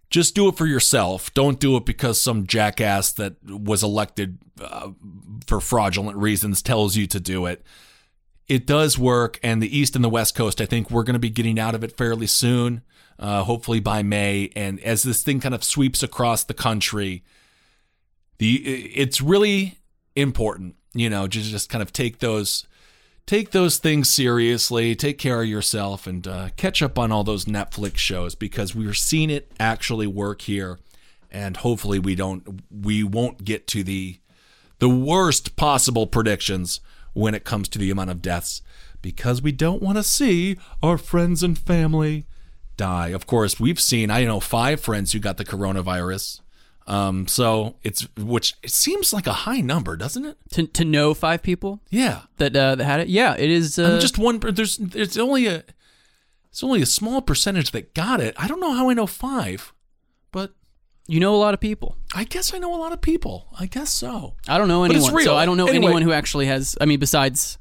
Just 0.09 0.35
do 0.35 0.47
it 0.49 0.57
for 0.57 0.67
yourself. 0.67 1.33
Don't 1.33 1.59
do 1.59 1.77
it 1.77 1.85
because 1.85 2.21
some 2.21 2.45
jackass 2.45 3.13
that 3.13 3.35
was 3.45 3.81
elected 3.81 4.39
uh, 4.61 4.91
for 5.47 5.61
fraudulent 5.61 6.17
reasons 6.17 6.61
tells 6.61 6.95
you 6.95 7.07
to 7.07 7.19
do 7.19 7.45
it. 7.45 7.63
It 8.47 8.67
does 8.67 8.97
work, 8.97 9.39
and 9.41 9.63
the 9.63 9.77
East 9.77 9.95
and 9.95 10.03
the 10.03 10.09
West 10.09 10.35
Coast, 10.35 10.59
I 10.59 10.65
think 10.65 10.91
we're 10.91 11.03
going 11.03 11.13
to 11.13 11.19
be 11.19 11.29
getting 11.29 11.57
out 11.57 11.73
of 11.73 11.85
it 11.85 11.95
fairly 11.95 12.27
soon, 12.27 12.81
uh, 13.17 13.43
hopefully 13.43 13.79
by 13.79 14.03
May. 14.03 14.51
And 14.55 14.81
as 14.81 15.03
this 15.03 15.23
thing 15.23 15.39
kind 15.39 15.55
of 15.55 15.63
sweeps 15.63 16.03
across 16.03 16.43
the 16.43 16.53
country, 16.53 17.23
the 18.39 18.55
it's 18.57 19.21
really 19.21 19.79
important, 20.17 20.75
you 20.93 21.09
know, 21.09 21.27
just 21.27 21.49
just 21.49 21.69
kind 21.69 21.81
of 21.81 21.93
take 21.93 22.19
those 22.19 22.67
take 23.31 23.51
those 23.51 23.77
things 23.77 24.09
seriously, 24.09 24.93
take 24.93 25.17
care 25.17 25.41
of 25.41 25.47
yourself, 25.47 26.05
and 26.05 26.27
uh, 26.27 26.49
catch 26.57 26.81
up 26.81 26.99
on 26.99 27.13
all 27.13 27.23
those 27.23 27.45
Netflix 27.45 27.95
shows 27.95 28.35
because 28.35 28.75
we're 28.75 28.93
seeing 28.93 29.29
it 29.29 29.49
actually 29.57 30.05
work 30.05 30.41
here, 30.41 30.77
and 31.31 31.55
hopefully 31.55 31.97
we 31.97 32.13
don't 32.13 32.61
we 32.69 33.05
won't 33.05 33.45
get 33.45 33.67
to 33.67 33.85
the 33.85 34.19
the 34.79 34.89
worst 34.89 35.55
possible 35.55 36.07
predictions 36.07 36.81
when 37.13 37.33
it 37.33 37.45
comes 37.45 37.69
to 37.69 37.79
the 37.79 37.89
amount 37.89 38.09
of 38.09 38.21
deaths 38.21 38.61
because 39.01 39.41
we 39.41 39.53
don't 39.53 39.81
want 39.81 39.97
to 39.97 40.03
see 40.03 40.57
our 40.83 40.97
friends 40.97 41.41
and 41.41 41.57
family 41.57 42.25
die. 42.75 43.09
Of 43.09 43.27
course, 43.27 43.61
we've 43.61 43.79
seen 43.79 44.11
I 44.11 44.25
know 44.25 44.41
five 44.41 44.81
friends 44.81 45.13
who 45.13 45.19
got 45.19 45.37
the 45.37 45.45
coronavirus. 45.45 46.41
Um, 46.87 47.27
so 47.27 47.75
it's 47.83 48.07
which 48.17 48.55
it 48.63 48.71
seems 48.71 49.13
like 49.13 49.27
a 49.27 49.33
high 49.33 49.61
number, 49.61 49.95
doesn't 49.95 50.25
it? 50.25 50.37
To 50.53 50.67
to 50.67 50.83
know 50.83 51.13
five 51.13 51.41
people 51.43 51.79
Yeah. 51.89 52.21
that 52.37 52.55
uh, 52.55 52.75
that 52.75 52.83
had 52.83 52.99
it. 53.01 53.07
Yeah, 53.07 53.35
it 53.37 53.49
is. 53.49 53.77
Uh, 53.79 53.99
just 53.99 54.17
one. 54.17 54.39
There's 54.39 54.77
there's 54.77 55.17
only 55.17 55.45
a 55.47 55.63
it's 56.49 56.63
only 56.63 56.81
a 56.81 56.85
small 56.85 57.21
percentage 57.21 57.71
that 57.71 57.93
got 57.93 58.19
it. 58.19 58.33
I 58.37 58.47
don't 58.47 58.59
know 58.59 58.73
how 58.73 58.89
I 58.89 58.93
know 58.93 59.05
five, 59.07 59.71
but 60.31 60.53
you 61.07 61.19
know 61.19 61.33
a 61.35 61.37
lot 61.37 61.53
of 61.53 61.59
people. 61.61 61.97
I 62.15 62.23
guess 62.25 62.53
I 62.53 62.57
know 62.57 62.73
a 62.75 62.77
lot 62.81 62.91
of 62.91 62.99
people. 62.99 63.47
I 63.57 63.67
guess 63.67 63.89
so. 63.91 64.33
I 64.49 64.57
don't 64.57 64.67
know 64.67 64.83
anyone. 64.83 65.23
So. 65.23 65.35
I 65.37 65.45
don't 65.45 65.57
know 65.57 65.67
Anyway. 65.67 65.85
anyone 65.85 66.01
who 66.01 66.11
actually 66.11 66.47
has. 66.47 66.75
I 66.81 66.85
mean, 66.85 66.99
besides 66.99 67.57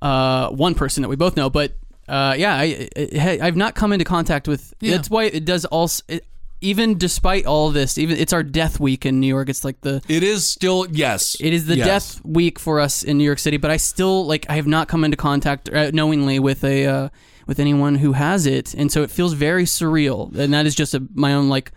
uh, 0.00 0.48
one 0.50 0.74
person 0.74 1.02
that 1.02 1.08
we 1.08 1.16
both 1.16 1.36
know. 1.36 1.50
But 1.50 1.72
uh, 2.08 2.34
yeah, 2.38 2.54
I, 2.54 2.88
I 2.96 3.38
I've 3.42 3.56
not 3.56 3.74
come 3.74 3.92
into 3.92 4.04
contact 4.04 4.46
with. 4.48 4.72
Yeah. 4.80 4.92
That's 4.96 5.10
why 5.10 5.24
it 5.24 5.44
does 5.44 5.64
also. 5.66 6.02
It, 6.08 6.24
even 6.60 6.96
despite 6.98 7.46
all 7.46 7.70
this, 7.70 7.98
even 7.98 8.16
it's 8.16 8.32
our 8.32 8.42
death 8.42 8.80
week 8.80 9.04
in 9.06 9.20
New 9.20 9.26
York. 9.26 9.48
It's 9.48 9.64
like 9.64 9.80
the 9.82 10.02
It 10.08 10.22
is 10.22 10.46
still 10.48 10.86
yes. 10.90 11.36
it 11.40 11.52
is 11.52 11.66
the 11.66 11.76
Yes. 11.76 11.86
death 11.86 12.24
week 12.24 12.58
for 12.58 12.80
us 12.80 13.02
in 13.02 13.18
New 13.18 13.24
York 13.24 13.38
City. 13.38 13.56
But 13.58 13.70
I 13.70 13.76
still 13.76 14.26
like 14.26 14.46
I 14.48 14.54
have 14.56 14.66
not 14.66 14.88
come 14.88 15.04
into 15.04 15.16
contact 15.16 15.68
uh, 15.68 15.90
knowingly 15.92 16.38
with 16.38 16.64
a 16.64 16.86
uh, 16.86 17.08
with 17.46 17.60
anyone 17.60 17.96
who 17.96 18.12
has 18.12 18.46
it, 18.46 18.74
and 18.74 18.90
so 18.90 19.02
it 19.02 19.10
feels 19.10 19.32
very 19.34 19.64
surreal. 19.64 20.34
And 20.36 20.52
that 20.54 20.66
is 20.66 20.74
just 20.74 20.94
a, 20.94 21.02
my 21.14 21.34
own 21.34 21.48
like 21.48 21.72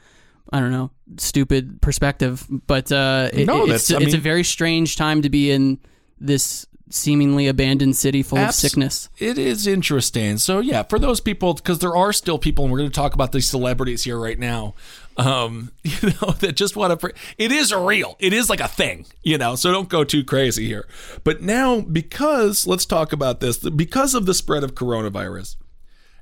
I 0.52 0.60
don't 0.60 0.72
know 0.72 0.92
stupid 1.18 1.82
perspective, 1.82 2.46
but 2.68 2.92
uh, 2.92 3.30
it, 3.34 3.46
No, 3.48 3.64
it's 3.66 3.88
that's- 3.88 3.92
I 3.92 4.04
it's 4.04 4.14
a 4.14 4.18
mean- 4.18 4.24
very 4.24 4.44
strange 4.44 4.96
time 4.96 5.22
to 5.24 5.30
be 5.30 5.52
in 5.52 5.80
this 6.20 6.66
seemingly 6.90 7.48
abandoned 7.48 7.96
city 7.96 8.24
full 8.24 8.40
of 8.40 8.54
sickness. 8.54 9.10
It 9.18 9.38
is 9.38 9.68
interesting. 9.68 10.38
So 10.38 10.60
yeah, 10.60 10.84
for 10.84 11.00
those 11.00 11.20
people, 11.20 11.54
because 11.54 11.80
there 11.80 11.96
are 11.96 12.12
still 12.12 12.40
people, 12.40 12.66
and 12.66 12.72
we're 12.72 12.80
going 12.80 12.90
to 12.90 12.96
talk 12.96 13.14
about 13.14 13.32
these 13.32 13.48
celebrities 13.48 14.04
here 14.04 14.20
right 14.20 14.40
now. 14.40 14.76
Um, 15.18 15.72
you 15.84 16.10
know 16.10 16.32
that 16.40 16.54
just 16.56 16.76
want 16.76 17.00
to. 17.00 17.14
It 17.38 17.52
is 17.52 17.74
real. 17.74 18.16
It 18.20 18.34
is 18.34 18.50
like 18.50 18.60
a 18.60 18.68
thing. 18.68 19.06
You 19.24 19.38
know, 19.38 19.56
so 19.56 19.72
don't 19.72 19.90
go 19.90 20.04
too 20.04 20.24
crazy 20.24 20.68
here. 20.68 20.88
But 21.24 21.42
now, 21.42 21.82
because 21.82 22.66
let's 22.66 22.86
talk 22.86 23.14
about 23.14 23.40
this. 23.40 23.58
Because 23.58 24.16
of 24.16 24.26
the 24.26 24.34
spread 24.34 24.64
of 24.64 24.76
coronavirus, 24.76 25.58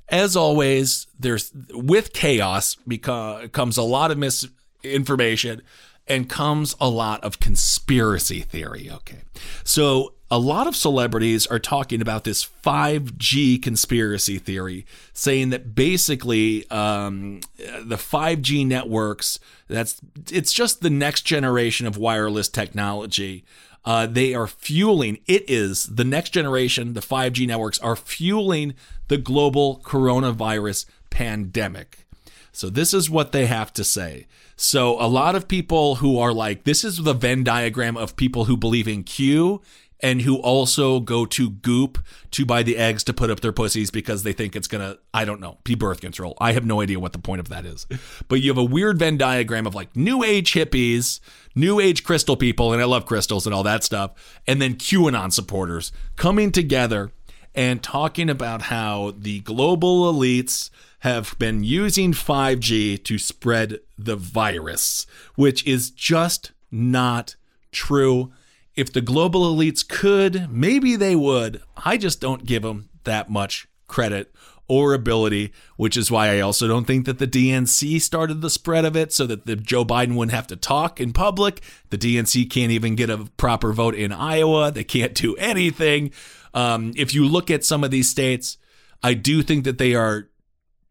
as 0.08 0.36
always, 0.36 1.06
there's 1.18 1.52
with 1.72 2.12
chaos 2.12 2.76
beca- 2.88 3.52
comes 3.52 3.76
a 3.76 3.82
lot 3.82 4.10
of 4.10 4.18
misinformation 4.18 5.62
and 6.06 6.28
comes 6.28 6.74
a 6.80 6.88
lot 6.88 7.22
of 7.22 7.38
conspiracy 7.38 8.40
theory. 8.40 8.90
Okay. 8.90 9.22
So 9.64 10.14
a 10.30 10.38
lot 10.38 10.66
of 10.66 10.76
celebrities 10.76 11.46
are 11.46 11.58
talking 11.58 12.02
about 12.02 12.24
this 12.24 12.44
5G 12.44 13.62
conspiracy 13.62 14.38
theory, 14.38 14.84
saying 15.12 15.50
that 15.50 15.74
basically 15.74 16.68
um, 16.70 17.40
the 17.56 17.96
5G 17.96 18.66
networks, 18.66 19.40
that's 19.68 20.00
it's 20.30 20.52
just 20.52 20.82
the 20.82 20.90
next 20.90 21.22
generation 21.22 21.86
of 21.86 21.96
wireless 21.96 22.48
technology. 22.48 23.44
Uh, 23.84 24.06
they 24.06 24.34
are 24.34 24.46
fueling, 24.46 25.18
it 25.26 25.48
is 25.48 25.86
the 25.86 26.04
next 26.04 26.30
generation, 26.30 26.92
the 26.92 27.00
5G 27.00 27.46
networks 27.46 27.78
are 27.78 27.96
fueling 27.96 28.74
the 29.06 29.16
global 29.16 29.80
coronavirus 29.82 30.84
pandemic. 31.08 32.04
So 32.52 32.68
this 32.68 32.92
is 32.92 33.08
what 33.08 33.32
they 33.32 33.46
have 33.46 33.72
to 33.74 33.84
say. 33.84 34.26
So 34.56 35.00
a 35.00 35.06
lot 35.06 35.36
of 35.36 35.46
people 35.46 35.96
who 35.96 36.18
are 36.18 36.32
like, 36.32 36.64
this 36.64 36.84
is 36.84 36.98
the 36.98 37.14
Venn 37.14 37.44
diagram 37.44 37.96
of 37.96 38.16
people 38.16 38.46
who 38.46 38.56
believe 38.56 38.88
in 38.88 39.04
Q 39.04 39.62
and 40.00 40.22
who 40.22 40.36
also 40.36 41.00
go 41.00 41.26
to 41.26 41.50
Goop 41.50 41.98
to 42.30 42.46
buy 42.46 42.62
the 42.62 42.76
eggs 42.76 43.02
to 43.04 43.12
put 43.12 43.30
up 43.30 43.40
their 43.40 43.52
pussies 43.52 43.90
because 43.90 44.22
they 44.22 44.32
think 44.32 44.54
it's 44.54 44.68
gonna, 44.68 44.98
I 45.12 45.24
don't 45.24 45.40
know, 45.40 45.58
be 45.64 45.74
birth 45.74 46.00
control. 46.00 46.36
I 46.40 46.52
have 46.52 46.64
no 46.64 46.80
idea 46.80 47.00
what 47.00 47.12
the 47.12 47.18
point 47.18 47.40
of 47.40 47.48
that 47.48 47.66
is. 47.66 47.86
But 48.28 48.40
you 48.40 48.50
have 48.50 48.58
a 48.58 48.64
weird 48.64 48.98
Venn 48.98 49.16
diagram 49.16 49.66
of 49.66 49.74
like 49.74 49.96
new 49.96 50.22
age 50.22 50.52
hippies, 50.52 51.20
New 51.54 51.80
Age 51.80 52.04
crystal 52.04 52.36
people, 52.36 52.72
and 52.72 52.80
I 52.80 52.84
love 52.84 53.04
crystals 53.04 53.44
and 53.44 53.52
all 53.52 53.64
that 53.64 53.82
stuff, 53.82 54.40
and 54.46 54.62
then 54.62 54.76
QAnon 54.76 55.32
supporters 55.32 55.90
coming 56.14 56.52
together 56.52 57.10
and 57.52 57.82
talking 57.82 58.30
about 58.30 58.62
how 58.62 59.14
the 59.18 59.40
global 59.40 60.12
elites 60.12 60.70
have 61.00 61.36
been 61.40 61.64
using 61.64 62.12
5G 62.12 63.02
to 63.02 63.18
spread 63.18 63.80
the 63.98 64.14
virus, 64.14 65.06
which 65.34 65.66
is 65.66 65.90
just 65.90 66.52
not 66.70 67.34
true. 67.72 68.32
If 68.78 68.92
the 68.92 69.00
global 69.00 69.52
elites 69.52 69.86
could, 69.86 70.48
maybe 70.52 70.94
they 70.94 71.16
would. 71.16 71.60
I 71.76 71.96
just 71.96 72.20
don't 72.20 72.46
give 72.46 72.62
them 72.62 72.90
that 73.02 73.28
much 73.28 73.66
credit 73.88 74.32
or 74.68 74.94
ability, 74.94 75.52
which 75.76 75.96
is 75.96 76.12
why 76.12 76.28
I 76.28 76.38
also 76.38 76.68
don't 76.68 76.86
think 76.86 77.04
that 77.06 77.18
the 77.18 77.26
DNC 77.26 78.00
started 78.00 78.40
the 78.40 78.48
spread 78.48 78.84
of 78.84 78.94
it 78.94 79.12
so 79.12 79.26
that 79.26 79.46
the 79.46 79.56
Joe 79.56 79.84
Biden 79.84 80.14
wouldn't 80.14 80.32
have 80.32 80.46
to 80.46 80.56
talk 80.56 81.00
in 81.00 81.12
public. 81.12 81.60
The 81.90 81.98
DNC 81.98 82.48
can't 82.48 82.70
even 82.70 82.94
get 82.94 83.10
a 83.10 83.24
proper 83.36 83.72
vote 83.72 83.96
in 83.96 84.12
Iowa. 84.12 84.70
They 84.70 84.84
can't 84.84 85.12
do 85.12 85.34
anything. 85.34 86.12
Um, 86.54 86.92
if 86.96 87.12
you 87.12 87.26
look 87.26 87.50
at 87.50 87.64
some 87.64 87.82
of 87.82 87.90
these 87.90 88.08
states, 88.08 88.58
I 89.02 89.14
do 89.14 89.42
think 89.42 89.64
that 89.64 89.78
they 89.78 89.96
are 89.96 90.28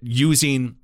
using 0.02 0.76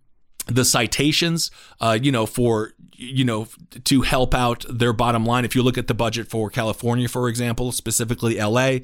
the 0.47 0.63
citations, 0.63 1.51
uh, 1.81 1.99
you 2.01 2.13
know, 2.13 2.25
for 2.25 2.71
you 2.95 3.25
know 3.25 3.47
to 3.83 4.01
help 4.01 4.33
out 4.33 4.65
their 4.69 4.93
bottom 4.93 5.25
line. 5.25 5.45
If 5.45 5.55
you 5.55 5.63
look 5.63 5.77
at 5.77 5.87
the 5.87 5.93
budget 5.93 6.29
for 6.29 6.49
California, 6.49 7.07
for 7.07 7.29
example, 7.29 7.71
specifically 7.71 8.39
LA, 8.39 8.79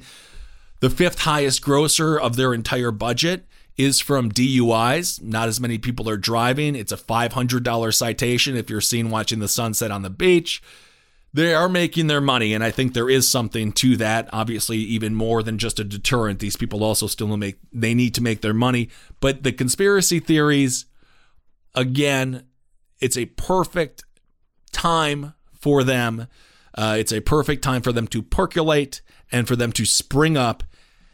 the 0.80 0.90
fifth 0.90 1.20
highest 1.20 1.62
grosser 1.62 2.18
of 2.18 2.36
their 2.36 2.54
entire 2.54 2.90
budget 2.90 3.46
is 3.76 4.00
from 4.00 4.30
DUIs. 4.30 5.22
Not 5.22 5.48
as 5.48 5.60
many 5.60 5.78
people 5.78 6.08
are 6.08 6.16
driving. 6.16 6.74
It's 6.76 6.92
a 6.92 6.96
$500 6.96 7.94
citation 7.94 8.56
if 8.56 8.68
you're 8.68 8.80
seen 8.80 9.10
watching 9.10 9.38
the 9.38 9.48
sunset 9.48 9.90
on 9.90 10.02
the 10.02 10.10
beach. 10.10 10.62
They 11.32 11.54
are 11.54 11.68
making 11.68 12.08
their 12.08 12.20
money, 12.20 12.52
and 12.52 12.64
I 12.64 12.72
think 12.72 12.92
there 12.92 13.08
is 13.08 13.28
something 13.28 13.70
to 13.72 13.96
that. 13.98 14.28
Obviously, 14.32 14.78
even 14.78 15.14
more 15.14 15.44
than 15.44 15.58
just 15.58 15.78
a 15.78 15.84
deterrent. 15.84 16.40
These 16.40 16.56
people 16.56 16.82
also 16.82 17.06
still 17.06 17.34
make 17.36 17.58
they 17.72 17.94
need 17.94 18.14
to 18.16 18.22
make 18.22 18.40
their 18.40 18.54
money. 18.54 18.88
But 19.20 19.44
the 19.44 19.52
conspiracy 19.52 20.18
theories, 20.18 20.86
again, 21.74 22.42
it's 23.00 23.16
a 23.16 23.26
perfect 23.26 24.04
time 24.72 25.34
for 25.52 25.84
them. 25.84 26.26
Uh, 26.74 26.96
it's 26.98 27.12
a 27.12 27.20
perfect 27.20 27.62
time 27.62 27.82
for 27.82 27.92
them 27.92 28.06
to 28.08 28.22
percolate 28.22 29.00
and 29.32 29.46
for 29.48 29.56
them 29.56 29.72
to 29.72 29.84
spring 29.84 30.36
up 30.36 30.62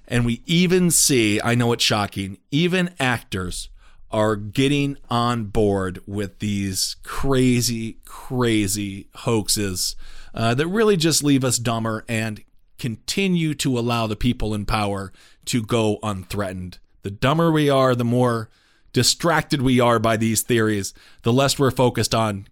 and 0.09 0.24
we 0.24 0.43
even 0.47 0.91
see, 0.91 1.41
I 1.41 1.55
know 1.55 1.72
it's 1.72 1.84
shocking, 1.84 2.39
even 2.51 2.95
actors 3.01 3.68
are 4.11 4.37
getting 4.37 4.97
on 5.11 5.47
board 5.47 6.01
with 6.07 6.39
these 6.39 6.97
crazy, 7.03 7.99
crazy 8.05 9.09
hoaxes 9.14 9.97
uh, 10.32 10.55
that 10.55 10.68
really 10.68 10.97
just 10.97 11.24
leave 11.24 11.45
us 11.45 11.59
dumber 11.59 12.05
and 12.09 12.43
continue 12.78 13.55
to 13.55 13.78
allow 13.78 14.07
the 14.07 14.16
people 14.16 14.55
in 14.55 14.64
power 14.64 15.12
to 15.47 15.62
go 15.62 15.99
unthreatened. 16.03 16.78
The 17.03 17.11
dumber 17.11 17.51
we 17.51 17.68
are, 17.68 17.95
the 17.95 18.05
more 18.05 18.49
distracted 18.97 19.61
we 19.61 19.79
are 19.79 19.99
by 19.99 20.17
these 20.17 20.41
theories, 20.41 20.95
the 21.21 21.31
less 21.31 21.59
we're 21.59 21.71
focused 21.71 22.15
on 22.15 22.49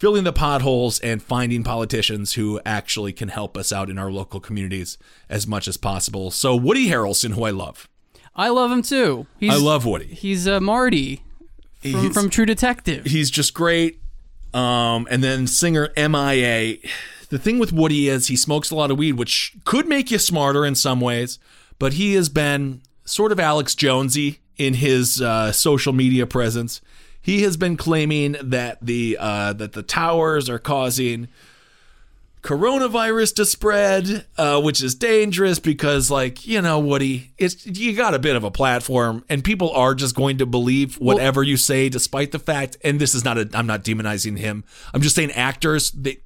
filling 0.00 0.24
the 0.24 0.32
potholes 0.32 0.98
and 0.98 1.22
finding 1.22 1.62
politicians 1.62 2.32
who 2.32 2.60
actually 2.66 3.12
can 3.12 3.28
help 3.28 3.56
us 3.56 3.70
out 3.70 3.88
in 3.88 3.96
our 3.96 4.10
local 4.10 4.40
communities 4.40 4.98
as 5.28 5.46
much 5.46 5.68
as 5.68 5.76
possible. 5.76 6.32
So 6.32 6.56
Woody 6.56 6.88
Harrelson, 6.88 7.34
who 7.34 7.44
I 7.44 7.50
love. 7.50 7.88
I 8.34 8.48
love 8.48 8.72
him 8.72 8.82
too. 8.82 9.28
He's, 9.38 9.52
I 9.52 9.58
love 9.58 9.86
Woody. 9.86 10.06
He's 10.08 10.48
uh, 10.48 10.58
Marty 10.58 11.22
from, 11.80 11.90
He's- 11.92 12.12
from 12.12 12.30
True 12.30 12.46
Detective. 12.46 13.04
He's 13.04 13.30
just 13.30 13.54
great. 13.54 14.00
Um, 14.52 15.06
and 15.08 15.22
then 15.22 15.46
singer 15.46 15.90
MIA. 15.96 16.78
The 17.28 17.38
thing 17.38 17.60
with 17.60 17.72
Woody 17.72 18.08
is 18.08 18.26
he 18.26 18.36
smokes 18.36 18.72
a 18.72 18.74
lot 18.74 18.90
of 18.90 18.98
weed, 18.98 19.12
which 19.12 19.54
could 19.64 19.86
make 19.86 20.10
you 20.10 20.18
smarter 20.18 20.66
in 20.66 20.74
some 20.74 21.00
ways, 21.00 21.38
but 21.78 21.92
he 21.92 22.14
has 22.14 22.28
been 22.28 22.82
sort 23.04 23.30
of 23.30 23.38
Alex 23.38 23.76
Jonesy 23.76 24.40
in 24.56 24.74
his 24.74 25.20
uh, 25.20 25.52
social 25.52 25.92
media 25.92 26.26
presence. 26.26 26.80
He 27.20 27.42
has 27.42 27.56
been 27.56 27.76
claiming 27.76 28.36
that 28.42 28.78
the 28.80 29.16
uh, 29.18 29.52
that 29.54 29.72
the 29.72 29.82
towers 29.82 30.48
are 30.48 30.60
causing 30.60 31.28
coronavirus 32.46 33.34
to 33.34 33.44
spread, 33.44 34.24
uh, 34.38 34.60
which 34.60 34.80
is 34.80 34.94
dangerous 34.94 35.58
because, 35.58 36.12
like, 36.12 36.46
you 36.46 36.62
know, 36.62 36.78
Woody, 36.78 37.32
it's 37.36 37.66
you 37.66 37.94
got 37.96 38.14
a 38.14 38.20
bit 38.20 38.36
of 38.36 38.44
a 38.44 38.50
platform, 38.52 39.24
and 39.28 39.42
people 39.42 39.72
are 39.72 39.94
just 39.94 40.14
going 40.14 40.38
to 40.38 40.46
believe 40.46 40.94
whatever 40.96 41.42
you 41.42 41.56
say, 41.56 41.88
despite 41.88 42.30
the 42.30 42.38
fact. 42.38 42.76
And 42.84 43.00
this 43.00 43.14
is 43.14 43.24
not 43.24 43.36
a. 43.36 43.50
I'm 43.52 43.66
not 43.66 43.82
demonizing 43.82 44.38
him. 44.38 44.62
I'm 44.94 45.00
just 45.00 45.16
saying 45.16 45.32
actors. 45.32 45.90
They, 45.90 46.18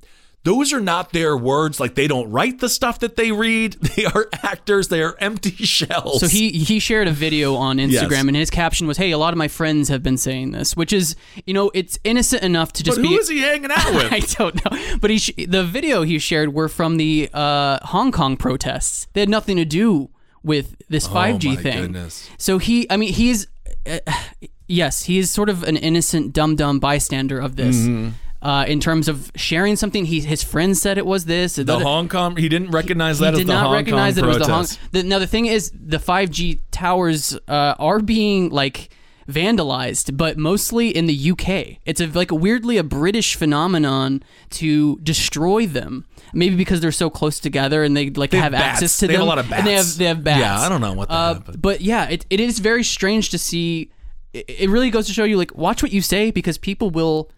those 0.42 0.72
are 0.72 0.80
not 0.80 1.12
their 1.12 1.36
words. 1.36 1.78
Like 1.80 1.94
they 1.94 2.06
don't 2.08 2.30
write 2.30 2.60
the 2.60 2.68
stuff 2.68 2.98
that 3.00 3.16
they 3.16 3.30
read. 3.32 3.76
They 3.96 4.06
are 4.06 4.28
actors. 4.42 4.88
They 4.88 5.02
are 5.02 5.14
empty 5.20 5.50
shells. 5.66 6.20
So 6.20 6.28
he 6.28 6.50
he 6.50 6.78
shared 6.78 7.08
a 7.08 7.12
video 7.12 7.54
on 7.56 7.76
Instagram, 7.78 8.10
Yes. 8.10 8.26
and 8.28 8.36
his 8.36 8.50
caption 8.50 8.86
was, 8.86 8.96
"Hey, 8.96 9.10
a 9.10 9.18
lot 9.18 9.34
of 9.34 9.38
my 9.38 9.48
friends 9.48 9.88
have 9.90 10.02
been 10.02 10.16
saying 10.16 10.52
this," 10.52 10.74
which 10.76 10.92
is, 10.92 11.16
you 11.46 11.52
know, 11.52 11.70
it's 11.74 11.98
innocent 12.04 12.42
enough 12.42 12.72
to 12.74 12.82
just 12.82 12.96
but 12.98 13.02
be. 13.02 13.08
who 13.08 13.18
is 13.18 13.28
he 13.28 13.40
hanging 13.40 13.70
out 13.70 13.94
with? 13.94 14.10
I 14.12 14.20
don't 14.20 14.54
know, 14.64 14.96
but 15.00 15.10
he 15.10 15.18
sh- 15.18 15.32
the 15.46 15.64
video 15.64 16.02
he 16.02 16.18
shared 16.18 16.54
were 16.54 16.68
from 16.68 16.96
the 16.96 17.28
uh, 17.34 17.78
Hong 17.86 18.10
Kong 18.12 18.36
protests. 18.38 19.06
They 19.12 19.20
had 19.20 19.28
nothing 19.28 19.56
to 19.58 19.64
do 19.66 20.08
with 20.42 20.76
this 20.88 21.06
Oh, 21.06 21.10
5G 21.10 21.44
my 21.44 21.56
thing. 21.56 21.80
goodness. 21.82 22.30
So 22.38 22.56
he, 22.56 22.86
I 22.90 22.96
mean, 22.96 23.12
he's 23.12 23.46
uh, 23.86 23.98
yes, 24.68 25.02
he 25.04 25.18
is 25.18 25.30
sort 25.30 25.50
of 25.50 25.64
an 25.64 25.76
innocent, 25.76 26.32
dumb, 26.32 26.56
dumb 26.56 26.78
bystander 26.78 27.38
of 27.38 27.56
this. 27.56 27.76
Mhm. 27.76 28.12
Uh, 28.42 28.64
in 28.66 28.80
terms 28.80 29.06
of 29.06 29.30
sharing 29.36 29.76
something, 29.76 30.06
he 30.06 30.20
his 30.20 30.42
friends 30.42 30.80
said 30.80 30.96
it 30.96 31.04
was 31.04 31.26
this. 31.26 31.56
the 31.56 31.78
Hong 31.78 32.08
Kong. 32.08 32.36
He 32.36 32.48
didn't 32.48 32.70
recognize 32.70 33.18
that 33.18 33.26
he 33.26 33.32
as 33.32 33.38
did 33.40 33.46
the 33.48 33.52
not 33.52 33.64
Hong 33.66 33.74
recognize 33.74 34.14
Kong 34.14 34.22
that 34.22 34.24
it 34.24 34.38
was 34.38 34.46
the 34.46 34.52
Hong. 34.52 34.62
protest. 34.64 34.92
The, 34.92 35.02
now 35.02 35.18
the 35.18 35.26
thing 35.26 35.44
is, 35.46 35.70
the 35.74 35.98
5G 35.98 36.60
towers 36.70 37.36
uh, 37.48 37.74
are 37.78 38.00
being 38.00 38.48
like 38.48 38.88
vandalized, 39.28 40.16
but 40.16 40.36
mostly 40.38 40.88
in 40.88 41.06
the 41.06 41.30
UK. 41.32 41.78
It's 41.84 42.00
a, 42.00 42.06
like 42.06 42.30
weirdly 42.30 42.76
a 42.76 42.82
British 42.82 43.34
phenomenon 43.36 44.22
to 44.50 44.98
destroy 45.00 45.66
them. 45.66 46.06
Maybe 46.32 46.54
because 46.56 46.80
they're 46.80 46.92
so 46.92 47.10
close 47.10 47.40
together 47.40 47.82
and 47.82 47.96
they 47.96 48.08
like 48.10 48.30
They 48.30 48.38
have, 48.38 48.52
have 48.52 48.62
access 48.62 48.80
bats. 48.92 48.98
to 49.00 49.06
They 49.08 49.14
have 49.14 49.20
them. 49.20 49.26
a 49.26 49.30
lot 49.30 49.38
of 49.38 49.52
And 49.52 49.66
they 49.66 49.74
bats. 49.74 49.88
have 49.90 49.98
they 49.98 50.04
have 50.06 50.24
bats. 50.24 50.40
Yeah, 50.40 50.60
I 50.60 50.68
don't 50.68 50.80
know 50.80 50.92
what 50.92 51.08
that 51.08 51.14
uh. 51.14 51.40
But 51.58 51.80
yeah, 51.80 52.08
it, 52.08 52.24
it 52.30 52.38
is 52.40 52.58
very 52.60 52.84
strange 52.84 53.30
to 53.30 53.38
see. 53.38 53.90
It, 54.32 54.44
it 54.48 54.70
really 54.70 54.90
goes 54.90 55.06
to 55.08 55.12
show 55.12 55.24
you 55.24 55.36
like 55.36 55.54
watch 55.56 55.82
what 55.82 55.92
you 55.92 56.00
say 56.02 56.30
because 56.30 56.56
people 56.56 56.90
will 56.90 57.30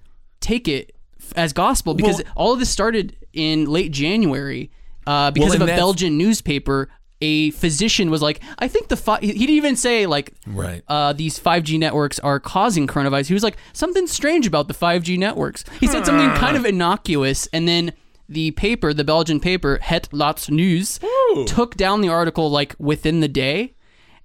take 0.43 0.69
it 0.69 0.95
as 1.37 1.53
gospel 1.53 1.95
because 1.95 2.17
Well- 2.23 2.33
all 2.37 2.53
of 2.53 2.59
this 2.59 2.69
started 2.71 3.17
in 3.33 3.65
late 3.67 3.93
January 3.93 4.71
uh, 5.07 5.31
because 5.31 5.51
Well, 5.51 5.57
of 5.57 5.63
a 5.63 5.67
that's- 5.67 5.79
Belgian 5.81 6.19
newspaper. 6.19 6.89
A 7.25 7.51
physician 7.53 8.11
was 8.11 8.21
like, 8.21 8.41
I 8.59 8.67
think 8.67 8.89
the 8.89 8.97
fi-, 8.97 9.21
he 9.21 9.33
didn't 9.33 9.51
even 9.55 9.77
say 9.77 10.07
like 10.07 10.33
Right. 10.45 10.83
uh, 10.89 11.13
these 11.13 11.39
5G 11.39 11.79
networks 11.79 12.19
are 12.19 12.41
causing 12.41 12.89
coronavirus. 12.89 13.29
He 13.29 13.35
was 13.35 13.45
like 13.45 13.57
something 13.73 14.09
strange 14.09 14.45
about 14.45 14.67
the 14.67 14.75
5G 14.75 15.17
networks. 15.17 15.65
He 15.79 15.87
said 15.87 16.05
something 16.05 16.29
kind 16.31 16.57
of 16.57 16.65
innocuous, 16.67 17.47
and 17.53 17.69
then 17.69 17.93
the 18.29 18.51
paper, 18.53 18.93
the 18.93 19.05
Belgian 19.05 19.39
paper 19.39 19.79
Het 19.83 20.09
Laatste 20.13 20.51
Nieuws, 20.51 20.99
took 21.47 21.77
down 21.77 22.01
the 22.01 22.09
article 22.09 22.51
like 22.51 22.75
within 22.81 23.21
the 23.21 23.29
day, 23.29 23.75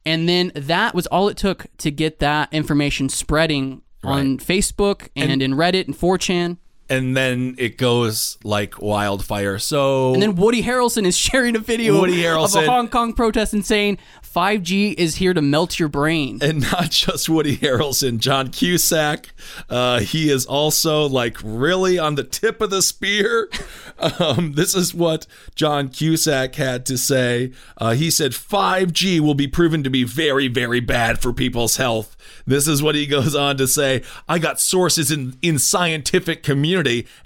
and 0.03 0.27
then 0.27 0.51
that 0.55 0.95
was 0.95 1.05
all 1.07 1.27
it 1.29 1.37
took 1.37 1.67
to 1.77 1.91
get 1.91 2.17
that 2.17 2.51
information 2.51 3.09
spreading 3.09 3.83
on 4.03 4.37
Facebook 4.37 5.09
and, 5.15 5.31
And- 5.31 5.41
in 5.41 5.53
Reddit 5.53 5.85
and 5.87 5.95
4chan. 5.97 6.57
And 6.89 7.15
then 7.15 7.55
it 7.57 7.77
goes 7.77 8.37
like 8.43 8.81
wildfire. 8.81 9.59
So 9.59 10.13
And 10.13 10.21
then 10.21 10.35
Woody 10.35 10.63
Harrelson 10.63 11.05
is 11.05 11.17
sharing 11.27 11.55
a 11.55 11.59
video 11.59 11.99
Woody 11.99 12.25
of 12.25 12.55
a 12.55 12.65
Hong 12.65 12.87
Kong 12.87 13.13
protest 13.13 13.53
and 13.53 13.65
saying 13.65 13.97
5G 14.23 14.93
is 14.95 15.15
here 15.15 15.33
to 15.33 15.41
melt 15.41 15.79
your 15.79 15.89
brain. 15.89 16.39
and 16.41 16.61
not 16.71 16.91
just 16.91 17.27
Woody 17.27 17.57
Harrelson, 17.57 18.19
John 18.19 18.49
Cusack. 18.49 19.29
Uh, 19.69 19.99
he 19.99 20.29
is 20.29 20.45
also 20.45 21.07
like 21.07 21.37
really 21.43 21.97
on 21.97 22.15
the 22.15 22.23
tip 22.23 22.61
of 22.61 22.69
the 22.69 22.81
spear. 22.81 23.49
Um, 24.19 24.51
this 24.53 24.75
is 24.75 24.93
what 24.93 25.25
John 25.55 25.89
Cusack 25.89 26.53
had 26.53 26.85
to 26.85 26.99
say. 26.99 27.51
Uh, 27.79 27.95
he 27.95 28.11
said 28.11 28.33
5G 28.33 29.19
will 29.19 29.33
be 29.33 29.47
proven 29.47 29.83
to 29.83 29.89
be 29.89 30.03
very, 30.03 30.47
very 30.47 30.79
bad 30.79 31.19
for 31.19 31.33
people's 31.33 31.77
health. 31.77 32.15
This 32.45 32.67
is 32.67 32.83
what 32.83 32.93
he 32.93 33.07
goes 33.07 33.33
on 33.33 33.57
to 33.57 33.65
say. 33.65 34.03
I 34.29 34.37
got 34.37 34.59
sources 34.59 35.09
in 35.09 35.35
in 35.41 35.57
scientific 35.57 36.43
community 36.43 36.76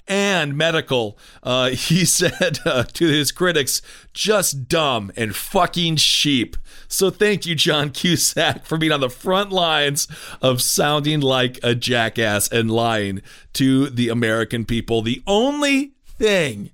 and 0.08 0.56
medical. 0.56 1.18
Uh, 1.42 1.70
he 1.70 2.04
said 2.04 2.58
uh, 2.64 2.84
to 2.84 3.06
his 3.06 3.32
critics, 3.32 3.82
just 4.12 4.68
dumb 4.68 5.12
and 5.16 5.34
fucking 5.34 5.96
sheep. 5.96 6.56
So 6.88 7.10
thank 7.10 7.46
you, 7.46 7.54
John 7.54 7.90
Cusack, 7.90 8.66
for 8.66 8.76
being 8.76 8.92
on 8.92 9.00
the 9.00 9.08
front 9.10 9.50
lines 9.50 10.08
of 10.40 10.60
sounding 10.60 11.20
like 11.20 11.58
a 11.62 11.74
jackass 11.74 12.48
and 12.48 12.70
lying 12.70 13.22
to 13.54 13.88
the 13.88 14.08
American 14.08 14.64
people. 14.64 15.02
The 15.02 15.22
only 15.26 15.92
thing 16.06 16.70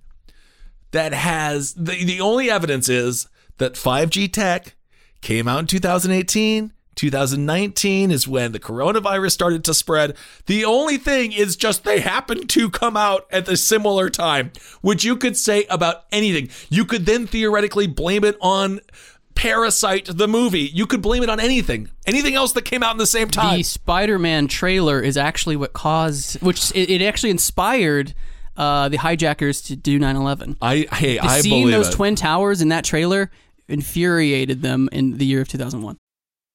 that 0.91 1.13
has 1.13 1.75
the, 1.75 2.05
the 2.05 2.21
only 2.21 2.51
evidence 2.51 2.89
is 2.89 3.29
that 3.59 3.75
5G 3.75 4.33
tech 4.33 4.75
came 5.21 5.49
out 5.49 5.61
in 5.61 5.67
2018, 5.67 6.73
2019 6.99 8.11
is 8.11 8.27
when 8.27 8.53
the 8.53 8.59
coronavirus 8.59 9.31
started 9.31 9.65
to 9.65 9.73
spread. 9.73 10.17
The 10.47 10.65
only 10.65 10.97
thing 10.99 11.33
is 11.33 11.57
just 11.57 11.85
they 11.85 12.01
happened 12.01 12.51
to 12.51 12.69
come 12.69 12.97
out 12.97 13.27
at 13.31 13.47
the 13.47 13.57
similar 13.57 14.11
time, 14.11 14.51
which 14.83 15.05
you 15.05 15.17
could 15.17 15.37
say 15.37 15.65
about 15.71 16.05
anything. 16.13 16.49
You 16.69 16.85
could 16.85 17.07
then 17.07 17.27
theoretically 17.27 17.87
blame 17.87 18.25
it 18.25 18.37
on 18.41 18.81
Parasite, 19.37 20.07
the 20.13 20.27
movie. 20.27 20.63
You 20.75 20.85
could 20.87 21.01
blame 21.01 21.23
it 21.23 21.31
on 21.31 21.39
anything. 21.39 21.89
Anything 22.07 22.35
else 22.35 22.51
that 22.55 22.63
came 22.63 22.83
out 22.83 22.91
in 22.91 22.99
the 22.99 23.07
same 23.07 23.29
time. 23.29 23.59
The 23.59 23.63
Spider-Man 23.63 24.49
trailer 24.49 25.01
is 25.01 25.17
actually 25.17 25.55
what 25.55 25.73
caused, 25.73 26.43
which 26.43 26.73
it, 26.75 26.91
it 26.91 27.03
actually 27.03 27.31
inspired 27.31 28.15
uh, 28.57 28.89
the 28.89 28.97
hijackers 28.97 29.63
to 29.63 29.77
do 29.77 30.01
9/11. 30.01 30.57
I 30.61 30.89
hey, 30.91 31.19
The 31.19 31.25
I 31.25 31.41
seeing 31.41 31.63
believe 31.67 31.77
those 31.77 31.89
it. 31.91 31.93
twin 31.97 32.17
towers 32.17 32.61
in 32.61 32.71
that 32.71 32.85
trailer 32.85 33.31
infuriated 33.69 34.63
them 34.63 34.89
in 34.91 35.19
the 35.19 35.25
year 35.25 35.41
of 35.43 35.47
2001. 35.49 35.97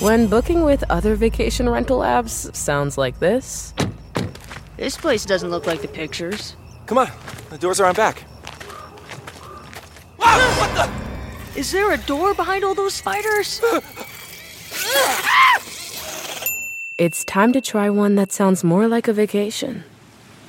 When 0.00 0.28
booking 0.28 0.64
with 0.64 0.82
other 0.88 1.14
vacation 1.14 1.68
rental 1.68 2.00
apps 2.00 2.54
sounds 2.56 2.96
like 2.96 3.20
this. 3.20 3.74
This 4.76 4.96
place 4.96 5.24
doesn't 5.24 5.50
look 5.50 5.66
like 5.66 5.82
the 5.82 5.88
pictures. 5.88 6.56
Come 6.86 6.98
on, 6.98 7.10
the 7.50 7.58
doors 7.58 7.80
are 7.80 7.86
on 7.86 7.94
back. 7.94 8.24
Wow, 10.18 10.88
the? 11.54 11.58
Is 11.58 11.70
there 11.70 11.92
a 11.92 11.98
door 11.98 12.34
behind 12.34 12.64
all 12.64 12.74
those 12.74 12.94
spiders? 12.94 13.60
It's 16.96 17.24
time 17.24 17.52
to 17.54 17.60
try 17.60 17.90
one 17.90 18.14
that 18.14 18.30
sounds 18.30 18.62
more 18.62 18.86
like 18.86 19.08
a 19.08 19.12
vacation. 19.12 19.82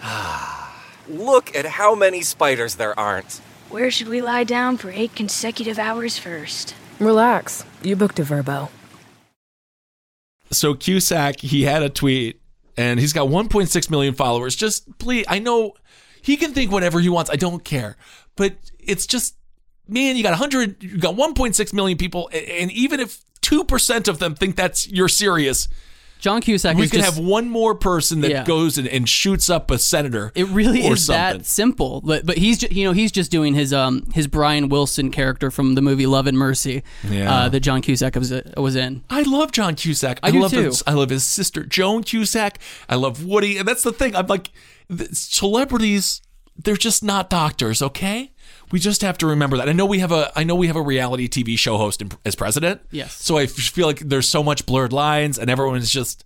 Ah, 0.04 0.86
look 1.10 1.56
at 1.56 1.66
how 1.66 1.96
many 1.96 2.22
spiders 2.22 2.76
there 2.76 2.98
aren't. 3.00 3.42
Where 3.70 3.90
should 3.90 4.08
we 4.08 4.22
lie 4.22 4.44
down 4.44 4.78
for 4.78 4.92
eight 4.92 5.16
consecutive 5.16 5.80
hours 5.80 6.20
first? 6.20 6.76
Relax. 7.00 7.66
You 7.82 7.96
booked 7.96 8.20
a 8.20 8.24
Vrbo. 8.24 8.70
So 10.52 10.74
Cusack, 10.74 11.40
he 11.40 11.64
had 11.64 11.84
a 11.84 11.90
tweet 11.90 12.42
and 12.78 13.00
he's 13.00 13.14
got 13.14 13.28
1.6 13.28 13.90
million 13.90 14.14
followers. 14.14 14.56
Just 14.56 14.98
please, 14.98 15.26
I 15.28 15.40
know 15.40 15.74
he 16.22 16.38
can 16.38 16.54
think 16.54 16.72
whatever 16.72 17.00
he 17.00 17.10
wants. 17.10 17.30
I 17.30 17.36
don't 17.36 17.64
care. 17.64 17.98
But 18.36 18.56
it's 18.80 19.06
just, 19.06 19.36
man, 19.88 20.18
you 20.18 20.24
got 20.24 20.32
100, 20.32 20.84
you 20.84 20.98
got 20.98 21.16
1.6 21.16 21.74
million 21.74 21.98
people. 21.98 22.30
And 22.34 22.72
even 22.72 23.00
if 23.00 23.24
2% 23.42 24.08
of 24.08 24.20
them 24.20 24.36
think 24.36 24.56
that's 24.56 24.88
you're 24.88 25.08
serious, 25.08 25.68
John 26.26 26.42
Cusack 26.42 26.76
we 26.76 26.88
could 26.90 27.02
just- 27.02 27.16
have 27.16 27.24
one 27.24 27.50
more 27.50 27.76
person 27.76 28.22
that 28.22 28.32
Yeah. 28.32 28.44
goes 28.46 28.80
and, 28.80 28.88
and 28.88 29.08
shoots 29.08 29.48
up 29.50 29.70
a 29.70 29.78
senator. 29.78 30.32
It 30.34 30.48
really 30.48 30.86
is 30.88 31.06
something. 31.06 31.40
that 31.40 31.46
simple. 31.46 32.02
But 32.02 32.26
but 32.26 32.38
he's 32.40 32.58
ju- 32.58 32.68
you 32.72 32.84
know 32.84 32.94
he's 32.94 33.12
just 33.12 33.30
doing 33.30 33.54
his 33.54 33.72
um 33.72 34.08
his 34.14 34.26
Brian 34.28 34.68
Wilson 34.70 35.12
character 35.12 35.52
from 35.52 35.76
the 35.76 35.82
movie 35.84 36.08
Love 36.08 36.26
and 36.26 36.36
Mercy 36.38 36.82
Yeah. 37.10 37.32
uh, 37.32 37.50
that 37.50 37.60
John 37.60 37.82
Cusack 37.84 38.16
was 38.16 38.34
was 38.58 38.76
in. 38.76 39.04
I 39.10 39.22
love 39.22 39.52
John 39.52 39.76
Cusack. 39.76 40.20
I 40.24 40.32
do 40.32 40.42
love 40.42 40.52
too. 40.52 40.64
His, 40.64 40.82
I 40.88 40.94
love 40.94 41.12
his 41.12 41.24
sister 41.24 41.64
Joan 41.64 42.04
Cusack. 42.04 42.58
I 42.90 42.96
love 42.96 43.24
Woody, 43.24 43.58
and 43.60 43.68
that's 43.68 43.84
the 43.84 43.94
thing. 43.94 44.16
I'm 44.16 44.26
like, 44.28 44.50
the 44.90 45.08
celebrities. 45.14 46.22
They're 46.58 46.78
just 46.78 47.04
not 47.04 47.30
doctors. 47.30 47.82
Okay, 47.82 48.32
we 48.76 48.80
just 48.80 49.04
have 49.04 49.18
to 49.20 49.26
remember 49.26 49.56
that. 49.56 49.70
I 49.70 49.72
know 49.72 49.86
we 49.86 50.00
have 50.00 50.12
a. 50.12 50.34
I 50.36 50.44
know 50.44 50.54
we 50.54 50.68
have 50.68 50.76
a 50.76 50.82
reality 50.82 51.30
TV 51.30 51.58
show 51.58 51.78
host 51.78 52.04
as 52.26 52.36
president. 52.36 52.82
Yes. 52.92 53.14
So 53.14 53.38
I 53.38 53.46
feel 53.48 53.88
like 53.88 54.00
there's 54.00 54.28
so 54.28 54.44
much 54.44 54.66
blurred 54.66 54.92
lines, 54.92 55.40
and 55.40 55.50
everyone 55.50 55.78
is 55.78 55.90
just 55.90 56.26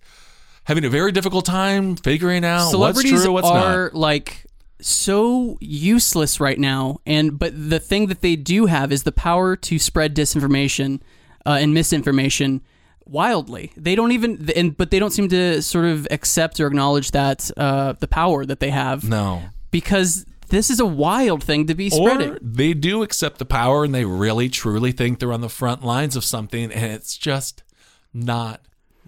having 0.64 0.84
a 0.84 0.88
very 0.90 1.12
difficult 1.12 1.44
time 1.44 1.94
figuring 1.94 2.44
out 2.44 2.62
what's 2.62 2.70
Celebrities 2.72 3.22
true, 3.22 3.30
what's 3.30 3.46
are 3.46 3.84
not. 3.84 3.94
like 3.94 4.46
so 4.80 5.58
useless 5.60 6.40
right 6.40 6.58
now, 6.58 6.98
and 7.06 7.38
but 7.38 7.52
the 7.54 7.78
thing 7.78 8.08
that 8.08 8.20
they 8.20 8.34
do 8.34 8.66
have 8.66 8.90
is 8.90 9.04
the 9.04 9.12
power 9.12 9.54
to 9.54 9.78
spread 9.78 10.16
disinformation 10.16 11.00
uh, 11.46 11.58
and 11.60 11.72
misinformation 11.72 12.62
wildly. 13.06 13.70
They 13.76 13.94
don't 13.94 14.10
even 14.10 14.50
and 14.56 14.76
but 14.76 14.90
they 14.90 14.98
don't 14.98 15.12
seem 15.12 15.28
to 15.28 15.62
sort 15.62 15.84
of 15.84 16.08
accept 16.10 16.58
or 16.58 16.66
acknowledge 16.66 17.12
that 17.12 17.48
uh, 17.56 17.92
the 17.92 18.08
power 18.08 18.44
that 18.44 18.58
they 18.58 18.70
have. 18.70 19.04
No. 19.04 19.40
because 19.70 20.26
this 20.50 20.70
is 20.70 20.80
a 20.80 20.86
wild 20.86 21.42
thing 21.42 21.66
to 21.66 21.74
be 21.74 21.90
spreading. 21.90 22.32
Or 22.32 22.38
they 22.42 22.74
do 22.74 23.02
accept 23.02 23.38
the 23.38 23.44
power 23.44 23.84
and 23.84 23.94
they 23.94 24.04
really 24.04 24.48
truly 24.48 24.92
think 24.92 25.18
they're 25.18 25.32
on 25.32 25.40
the 25.40 25.48
front 25.48 25.84
lines 25.84 26.16
of 26.16 26.24
something 26.24 26.70
and 26.72 26.92
it's 26.92 27.16
just 27.16 27.62
not 28.12 28.60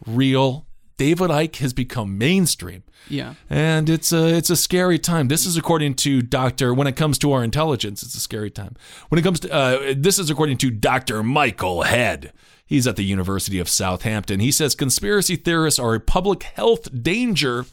real. 0.07 0.66
David 0.97 1.30
Icke 1.30 1.57
has 1.57 1.72
become 1.72 2.16
mainstream. 2.18 2.84
Yeah. 3.09 3.34
And 3.51 3.90
it's 3.90 4.12
a 4.12 4.34
it's 4.34 4.51
a 4.51 4.57
scary 4.57 4.99
time. 4.99 5.28
This 5.28 5.47
is 5.47 5.57
according 5.57 5.95
to 5.97 6.22
Doctor. 6.22 6.72
When 6.72 6.86
it 6.86 6.97
comes 6.97 7.18
to 7.18 7.32
our 7.32 7.43
intelligence, 7.43 8.03
it's 8.03 8.14
a 8.14 8.20
scary 8.20 8.51
time. 8.51 8.76
When 9.09 9.18
it 9.18 9.22
comes 9.22 9.40
to 9.40 9.53
uh, 9.53 9.95
this 9.97 10.18
is 10.18 10.30
according 10.30 10.59
to 10.59 10.70
Doctor 10.70 11.22
Michael 11.22 11.82
Head. 11.82 12.32
He's 12.64 12.86
at 12.86 12.97
the 12.97 13.05
University 13.05 13.59
of 13.59 13.68
Southampton. 13.68 14.40
He 14.40 14.51
says 14.51 14.74
conspiracy 14.74 15.36
theorists 15.36 15.78
are 15.78 15.95
a 15.95 16.01
public 16.01 16.45
health 16.45 16.88
danger. 17.03 17.66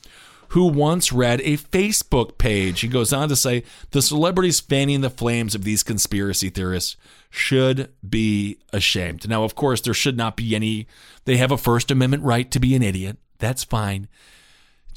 Who 0.50 0.66
once 0.68 1.12
read 1.12 1.42
a 1.42 1.58
Facebook 1.58 2.38
page? 2.38 2.82
He 2.82 2.88
goes 2.88 3.14
on 3.14 3.30
to 3.30 3.36
say 3.36 3.64
the 3.92 4.02
celebrities 4.02 4.60
fanning 4.60 5.02
the 5.02 5.10
flames 5.10 5.56
of 5.56 5.64
these 5.64 5.84
conspiracy 5.84 6.50
theorists 6.50 6.98
should 7.30 7.92
be 8.08 8.58
ashamed. 8.74 9.30
Now, 9.30 9.44
of 9.44 9.56
course, 9.56 9.82
there 9.82 9.94
should 9.94 10.18
not 10.18 10.36
be 10.36 10.56
any. 10.56 10.88
They 11.26 11.38
have 11.38 11.52
a 11.52 11.58
First 11.58 11.92
Amendment 11.92 12.24
right 12.24 12.50
to 12.52 12.60
be 12.60 12.76
an 12.76 12.84
idiot. 12.84 13.18
That's 13.38 13.64
fine 13.64 14.08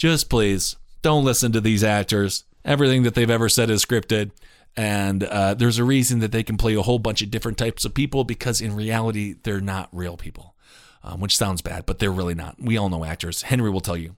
just 0.02 0.28
please 0.28 0.74
don't 1.02 1.24
listen 1.24 1.52
to 1.52 1.60
these 1.60 1.84
actors. 1.84 2.44
Everything 2.64 3.04
that 3.04 3.14
they've 3.14 3.30
ever 3.30 3.48
said 3.48 3.70
is 3.70 3.84
scripted. 3.84 4.32
And 4.76 5.22
uh, 5.22 5.54
there's 5.54 5.78
a 5.78 5.84
reason 5.84 6.18
that 6.20 6.32
they 6.32 6.42
can 6.42 6.56
play 6.56 6.74
a 6.74 6.82
whole 6.82 6.98
bunch 6.98 7.22
of 7.22 7.30
different 7.30 7.56
types 7.56 7.84
of 7.84 7.94
people 7.94 8.24
because 8.24 8.60
in 8.60 8.74
reality, 8.74 9.36
they're 9.44 9.60
not 9.60 9.88
real 9.92 10.16
people, 10.16 10.56
um, 11.04 11.20
which 11.20 11.36
sounds 11.36 11.62
bad, 11.62 11.86
but 11.86 12.00
they're 12.00 12.10
really 12.10 12.34
not. 12.34 12.56
We 12.60 12.76
all 12.76 12.88
know 12.88 13.04
actors. 13.04 13.42
Henry 13.42 13.70
will 13.70 13.80
tell 13.80 13.96
you. 13.96 14.16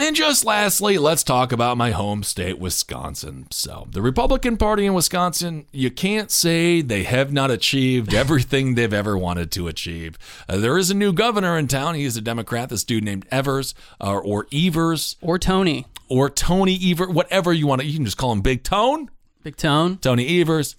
And 0.00 0.14
just 0.14 0.44
lastly, 0.44 0.96
let's 0.96 1.24
talk 1.24 1.50
about 1.50 1.76
my 1.76 1.90
home 1.90 2.22
state, 2.22 2.60
Wisconsin. 2.60 3.48
So, 3.50 3.88
the 3.90 4.00
Republican 4.00 4.56
Party 4.56 4.86
in 4.86 4.94
Wisconsin, 4.94 5.66
you 5.72 5.90
can't 5.90 6.30
say 6.30 6.80
they 6.80 7.02
have 7.02 7.32
not 7.32 7.50
achieved 7.50 8.14
everything 8.14 8.76
they've 8.76 8.92
ever 8.92 9.18
wanted 9.18 9.50
to 9.52 9.66
achieve. 9.66 10.16
Uh, 10.48 10.58
there 10.58 10.78
is 10.78 10.88
a 10.92 10.94
new 10.94 11.12
governor 11.12 11.58
in 11.58 11.66
town. 11.66 11.96
He 11.96 12.04
is 12.04 12.16
a 12.16 12.20
Democrat, 12.20 12.68
this 12.68 12.84
dude 12.84 13.02
named 13.02 13.26
Evers 13.32 13.74
uh, 14.00 14.18
or 14.18 14.46
Evers. 14.52 15.16
Or 15.20 15.36
Tony. 15.36 15.84
Or 16.08 16.30
Tony 16.30 16.78
Evers, 16.80 17.08
whatever 17.08 17.52
you 17.52 17.66
want 17.66 17.80
to. 17.80 17.86
You 17.86 17.96
can 17.96 18.04
just 18.04 18.16
call 18.16 18.30
him 18.30 18.40
Big 18.40 18.62
Tone. 18.62 19.10
Big 19.42 19.56
Tone. 19.56 19.98
Tony 19.98 20.40
Evers. 20.40 20.76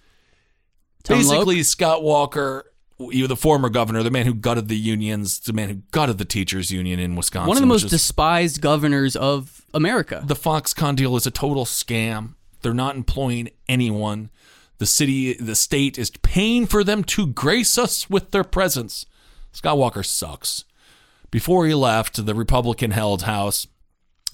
Tone 1.03 1.17
Basically, 1.17 1.63
Scott 1.63 2.03
Walker, 2.03 2.68
you 2.99 3.27
the 3.27 3.35
former 3.35 3.69
governor, 3.69 4.03
the 4.03 4.11
man 4.11 4.25
who 4.25 4.33
gutted 4.33 4.67
the 4.67 4.77
unions, 4.77 5.39
the 5.39 5.53
man 5.53 5.69
who 5.69 5.75
gutted 5.91 6.17
the 6.17 6.25
teachers 6.25 6.71
union 6.71 6.99
in 6.99 7.15
Wisconsin. 7.15 7.47
One 7.47 7.57
of 7.57 7.61
the 7.61 7.67
most 7.67 7.85
is- 7.85 7.91
despised 7.91 8.61
governors 8.61 9.15
of 9.15 9.65
America. 9.73 10.23
The 10.25 10.35
Foxconn 10.35 10.95
deal 10.95 11.15
is 11.15 11.25
a 11.25 11.31
total 11.31 11.65
scam. 11.65 12.35
They're 12.61 12.73
not 12.73 12.95
employing 12.95 13.49
anyone. 13.67 14.29
The 14.79 14.85
city, 14.85 15.33
the 15.33 15.55
state 15.55 15.97
is 15.97 16.09
paying 16.09 16.65
for 16.65 16.83
them 16.83 17.03
to 17.05 17.27
grace 17.27 17.77
us 17.77 18.09
with 18.09 18.31
their 18.31 18.43
presence. 18.43 19.05
Scott 19.51 19.77
Walker 19.77 20.03
sucks. 20.03 20.65
Before 21.31 21.65
he 21.67 21.73
left, 21.73 22.25
the 22.25 22.35
Republican 22.35 22.91
held 22.91 23.23
House, 23.23 23.67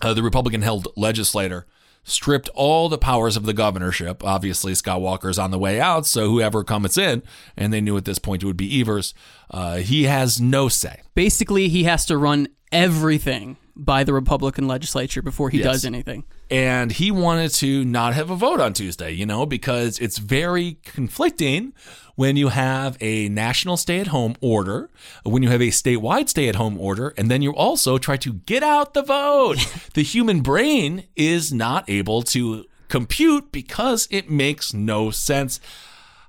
uh, 0.01 0.13
the 0.13 0.23
Republican 0.23 0.61
held 0.61 0.87
legislator 0.95 1.65
stripped 2.05 2.49
all 2.55 2.87
the 2.87 2.97
powers 2.97 3.35
of 3.35 3.45
the 3.45 3.53
governorship. 3.53 4.23
Obviously, 4.23 4.73
Scott 4.75 5.01
Walker's 5.01 5.37
on 5.37 5.51
the 5.51 5.59
way 5.59 5.81
out, 5.81 6.05
so 6.05 6.29
whoever 6.29 6.63
comes 6.63 6.97
in, 6.97 7.21
and 7.57 7.73
they 7.73 7.81
knew 7.81 7.97
at 7.97 8.05
this 8.05 8.19
point 8.19 8.43
it 8.43 8.45
would 8.45 8.55
be 8.55 8.79
Evers, 8.79 9.13
uh, 9.51 9.77
he 9.77 10.03
has 10.03 10.39
no 10.39 10.69
say. 10.69 11.01
Basically, 11.15 11.67
he 11.67 11.83
has 11.85 12.05
to 12.05 12.17
run 12.17 12.47
everything 12.71 13.57
by 13.75 14.03
the 14.05 14.13
Republican 14.13 14.67
legislature 14.67 15.21
before 15.21 15.49
he 15.49 15.57
Yes. 15.57 15.65
does 15.65 15.85
anything. 15.85 16.23
and 16.51 16.91
he 16.91 17.09
wanted 17.09 17.49
to 17.51 17.83
not 17.83 18.13
have 18.13 18.29
a 18.29 18.35
vote 18.35 18.59
on 18.61 18.71
Tuesday, 18.71 19.11
you 19.11 19.25
know, 19.25 19.47
because 19.47 19.97
it's 19.97 20.19
very 20.19 20.77
conflicting 20.83 21.73
when 22.15 22.37
you 22.37 22.47
have 22.49 22.97
a 23.01 23.29
national 23.29 23.77
stay 23.77 23.99
at 23.99 24.07
home 24.07 24.35
order, 24.41 24.89
when 25.23 25.43
you 25.43 25.49
have 25.49 25.61
a 25.61 25.67
statewide 25.67 26.29
stay 26.29 26.47
at 26.47 26.55
home 26.55 26.79
order, 26.79 27.13
and 27.17 27.29
then 27.29 27.41
you 27.41 27.53
also 27.53 27.97
try 27.97 28.17
to 28.17 28.33
get 28.33 28.63
out 28.63 28.93
the 28.93 29.03
vote. 29.03 29.57
the 29.93 30.03
human 30.03 30.41
brain 30.41 31.05
is 31.15 31.53
not 31.53 31.89
able 31.89 32.21
to 32.23 32.65
compute 32.87 33.51
because 33.51 34.07
it 34.11 34.29
makes 34.29 34.73
no 34.73 35.11
sense. 35.11 35.59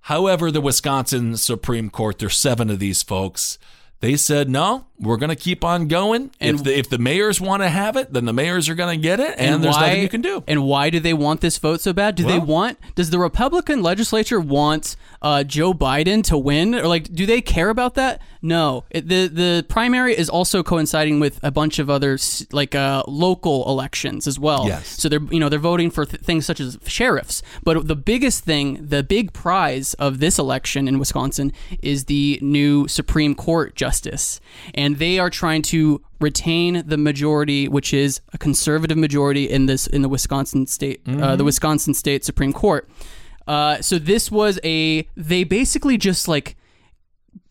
However, 0.02 0.50
the 0.50 0.60
Wisconsin 0.60 1.36
Supreme 1.36 1.90
Court, 1.90 2.18
there's 2.18 2.36
seven 2.36 2.70
of 2.70 2.78
these 2.78 3.02
folks. 3.02 3.58
They 4.00 4.16
said 4.16 4.48
no. 4.48 4.86
We're 4.98 5.16
going 5.18 5.30
to 5.30 5.36
keep 5.36 5.64
on 5.64 5.88
going. 5.88 6.30
And- 6.40 6.56
if 6.56 6.64
the 6.64 6.78
if 6.78 6.88
the 6.88 6.98
mayors 6.98 7.40
want 7.40 7.62
to 7.62 7.68
have 7.68 7.96
it, 7.96 8.12
then 8.12 8.24
the 8.24 8.32
mayors 8.32 8.68
are 8.68 8.74
going 8.74 8.98
to 8.98 9.02
get 9.02 9.20
it, 9.20 9.34
and, 9.38 9.62
there's 9.62 9.76
nothing 9.76 10.02
you 10.02 10.08
can 10.08 10.22
do. 10.22 10.42
And 10.46 10.64
why 10.64 10.90
do 10.90 11.00
they 11.00 11.12
want 11.14 11.40
this 11.40 11.58
vote 11.58 11.80
so 11.80 11.92
bad? 11.92 12.14
Do 12.14 12.24
they 12.24 12.38
want? 12.38 12.78
Does 12.94 13.10
the 13.10 13.18
Republican 13.18 13.82
legislature 13.82 14.40
want 14.40 14.96
uh, 15.22 15.44
Joe 15.44 15.74
Biden 15.74 16.22
to 16.24 16.38
win, 16.38 16.74
or 16.74 16.86
like, 16.86 17.12
do 17.12 17.26
they 17.26 17.40
care 17.40 17.68
about 17.68 17.94
that? 17.94 18.20
No. 18.42 18.84
It, 18.90 19.08
the 19.08 19.26
The 19.26 19.66
primary 19.68 20.16
is 20.16 20.28
also 20.28 20.62
coinciding 20.62 21.18
with 21.20 21.40
a 21.42 21.50
bunch 21.50 21.78
of 21.78 21.90
other 21.90 22.16
like 22.52 22.74
uh, 22.74 23.02
local 23.08 23.68
elections 23.68 24.26
as 24.26 24.38
well. 24.38 24.66
Yes. 24.66 24.86
So 24.86 25.08
they're 25.08 25.22
you 25.30 25.40
know 25.40 25.48
they're 25.48 25.58
voting 25.58 25.90
for 25.90 26.04
th- 26.06 26.22
things 26.22 26.46
such 26.46 26.60
as 26.60 26.78
sheriffs. 26.86 27.42
But 27.64 27.88
the 27.88 27.96
biggest 27.96 28.44
thing, 28.44 28.86
the 28.86 29.02
big 29.02 29.32
prize 29.32 29.94
of 29.94 30.20
this 30.20 30.38
election 30.38 30.86
in 30.86 30.98
Wisconsin 30.98 31.52
is 31.82 32.04
the 32.04 32.38
new 32.40 32.86
Supreme 32.86 33.34
Court 33.34 33.74
justice, 33.74 34.40
and 34.74 34.85
they 34.94 35.18
are 35.18 35.28
trying 35.30 35.62
to 35.62 36.00
retain 36.20 36.84
the 36.86 36.96
majority, 36.96 37.66
which 37.66 37.92
is 37.92 38.20
a 38.32 38.38
conservative 38.38 38.96
majority 38.96 39.50
in 39.50 39.66
this 39.66 39.86
in 39.88 40.02
the 40.02 40.08
Wisconsin 40.08 40.66
state, 40.68 41.00
uh, 41.08 41.34
the 41.34 41.42
Mhm. 41.42 41.46
Wisconsin 41.46 41.94
State 41.94 42.24
Supreme 42.24 42.52
Court. 42.52 42.88
Uh, 43.48 43.80
so 43.82 43.98
this 43.98 44.30
was 44.30 44.60
a 44.64 45.06
they 45.16 45.42
basically 45.44 45.98
just 45.98 46.28
like 46.28 46.56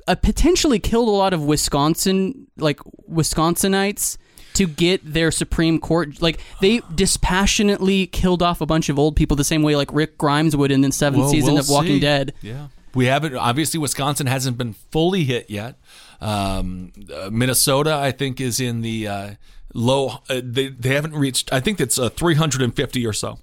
uh, 0.08 0.16
potentially 0.16 0.80
killed 0.80 1.08
a 1.08 1.12
lot 1.12 1.34
of 1.34 1.44
Wisconsin 1.44 2.48
like 2.58 2.80
Wisconsinites 3.12 4.18
to 4.54 4.68
get 4.68 5.02
their 5.04 5.32
Supreme 5.32 5.80
Court 5.80 6.22
like 6.22 6.40
they 6.62 6.82
dispassionately 6.96 8.08
killed 8.08 8.42
off 8.42 8.62
a 8.62 8.66
bunch 8.66 8.90
of 8.90 8.98
old 8.98 9.16
people 9.16 9.36
the 9.36 9.44
same 9.44 9.62
way 9.64 9.76
like 9.76 9.92
Rick 9.94 10.18
Grimes 10.18 10.56
would 10.56 10.72
in 10.72 10.82
the 10.82 10.92
seventh 10.92 11.30
season 11.30 11.54
we'll 11.56 11.62
of 11.64 11.70
Walking 11.70 11.96
see. 11.96 12.00
Dead. 12.00 12.34
Yeah. 12.42 12.68
We 12.94 13.08
haven't, 13.08 13.36
obviously, 13.36 13.78
Wisconsin 13.78 14.26
hasn't 14.28 14.58
been 14.58 14.72
fully 14.72 15.26
hit 15.26 15.50
yet. 15.50 15.76
Um, 16.22 16.92
uh, 17.14 17.30
Minnesota, 17.32 17.96
I 17.96 18.12
think, 18.12 18.40
is 18.40 18.60
in 18.60 18.82
the 18.82 19.08
uh, 19.08 19.32
low, 19.74 20.20
uh, 20.30 20.42
they, 20.44 20.70
they 20.70 20.96
haven't 20.96 21.16
reached, 21.16 21.52
I 21.54 21.60
think 21.60 21.80
it's 21.80 22.00
uh, 22.00 22.10
350 22.10 23.06
or 23.06 23.14
so. 23.14 23.40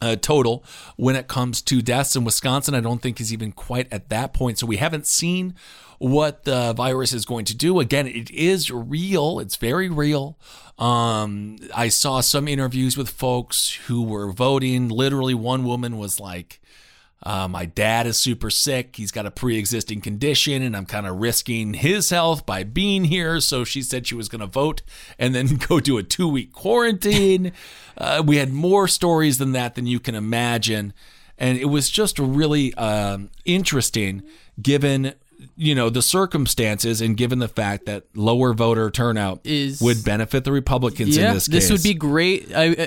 Uh, 0.00 0.14
total 0.14 0.62
when 0.94 1.16
it 1.16 1.26
comes 1.26 1.60
to 1.60 1.82
deaths 1.82 2.14
in 2.14 2.22
Wisconsin, 2.22 2.72
I 2.72 2.80
don't 2.80 3.02
think 3.02 3.20
is 3.20 3.32
even 3.32 3.50
quite 3.50 3.92
at 3.92 4.10
that 4.10 4.32
point. 4.32 4.56
So 4.56 4.66
we 4.66 4.76
haven't 4.76 5.08
seen 5.08 5.56
what 5.98 6.44
the 6.44 6.72
virus 6.72 7.12
is 7.12 7.24
going 7.24 7.44
to 7.46 7.56
do. 7.56 7.80
Again, 7.80 8.06
it 8.06 8.30
is 8.30 8.70
real. 8.70 9.40
It's 9.40 9.56
very 9.56 9.88
real. 9.88 10.38
Um, 10.78 11.56
I 11.74 11.88
saw 11.88 12.20
some 12.20 12.46
interviews 12.46 12.96
with 12.96 13.10
folks 13.10 13.72
who 13.88 14.02
were 14.02 14.30
voting. 14.30 14.88
Literally, 14.88 15.34
one 15.34 15.64
woman 15.64 15.98
was 15.98 16.20
like, 16.20 16.60
uh, 17.22 17.48
my 17.48 17.66
dad 17.66 18.06
is 18.06 18.16
super 18.16 18.48
sick. 18.48 18.96
He's 18.96 19.10
got 19.10 19.26
a 19.26 19.30
pre 19.30 19.58
existing 19.58 20.00
condition, 20.00 20.62
and 20.62 20.76
I'm 20.76 20.86
kind 20.86 21.06
of 21.06 21.16
risking 21.16 21.74
his 21.74 22.10
health 22.10 22.46
by 22.46 22.62
being 22.62 23.04
here. 23.04 23.40
So 23.40 23.64
she 23.64 23.82
said 23.82 24.06
she 24.06 24.14
was 24.14 24.28
going 24.28 24.40
to 24.40 24.46
vote 24.46 24.82
and 25.18 25.34
then 25.34 25.56
go 25.68 25.80
do 25.80 25.98
a 25.98 26.02
two 26.02 26.28
week 26.28 26.52
quarantine. 26.52 27.52
uh, 27.98 28.22
we 28.24 28.36
had 28.36 28.52
more 28.52 28.86
stories 28.86 29.38
than 29.38 29.52
that 29.52 29.74
than 29.74 29.86
you 29.86 29.98
can 29.98 30.14
imagine. 30.14 30.92
And 31.36 31.58
it 31.58 31.66
was 31.66 31.90
just 31.90 32.18
really 32.18 32.74
um, 32.74 33.30
interesting 33.44 34.22
given. 34.60 35.14
You 35.56 35.76
know 35.76 35.88
the 35.88 36.02
circumstances, 36.02 37.00
and 37.00 37.16
given 37.16 37.38
the 37.38 37.46
fact 37.46 37.86
that 37.86 38.06
lower 38.16 38.52
voter 38.52 38.90
turnout 38.90 39.40
Is- 39.44 39.80
would 39.80 40.04
benefit 40.04 40.42
the 40.42 40.50
Republicans 40.50 41.16
yeah, 41.16 41.28
in 41.28 41.34
this 41.34 41.46
case, 41.46 41.70
would 41.70 41.82
be 41.82 41.94
great. 41.94 42.52
I, 42.52 42.72
uh, 42.72 42.86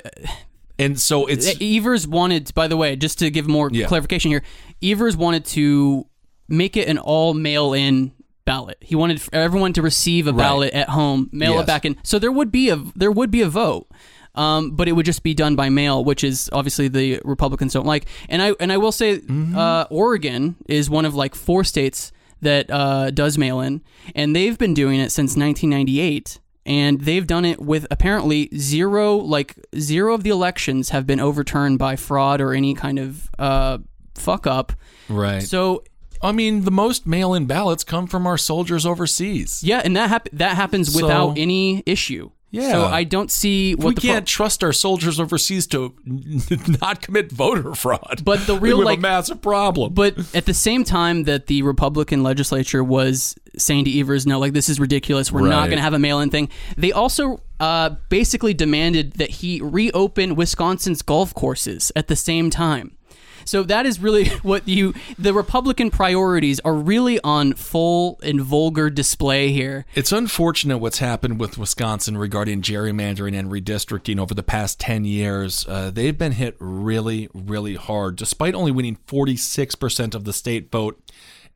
and 0.82 1.00
so 1.00 1.26
it's 1.28 1.48
Evers 1.62 2.08
wanted, 2.08 2.54
by 2.54 2.68
the 2.68 2.78
way, 2.78 2.96
just 2.96 3.20
to 3.20 3.30
give 3.30 3.48
more 3.48 3.70
Yeah. 3.72 3.88
clarification 3.88 4.32
here, 4.32 4.44
Evers 4.84 5.16
wanted 5.16 5.46
to 5.46 6.06
make 6.50 6.76
it 6.76 6.88
an 6.88 6.98
all 6.98 7.34
mail 7.34 7.74
in 7.74 8.12
ballot. 8.46 8.78
He 8.82 8.96
wanted 8.96 9.22
everyone 9.32 9.74
to 9.74 9.82
receive 9.82 10.28
a 10.28 10.32
Right. 10.34 10.38
ballot 10.44 10.74
at 10.74 10.90
home, 10.90 11.30
mail 11.32 11.54
Yes. 11.54 11.64
it 11.64 11.68
back 11.68 11.86
in. 11.86 11.96
So 12.04 12.20
there 12.20 12.32
would 12.32 12.52
be 12.52 12.70
a 12.70 12.82
there 12.96 13.12
would 13.12 13.32
be 13.32 13.42
a 13.42 13.50
vote. 13.50 13.88
Um, 14.34 14.72
but 14.72 14.88
it 14.88 14.94
would 14.94 15.06
just 15.06 15.24
be 15.24 15.34
done 15.34 15.58
by 15.58 15.68
mail, 15.70 16.06
which 16.06 16.24
is 16.24 16.50
obviously 16.54 16.88
the 16.88 17.20
Republicans 17.26 17.74
don't 17.74 17.86
like. 17.86 18.06
And 18.30 18.42
I 18.42 18.54
and 18.62 18.72
I 18.72 18.78
will 18.78 18.94
say, 18.94 19.18
Mm-hmm. 19.18 19.58
uh, 19.58 19.84
Oregon 19.90 20.56
is 20.70 20.90
one 20.90 21.04
of 21.06 21.14
like 21.16 21.36
four 21.36 21.64
states 21.66 22.14
that 22.42 22.72
uh, 22.72 23.12
does 23.12 23.38
mail 23.38 23.60
in, 23.60 23.82
and 24.16 24.34
they've 24.36 24.58
been 24.58 24.74
doing 24.74 25.00
it 25.02 25.12
since 25.12 25.36
1998 25.36 26.40
and 26.66 27.02
they've 27.02 27.26
done 27.28 27.44
it 27.46 27.60
with 27.60 27.88
apparently 27.90 28.50
zero 28.56 29.16
like 29.18 29.56
zero 29.78 30.14
of 30.14 30.24
the 30.24 30.30
elections 30.30 30.90
have 30.90 31.08
been 31.08 31.20
overturned 31.20 31.80
by 31.80 31.96
fraud 31.96 32.40
or 32.42 32.54
any 32.54 32.74
kind 32.74 33.00
of 33.00 33.30
uh, 33.40 33.78
fuck 34.16 34.46
up 34.48 34.74
Right. 35.10 35.42
so 35.44 35.84
I 36.24 36.32
mean, 36.34 36.66
the 36.66 36.72
most 36.72 37.08
mail-in 37.08 37.48
ballots 37.48 37.84
come 37.84 38.06
from 38.06 38.28
our 38.28 38.38
soldiers 38.38 38.86
overseas. 38.86 39.64
yeah 39.64 39.82
and 39.84 39.96
that 39.98 40.10
hap- 40.10 40.30
that 40.34 40.56
happens 40.56 40.94
So- 40.94 41.02
without 41.04 41.38
any 41.38 41.82
issue 41.88 42.30
Yeah. 42.52 42.72
so 42.72 42.86
i 42.86 43.04
don't 43.06 43.32
see 43.32 43.76
what 43.76 43.88
we 43.88 43.96
the 43.96 44.02
can't 44.02 44.28
trust 44.28 44.62
our 44.64 44.74
soldiers 44.74 45.20
overseas 45.20 45.68
to 45.68 45.94
not 46.82 47.02
commit 47.02 47.32
voter 47.32 47.74
fraud. 47.76 48.22
But 48.24 48.46
the 48.46 48.56
real, 48.60 48.78
we 48.78 48.82
have 48.82 48.86
like- 48.86 48.98
a 49.00 49.02
massive 49.02 49.42
problem. 49.42 49.94
But 49.94 50.18
at 50.36 50.46
the 50.46 50.54
same 50.54 50.84
time 50.84 51.24
that 51.24 51.48
the 51.48 51.62
Republican 51.62 52.24
legislature 52.24 52.84
was 52.84 53.36
saying 53.58 53.86
to 53.86 54.00
Evers, 54.00 54.26
no, 54.28 54.40
like 54.40 54.54
this 54.54 54.70
is 54.70 54.80
ridiculous. 54.80 55.32
We're 55.32 55.48
not 55.48 55.66
going 55.68 55.78
to 55.78 55.84
have 55.84 55.94
a 55.94 56.00
mail-in 56.00 56.30
thing. 56.30 56.50
They 56.78 56.92
also 56.92 57.42
uh, 57.60 57.92
basically 58.10 58.54
demanded 58.54 59.14
that 59.14 59.30
he 59.30 59.62
reopen 59.62 60.36
Wisconsin's 60.36 61.02
golf 61.02 61.34
courses 61.34 61.92
at 61.96 62.08
the 62.08 62.16
same 62.16 62.50
time. 62.50 62.98
So 63.46 63.64
that 63.64 63.86
is 63.86 64.00
really 64.00 64.30
what 64.42 64.68
you 64.68 64.94
the 65.18 65.34
Republican 65.34 65.92
priorities 65.92 66.60
are 66.62 66.74
really 66.74 67.20
on 67.24 67.54
full 67.54 68.20
and 68.24 68.42
vulgar 68.42 68.90
display 68.90 69.52
here. 69.52 69.86
It's 69.96 70.12
unfortunate 70.12 70.80
what's 70.80 71.00
happened 71.00 71.40
with 71.40 71.58
Wisconsin 71.58 72.18
regarding 72.18 72.62
gerrymandering 72.62 73.38
and 73.38 73.52
redistricting 73.52 74.20
over 74.20 74.34
the 74.34 74.44
past 74.44 74.80
10 74.80 75.06
years. 75.06 75.66
Uh, 75.68 75.92
they've 75.92 76.18
been 76.18 76.34
hit 76.34 76.56
really, 76.60 77.30
really 77.34 77.76
hard. 77.76 78.16
Despite 78.16 78.56
only 78.56 78.72
winning 78.72 78.98
46% 79.08 80.16
of 80.16 80.24
the 80.24 80.34
state 80.34 80.72
vote 80.72 81.02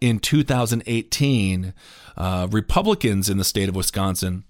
in 0.01 0.19
2018, 0.19 1.73
uh, 2.17 2.47
Republicans 2.51 3.29
in 3.29 3.37
the 3.37 3.43
state 3.43 3.69
of 3.69 3.75
Wisconsin 3.75 4.43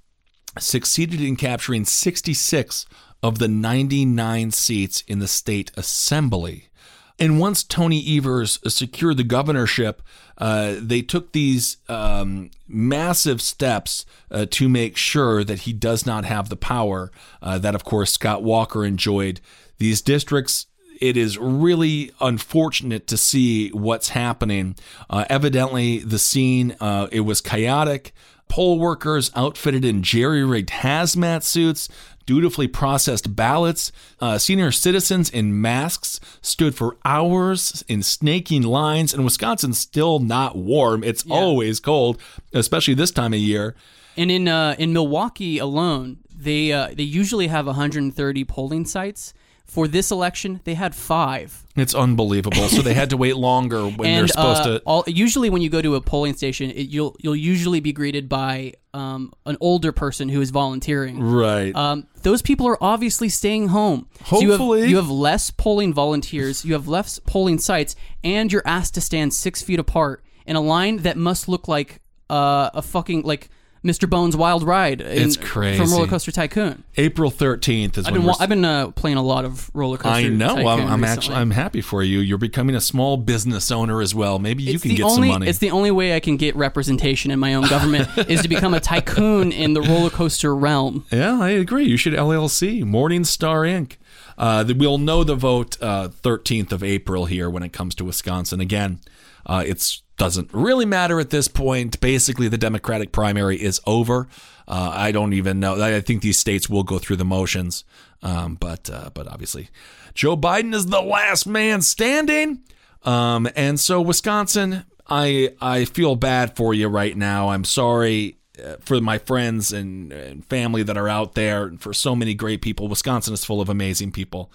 succeeded 0.60 1.22
in 1.22 1.36
capturing 1.36 1.86
66 1.86 2.86
of 3.22 3.40
the 3.40 3.48
99 3.48 4.52
seats 4.52 5.04
in 5.08 5.20
the 5.20 5.28
state 5.28 5.72
assembly. 5.76 6.70
And 7.18 7.40
once 7.40 7.64
Tony 7.64 8.18
Evers 8.18 8.60
secured 8.68 9.18
the 9.18 9.24
governorship, 9.24 10.02
uh, 10.38 10.76
they 10.80 11.02
took 11.02 11.32
these 11.32 11.78
um, 11.88 12.52
massive 12.68 13.42
steps 13.42 14.06
uh, 14.30 14.46
to 14.52 14.68
make 14.68 14.98
sure 14.98 15.44
that 15.44 15.60
he 15.60 15.72
does 15.72 16.06
not 16.06 16.26
have 16.26 16.50
the 16.50 16.58
power 16.58 17.12
uh, 17.42 17.58
that, 17.60 17.74
of 17.74 17.86
course, 17.86 18.12
Scott 18.12 18.44
Walker 18.44 18.84
enjoyed. 18.84 19.40
These 19.78 20.02
districts 20.02 20.68
it 21.02 21.18
is 21.18 21.38
really 21.38 22.12
unfortunate 22.22 23.08
to 23.08 23.18
see 23.18 23.70
what's 23.70 24.10
happening. 24.10 24.76
Uh, 25.10 25.26
evidently, 25.30 26.00
the 26.00 26.20
scene 26.20 26.76
uh, 26.80 27.08
it 27.12 27.22
was 27.22 27.42
chaotic. 27.42 28.14
Poll 28.48 28.80
workers 28.80 29.32
outfitted 29.36 29.84
in 29.84 30.04
jerry-rigged 30.04 30.70
hazmat 30.70 31.44
suits 31.44 31.90
dutifully 32.26 32.68
processed 32.68 33.36
ballots. 33.36 33.92
Uh, 34.20 34.38
senior 34.38 34.72
citizens 34.72 35.30
in 35.30 35.60
masks 35.60 36.20
stood 36.42 36.76
for 36.76 36.98
hours 37.06 37.84
in 37.88 38.04
snaking 38.04 38.64
lines. 38.64 39.14
And 39.14 39.24
Wisconsin's 39.24 39.78
still 39.78 40.20
not 40.20 40.56
warm. 40.56 41.04
It's 41.04 41.26
always 41.30 41.80
cold, 41.80 42.20
especially 42.54 42.94
this 42.94 43.12
time 43.12 43.34
of 43.34 43.40
year. 43.40 43.76
And 44.18 44.32
in 44.32 44.48
uh, 44.48 44.76
in 44.80 44.94
Milwaukee 44.94 45.58
alone, 45.58 46.20
they 46.36 46.72
uh, 46.72 46.90
they 46.94 47.04
usually 47.04 47.48
have 47.48 47.66
130 47.66 48.46
polling 48.46 48.86
sites. 48.86 49.34
For 49.66 49.88
this 49.88 50.12
election, 50.12 50.62
they 50.64 50.76
had 50.76 50.94
five. 50.94 51.66
It's 51.76 51.96
unbelievable. 51.96 52.70
So 52.70 52.84
they 52.84 52.94
had 52.94 53.10
to 53.10 53.18
wait 53.18 53.36
longer 53.36 53.88
when 53.88 53.98
they're 54.16 54.28
supposed 54.28 54.62
uh, 54.62 54.66
to. 54.66 54.82
all, 54.86 55.04
usually, 55.08 55.50
when 55.50 55.64
you 55.64 55.70
go 55.70 55.82
to 55.82 55.96
a 55.96 56.02
polling 56.02 56.36
station, 56.36 56.70
it, 56.70 56.84
you'll 56.90 57.16
you'll 57.20 57.36
usually 57.36 57.80
be 57.80 57.92
greeted 57.92 58.30
by 58.30 58.74
um, 58.96 59.34
an 59.46 59.58
older 59.60 59.92
person 59.92 60.30
who 60.30 60.40
is 60.40 60.52
volunteering. 60.52 61.22
Right. 61.22 61.76
Um, 61.76 62.08
those 62.24 62.42
people 62.42 62.66
are 62.66 62.82
obviously 62.82 63.28
staying 63.28 63.68
home. 63.68 64.08
So 64.26 64.40
you 64.40 64.52
have, 64.52 64.60
Hopefully. 64.60 64.88
you 64.88 64.96
have 64.96 65.10
less 65.10 65.52
polling 65.52 65.94
volunteers, 65.94 66.64
you 66.64 66.74
have 66.74 66.88
less 66.88 67.20
polling 67.20 67.60
sites, 67.60 67.98
and 68.24 68.52
you're 68.52 68.64
asked 68.66 68.94
to 68.96 69.02
stand 69.02 69.34
six 69.34 69.62
feet 69.62 69.80
apart 69.80 70.24
in 70.46 70.56
a 70.56 70.62
line 70.62 70.98
that 70.98 71.18
must 71.18 71.50
look 71.50 71.68
like 71.68 72.00
uh, 72.30 72.70
a 72.74 72.82
fucking 72.82 73.24
like 73.24 73.50
Mr. 73.86 74.10
Bones' 74.10 74.36
Wild 74.36 74.64
Ride. 74.64 75.00
in- 75.00 75.22
It's 75.28 75.38
crazy. 75.38 75.78
from 75.78 75.92
Roller 75.92 76.08
Coaster 76.08 76.32
Tycoon. 76.32 76.84
April 76.98 77.30
13th 77.30 77.98
is 78.00 78.06
I've 78.08 78.14
when 78.14 78.22
been 78.24 78.34
I've 78.40 78.50
been 78.50 78.66
uh, 78.66 78.90
playing 78.92 79.18
a 79.18 79.22
lot 79.22 79.46
of 79.46 79.70
Roller 79.76 79.98
Coaster. 79.98 80.18
I 80.18 80.28
know. 80.28 80.56
Tycoon 80.56 80.68
I'm, 80.68 80.88
I'm 80.88 81.04
actually 81.04 81.36
I'm 81.36 81.52
happy 81.52 81.82
for 81.82 82.02
you. 82.02 82.20
You're 82.20 82.40
becoming 82.40 82.76
a 82.76 82.82
small 82.82 83.16
business 83.18 83.70
owner 83.72 84.02
as 84.02 84.16
well. 84.16 84.40
Maybe 84.40 84.64
you 84.64 84.74
It's 84.74 84.84
can 84.84 84.96
get 84.96 85.04
only, 85.04 85.28
some 85.30 85.40
money. 85.40 85.48
It's 85.48 85.60
the 85.60 85.70
only 85.72 85.92
way 85.92 86.16
I 86.16 86.20
can 86.20 86.36
get 86.38 86.56
representation 86.56 87.30
in 87.30 87.38
my 87.40 87.54
own 87.54 87.68
government 87.68 88.10
is 88.30 88.42
to 88.42 88.48
become 88.48 88.74
a 88.74 88.80
tycoon 88.80 89.52
in 89.52 89.74
the 89.74 89.82
roller 89.82 90.10
coaster 90.10 90.56
realm. 90.56 91.06
Yeah, 91.12 91.40
I 91.40 91.50
agree. 91.52 91.86
You 91.86 91.98
should 91.98 92.14
LLC 92.14 92.84
Morningstar 92.84 93.68
Inc. 93.70 93.98
Uh, 94.38 94.66
we'll 94.76 94.98
know 94.98 95.24
the 95.24 95.36
vote 95.36 95.78
uh, 95.82 96.10
13th 96.10 96.72
of 96.72 96.84
April 96.84 97.26
here 97.26 97.50
when 97.50 97.64
it 97.64 97.72
comes 97.72 97.96
to 97.96 98.04
Wisconsin. 98.04 98.60
Again, 98.60 99.00
uh, 99.46 99.64
it's 99.66 100.02
doesn't 100.18 100.50
really 100.54 100.86
matter 100.86 101.20
at 101.20 101.30
this 101.30 101.48
point. 101.48 102.00
Basically, 102.00 102.48
the 102.48 102.58
Democratic 102.58 103.12
primary 103.12 103.62
is 103.62 103.82
over. 103.86 104.28
Uh, 104.68 104.92
I 104.94 105.12
don't 105.12 105.34
even 105.34 105.60
know. 105.60 105.82
I 105.82 106.02
think 106.02 106.22
these 106.22 106.40
states 106.40 106.70
will 106.70 106.84
go 106.84 106.98
through 106.98 107.18
the 107.18 107.26
motions, 107.26 107.84
um, 108.24 108.56
but 108.56 108.90
uh, 108.90 109.10
but 109.14 109.28
obviously, 109.28 109.70
Joe 110.14 110.36
Biden 110.38 110.74
is 110.74 110.88
the 110.88 111.02
last 111.02 111.46
man 111.46 111.82
standing. 111.82 112.64
Um, 113.04 113.48
and 113.56 113.80
so 113.80 114.02
Wisconsin, 114.02 114.84
I 115.08 115.54
I 115.62 115.86
feel 115.86 116.16
bad 116.16 116.56
for 116.56 116.74
you 116.74 116.88
right 116.88 117.16
now. 117.16 117.50
I'm 117.50 117.64
sorry 117.64 118.38
uh, 118.64 118.78
for 118.80 119.00
my 119.02 119.18
friends 119.18 119.72
and, 119.72 120.12
and 120.12 120.46
family 120.46 120.82
that 120.84 120.98
are 120.98 121.10
out 121.10 121.36
there, 121.36 121.66
and 121.66 121.80
for 121.80 121.94
so 121.94 122.16
many 122.16 122.34
great 122.34 122.62
people. 122.62 122.88
Wisconsin 122.88 123.34
is 123.34 123.46
full 123.46 123.62
of 123.62 123.70
amazing 123.70 124.12
people, 124.12 124.52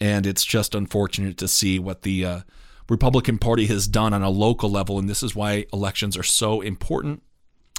and 0.00 0.26
it's 0.26 0.44
just 0.44 0.74
unfortunate 0.74 1.36
to 1.38 1.46
see 1.46 1.78
what 1.78 2.02
the 2.02 2.24
uh, 2.24 2.40
Republican 2.88 3.38
Party 3.38 3.66
has 3.66 3.88
done 3.88 4.12
on 4.12 4.22
a 4.22 4.30
local 4.30 4.70
level, 4.70 4.98
and 4.98 5.08
this 5.08 5.22
is 5.22 5.34
why 5.34 5.66
elections 5.72 6.16
are 6.16 6.22
so 6.22 6.60
important 6.60 7.22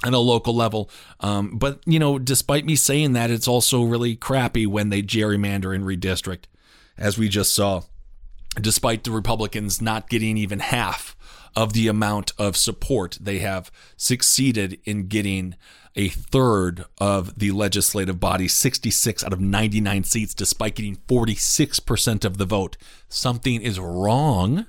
at 0.04 0.12
a 0.12 0.18
local 0.18 0.54
level. 0.54 0.90
Um, 1.20 1.58
but 1.58 1.80
you 1.86 1.98
know, 1.98 2.18
despite 2.18 2.64
me 2.64 2.76
saying 2.76 3.12
that, 3.12 3.30
it's 3.30 3.48
also 3.48 3.82
really 3.82 4.16
crappy 4.16 4.66
when 4.66 4.90
they 4.90 5.02
gerrymander 5.02 5.74
and 5.74 5.84
redistrict, 5.84 6.44
as 6.98 7.18
we 7.18 7.28
just 7.28 7.54
saw. 7.54 7.82
Despite 8.60 9.04
the 9.04 9.10
Republicans 9.10 9.82
not 9.82 10.08
getting 10.08 10.38
even 10.38 10.60
half 10.60 11.14
of 11.54 11.72
the 11.74 11.88
amount 11.88 12.32
of 12.38 12.56
support, 12.56 13.18
they 13.20 13.38
have 13.40 13.70
succeeded 13.96 14.78
in 14.84 15.08
getting 15.08 15.56
a 15.94 16.08
third 16.08 16.84
of 16.98 17.38
the 17.38 17.50
legislative 17.50 18.20
body, 18.20 18.48
66 18.48 19.24
out 19.24 19.32
of 19.32 19.40
99 19.40 20.04
seats, 20.04 20.34
despite 20.34 20.74
getting 20.74 20.96
46% 21.08 22.24
of 22.24 22.38
the 22.38 22.44
vote. 22.44 22.76
Something 23.08 23.62
is 23.62 23.80
wrong 23.80 24.66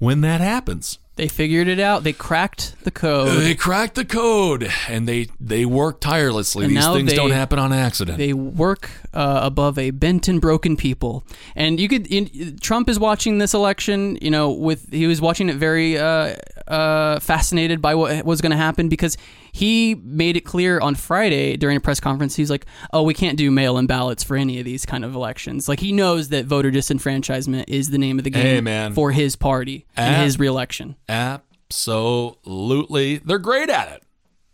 when 0.00 0.22
that 0.22 0.40
happens. 0.40 0.98
They 1.16 1.28
figured 1.28 1.68
it 1.68 1.78
out. 1.78 2.02
They 2.02 2.14
cracked 2.14 2.82
the 2.82 2.90
code. 2.90 3.42
They 3.42 3.54
cracked 3.54 3.94
the 3.94 4.06
code, 4.06 4.72
and 4.88 5.06
they 5.06 5.28
they 5.38 5.66
work 5.66 6.00
tirelessly. 6.00 6.64
And 6.64 6.74
These 6.74 6.86
things 6.86 7.10
they- 7.10 7.16
don't 7.16 7.30
happen 7.30 7.58
on 7.58 7.74
accident. 7.74 8.16
They 8.16 8.32
work 8.32 8.90
uh, 9.12 9.40
above 9.42 9.76
a 9.78 9.90
bent 9.90 10.28
and 10.28 10.40
broken 10.40 10.78
people, 10.78 11.26
and 11.54 11.78
you 11.78 11.88
could. 11.88 12.06
In, 12.06 12.56
Trump 12.58 12.88
is 12.88 12.98
watching 12.98 13.36
this 13.36 13.52
election. 13.52 14.16
You 14.22 14.30
know, 14.30 14.50
with 14.50 14.90
he 14.90 15.06
was 15.06 15.20
watching 15.20 15.50
it 15.50 15.56
very 15.56 15.98
uh, 15.98 16.36
uh, 16.66 17.20
fascinated 17.20 17.82
by 17.82 17.94
what 17.96 18.24
was 18.24 18.40
going 18.40 18.52
to 18.52 18.56
happen 18.56 18.88
because 18.88 19.18
he 19.52 19.94
made 20.02 20.36
it 20.36 20.42
clear 20.42 20.80
on 20.80 20.94
Friday 20.94 21.56
during 21.56 21.76
a 21.76 21.80
press 21.80 22.00
conference. 22.00 22.36
He's 22.36 22.50
like, 22.50 22.66
"Oh, 22.92 23.02
we 23.02 23.14
can't 23.14 23.36
do 23.38 23.50
mail-in 23.50 23.86
ballots 23.86 24.22
for 24.22 24.36
any 24.36 24.58
of 24.58 24.64
these 24.64 24.84
kind 24.86 25.04
of 25.04 25.14
elections." 25.14 25.68
Like 25.68 25.80
he 25.80 25.92
knows 25.92 26.28
that 26.28 26.44
voter 26.46 26.70
disenfranchisement 26.70 27.64
is 27.68 27.90
the 27.90 27.98
name 27.98 28.18
of 28.18 28.24
the 28.24 28.30
game 28.30 28.66
Hey, 28.66 28.90
for 28.94 29.12
his 29.12 29.36
party 29.36 29.86
and 29.96 30.16
Ab- 30.16 30.24
his 30.24 30.38
reelection. 30.38 30.96
Absolutely. 31.08 33.18
They're 33.18 33.38
great 33.38 33.70
at 33.70 33.90
it. 33.92 34.02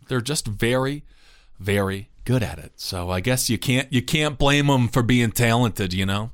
They're 0.07 0.21
just 0.21 0.47
very, 0.47 1.03
very 1.59 2.09
good 2.25 2.43
at 2.43 2.59
it. 2.59 2.73
So 2.77 3.09
I 3.09 3.19
guess 3.19 3.49
you 3.49 3.57
can't 3.57 3.91
you 3.91 4.01
can't 4.01 4.37
blame 4.37 4.67
them 4.67 4.87
for 4.87 5.03
being 5.03 5.31
talented, 5.31 5.93
you 5.93 6.05
know. 6.05 6.31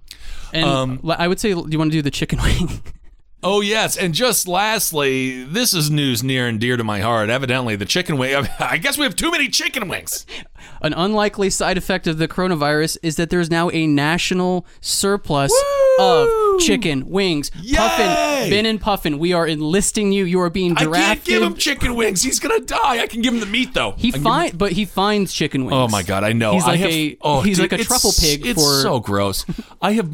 And 0.53 0.65
Um, 0.65 0.99
I 1.17 1.27
would 1.27 1.39
say, 1.39 1.53
do 1.53 1.65
you 1.69 1.79
want 1.79 1.91
to 1.91 1.97
do 1.97 2.01
the 2.01 2.11
chicken 2.11 2.39
wing? 2.43 2.81
Oh 3.43 3.61
yes, 3.61 3.97
and 3.97 4.13
just 4.13 4.47
lastly, 4.47 5.43
this 5.43 5.73
is 5.73 5.91
news 5.91 6.23
near 6.23 6.47
and 6.47 6.59
dear 6.59 6.77
to 6.77 6.83
my 6.83 7.01
heart. 7.01 7.29
Evidently, 7.29 7.75
the 7.75 7.85
chicken 7.85 8.17
wing. 8.17 8.47
I 8.59 8.77
guess 8.77 8.97
we 8.97 9.03
have 9.03 9.15
too 9.15 9.31
many 9.31 9.49
chicken 9.49 9.87
wings. 9.87 10.25
An 10.81 10.93
unlikely 10.93 11.49
side 11.49 11.77
effect 11.77 12.07
of 12.07 12.17
the 12.17 12.27
coronavirus 12.27 12.97
is 13.03 13.17
that 13.17 13.29
there's 13.29 13.49
now 13.51 13.69
a 13.71 13.85
national 13.85 14.65
surplus 14.79 15.53
of 15.99 16.29
chicken 16.59 17.09
wings. 17.09 17.49
Puffin, 17.49 18.49
Ben 18.49 18.65
and 18.65 18.79
Puffin, 18.79 19.19
we 19.19 19.33
are 19.33 19.45
enlisting 19.45 20.11
you. 20.11 20.23
You 20.23 20.39
are 20.41 20.49
being 20.49 20.77
I 20.77 20.85
can't 20.85 21.23
give 21.23 21.41
him 21.41 21.55
chicken 21.55 21.95
wings. 21.95 22.23
He's 22.23 22.39
gonna 22.39 22.61
die. 22.61 22.99
I 22.99 23.07
can 23.07 23.21
give 23.21 23.33
him 23.33 23.39
the 23.41 23.45
meat 23.45 23.73
though. 23.73 23.91
He 23.97 24.09
I 24.09 24.11
can 24.11 24.19
give 24.19 24.23
find, 24.23 24.57
but 24.57 24.71
he 24.71 24.85
finds 24.85 25.33
chicken 25.33 25.65
wings. 25.65 25.73
Oh 25.73 25.87
my 25.89 26.03
god, 26.03 26.23
I 26.23 26.31
know. 26.31 26.53
He's 26.53 26.63
I 26.63 26.67
like 26.67 26.79
have, 26.79 26.91
a 26.91 27.17
oh, 27.21 27.41
he's 27.41 27.57
dude, 27.57 27.71
like 27.71 27.81
a 27.81 27.83
truffle 27.83 28.11
pig 28.17 28.45
It's 28.45 28.61
for 28.61 28.81
so 28.81 28.99
gross. 28.99 29.45
I 29.81 29.93
have 29.93 30.11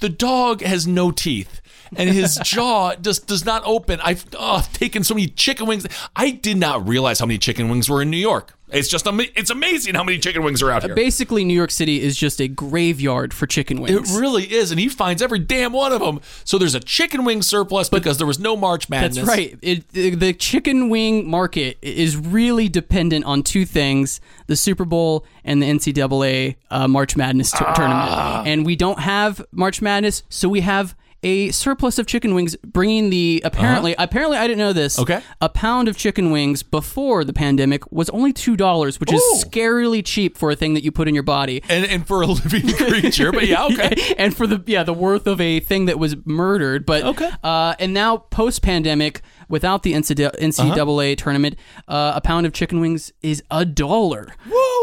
the 0.00 0.08
dog 0.08 0.62
has 0.62 0.86
no 0.86 1.10
teeth. 1.10 1.60
And 1.94 2.10
his 2.10 2.36
jaw 2.42 2.94
just 2.96 3.26
does 3.26 3.44
not 3.44 3.62
open. 3.64 4.00
I've 4.02 4.24
oh, 4.38 4.66
taken 4.72 5.04
so 5.04 5.14
many 5.14 5.28
chicken 5.28 5.66
wings. 5.66 5.86
I 6.14 6.30
did 6.30 6.56
not 6.56 6.88
realize 6.88 7.20
how 7.20 7.26
many 7.26 7.38
chicken 7.38 7.68
wings 7.68 7.88
were 7.88 8.02
in 8.02 8.10
New 8.10 8.16
York. 8.16 8.54
It's 8.68 8.88
just 8.88 9.06
it's 9.06 9.50
amazing 9.50 9.94
how 9.94 10.02
many 10.02 10.18
chicken 10.18 10.42
wings 10.42 10.60
are 10.60 10.72
out 10.72 10.82
here. 10.82 10.92
Basically, 10.92 11.44
New 11.44 11.54
York 11.54 11.70
City 11.70 12.02
is 12.02 12.16
just 12.16 12.40
a 12.40 12.48
graveyard 12.48 13.32
for 13.32 13.46
chicken 13.46 13.80
wings. 13.80 14.12
It 14.12 14.20
really 14.20 14.52
is, 14.52 14.72
and 14.72 14.80
he 14.80 14.88
finds 14.88 15.22
every 15.22 15.38
damn 15.38 15.72
one 15.72 15.92
of 15.92 16.00
them. 16.00 16.20
So 16.42 16.58
there's 16.58 16.74
a 16.74 16.80
chicken 16.80 17.24
wing 17.24 17.42
surplus 17.42 17.88
because 17.88 18.18
there 18.18 18.26
was 18.26 18.40
no 18.40 18.56
March 18.56 18.88
Madness. 18.88 19.16
That's 19.24 19.28
right. 19.28 19.56
It, 19.62 19.88
the 19.90 20.32
chicken 20.32 20.88
wing 20.90 21.30
market 21.30 21.78
is 21.80 22.16
really 22.16 22.68
dependent 22.68 23.24
on 23.24 23.44
two 23.44 23.64
things: 23.64 24.20
the 24.48 24.56
Super 24.56 24.84
Bowl 24.84 25.24
and 25.44 25.62
the 25.62 25.66
NCAA 25.66 26.56
uh, 26.68 26.88
March 26.88 27.16
Madness 27.16 27.52
t- 27.52 27.58
Ah. 27.60 27.72
tournament. 27.72 28.48
And 28.48 28.66
we 28.66 28.74
don't 28.74 28.98
have 28.98 29.46
March 29.52 29.80
Madness, 29.80 30.24
so 30.28 30.48
we 30.48 30.62
have 30.62 30.96
a 31.26 31.50
surplus 31.50 31.98
of 31.98 32.06
chicken 32.06 32.34
wings, 32.34 32.54
bringing 32.64 33.10
the 33.10 33.42
apparently 33.44 33.96
apparently 33.98 34.38
I 34.38 34.46
didn't 34.46 34.58
know 34.58 34.72
this. 34.72 34.96
Uh-huh. 34.96 35.02
Okay. 35.02 35.22
a 35.40 35.48
pound 35.48 35.88
of 35.88 35.96
chicken 35.96 36.30
wings 36.30 36.62
before 36.62 37.24
the 37.24 37.32
pandemic 37.32 37.90
was 37.90 38.08
only 38.10 38.32
two 38.32 38.56
dollars, 38.56 39.00
which 39.00 39.12
is 39.12 39.20
scarily 39.44 40.04
cheap 40.04 40.38
for 40.38 40.50
a 40.50 40.56
thing 40.56 40.74
that 40.74 40.84
you 40.84 40.92
put 40.92 41.08
in 41.08 41.14
your 41.14 41.24
body. 41.24 41.62
And 41.68 41.84
and 41.84 42.06
for 42.06 42.22
a 42.22 42.26
living 42.26 42.68
creature, 42.76 43.32
but 43.32 43.46
yeah, 43.46 43.64
okay. 43.66 44.14
and 44.18 44.36
for 44.36 44.46
the 44.46 44.62
yeah 44.66 44.84
the 44.84 44.92
worth 44.94 45.26
of 45.26 45.40
a 45.40 45.58
thing 45.60 45.86
that 45.86 45.98
was 45.98 46.16
murdered. 46.24 46.86
But 46.86 47.02
okay, 47.02 47.30
uh, 47.42 47.74
and 47.80 47.92
now 47.92 48.18
post 48.18 48.62
pandemic, 48.62 49.22
without 49.48 49.82
the 49.82 49.92
NCAA, 49.92 50.38
NCAA 50.38 51.16
tournament, 51.16 51.56
uh, 51.88 52.12
a 52.14 52.20
pound 52.20 52.46
of 52.46 52.52
chicken 52.52 52.80
wings 52.80 53.12
is 53.22 53.42
a 53.50 53.64
dollar 53.64 54.34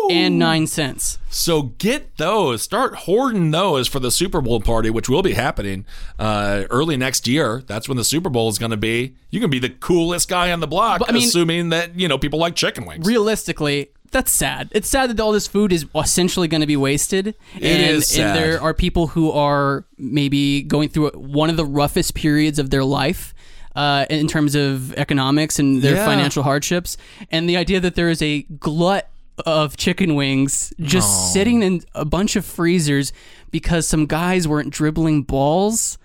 and 0.10 0.38
nine 0.40 0.68
cents. 0.68 1.20
So 1.30 1.64
get 1.64 2.18
those. 2.18 2.62
Start 2.62 2.96
hoarding 2.96 3.52
those 3.52 3.88
for 3.88 4.00
the 4.00 4.12
Super 4.12 4.42
Bowl 4.42 4.62
party, 4.62 4.90
which 4.90 5.10
will 5.10 5.24
be 5.24 5.34
happening 5.34 5.86
uh, 6.20 6.66
early 6.70 6.98
next 6.98 7.28
year. 7.28 7.64
That's 7.66 7.88
when 7.88 7.98
the 7.98 8.04
Super 8.04 8.30
Bowl 8.30 8.50
is 8.50 8.60
going 8.60 8.72
to 8.72 8.78
be. 8.78 9.16
You 9.30 9.40
can 9.40 9.50
be 9.50 9.60
the 9.60 9.70
coolest 9.70 10.30
guy 10.30 10.52
on 10.52 10.60
the 10.60 10.68
block, 10.68 11.00
But, 11.00 11.10
I 11.10 11.14
mean- 11.14 11.24
assuming 11.24 11.70
that 11.70 12.00
you 12.00 12.08
know 12.08 12.18
people 12.18 12.40
like 12.40 12.56
chicken 12.56 12.86
wings. 12.86 13.06
Realistically. 13.06 13.92
That's 14.12 14.32
sad. 14.32 14.70
It's 14.74 14.88
sad 14.88 15.10
that 15.10 15.20
all 15.20 15.32
this 15.32 15.48
food 15.48 15.74
is 15.74 15.88
essentially 15.96 16.48
going 16.48 16.62
to 16.62 16.68
be 16.68 16.78
wasted. 16.78 17.30
It 17.30 17.64
and, 17.64 17.96
is 17.96 18.08
sad. 18.10 18.28
And 18.28 18.38
there 18.38 18.62
are 18.62 18.72
people 18.72 19.08
who 19.08 19.32
are 19.32 19.88
maybe 19.98 20.62
going 20.62 20.90
through 20.90 21.10
one 21.16 21.50
of 21.50 21.58
the 21.58 21.66
roughest 21.66 22.14
periods 22.14 22.60
of 22.60 22.70
their 22.70 22.84
life 22.84 23.34
uh, 23.76 24.06
in 24.10 24.28
terms 24.28 24.56
of 24.56 24.94
economics 24.96 25.60
and 25.60 25.82
their 25.82 25.96
Yeah. 25.96 26.06
financial 26.06 26.44
hardships. 26.44 26.98
And 27.32 27.50
the 27.50 27.58
idea 27.58 27.80
that 27.80 27.96
there 27.96 28.10
is 28.10 28.22
a 28.22 28.44
glut 28.60 29.10
of 29.46 29.78
chicken 29.78 30.14
wings 30.16 30.72
just 30.80 31.08
Oh. 31.10 31.32
sitting 31.34 31.64
in 31.64 31.82
a 31.96 32.06
bunch 32.06 32.36
of 32.36 32.46
freezers 32.46 33.12
because 33.50 33.88
some 33.88 34.06
guys 34.06 34.48
weren't 34.48 34.70
dribbling 34.70 35.24
balls 35.24 35.98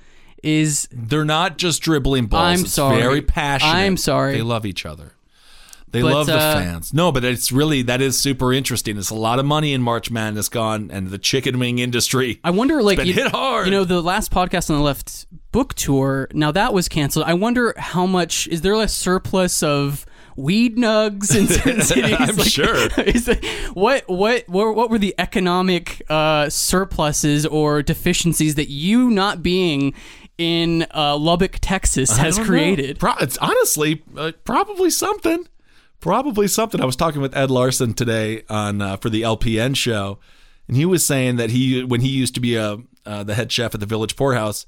is 0.42 0.88
They're 0.92 1.24
not 1.24 1.58
just 1.58 1.82
dribbling 1.82 2.26
balls. 2.26 2.42
I'm 2.42 2.60
It's 2.64 2.72
sorry. 2.72 3.00
Very 3.02 3.20
passionate. 3.22 3.72
I'm 3.72 3.96
sorry. 3.96 4.34
They 4.36 4.42
love 4.42 4.64
each 4.64 4.86
other. 4.86 5.12
They 5.90 6.02
But, 6.02 6.12
love 6.12 6.26
the 6.26 6.36
uh, 6.36 6.54
fans. 6.54 6.92
No, 6.92 7.10
but 7.12 7.24
it's 7.24 7.50
really 7.50 7.82
that 7.82 8.00
is 8.00 8.18
super 8.18 8.52
interesting. 8.52 8.98
It's 8.98 9.10
a 9.10 9.14
lot 9.14 9.38
of 9.38 9.46
money 9.46 9.72
in 9.72 9.82
March 9.82 10.10
Madness 10.10 10.48
gone, 10.48 10.90
and 10.92 11.08
the 11.08 11.18
chicken 11.18 11.58
wing 11.58 11.78
industry. 11.78 12.40
I 12.44 12.50
wonder, 12.50 12.82
like, 12.82 13.04
you, 13.04 13.12
hit 13.12 13.30
hard. 13.30 13.66
You 13.66 13.70
know, 13.70 13.84
the 13.84 14.02
last 14.02 14.30
podcast 14.30 14.70
on 14.70 14.76
the 14.76 14.82
left 14.82 15.26
book 15.52 15.74
tour. 15.74 16.28
Now 16.32 16.52
that 16.52 16.72
was 16.74 16.88
canceled. 16.88 17.24
I 17.26 17.34
wonder 17.34 17.74
how 17.76 18.06
much 18.06 18.46
is 18.48 18.60
there 18.60 18.74
a 18.74 18.88
surplus 18.88 19.62
of 19.62 20.04
weed 20.36 20.76
nugs 20.76 21.34
in 21.36 21.48
certain 21.48 21.80
cities? 21.82 22.16
I'm 22.18 22.38
sure. 22.38 22.76
Is 23.06 23.26
it, 23.28 23.44
what 23.74 24.08
what 24.08 24.48
what 24.48 24.74
what 24.76 24.90
were 24.90 24.98
the 24.98 25.14
economic 25.18 26.02
uh, 26.08 26.48
surpluses 26.50 27.44
or 27.46 27.82
deficiencies 27.82 28.54
that 28.56 28.68
you 28.68 29.10
not 29.10 29.42
being 29.42 29.94
in 30.36 30.86
uh, 30.94 31.16
Lubbock, 31.16 31.58
Texas, 31.60 32.16
has 32.18 32.38
created? 32.38 32.98
Pro- 33.00 33.16
it's 33.20 33.36
honestly 33.38 34.02
uh, 34.16 34.32
probably 34.44 34.90
something. 34.90 35.48
Probably 36.00 36.46
something. 36.46 36.80
I 36.80 36.84
was 36.84 36.96
talking 36.96 37.20
with 37.20 37.36
Ed 37.36 37.50
Larson 37.50 37.92
today 37.92 38.44
on 38.48 38.80
uh, 38.80 38.96
for 38.98 39.10
the 39.10 39.22
LPN 39.22 39.74
show, 39.74 40.18
and 40.68 40.76
he 40.76 40.84
was 40.84 41.04
saying 41.04 41.36
that 41.36 41.50
he 41.50 41.82
when 41.82 42.00
he 42.02 42.08
used 42.08 42.34
to 42.36 42.40
be 42.40 42.54
a 42.54 42.78
uh, 43.04 43.24
the 43.24 43.34
head 43.34 43.50
chef 43.50 43.74
at 43.74 43.80
the 43.80 43.86
Village 43.86 44.14
Pourhouse, 44.16 44.64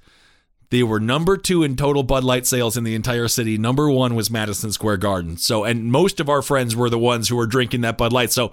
they 0.71 0.83
were 0.83 0.99
number 0.99 1.37
two 1.37 1.63
in 1.63 1.77
total 1.77 2.03
Bud 2.03 2.25
Light 2.25 2.47
sales 2.47 2.77
in 2.77 2.83
the 2.85 2.95
entire 2.97 3.29
city. 3.29 3.57
Number 3.59 3.89
one 3.91 4.15
was 4.17 4.31
Madison 4.31 4.73
Square 4.73 4.97
Garden. 4.99 5.37
So, 5.37 5.63
and 5.65 5.93
most 5.93 6.19
of 6.21 6.29
our 6.29 6.43
friends 6.43 6.75
were 6.75 6.91
the 6.91 6.99
ones 6.99 7.29
who 7.29 7.37
were 7.37 7.47
drinking 7.47 7.83
that 7.83 7.99
Bud 7.99 8.13
Light. 8.13 8.33
So, 8.33 8.53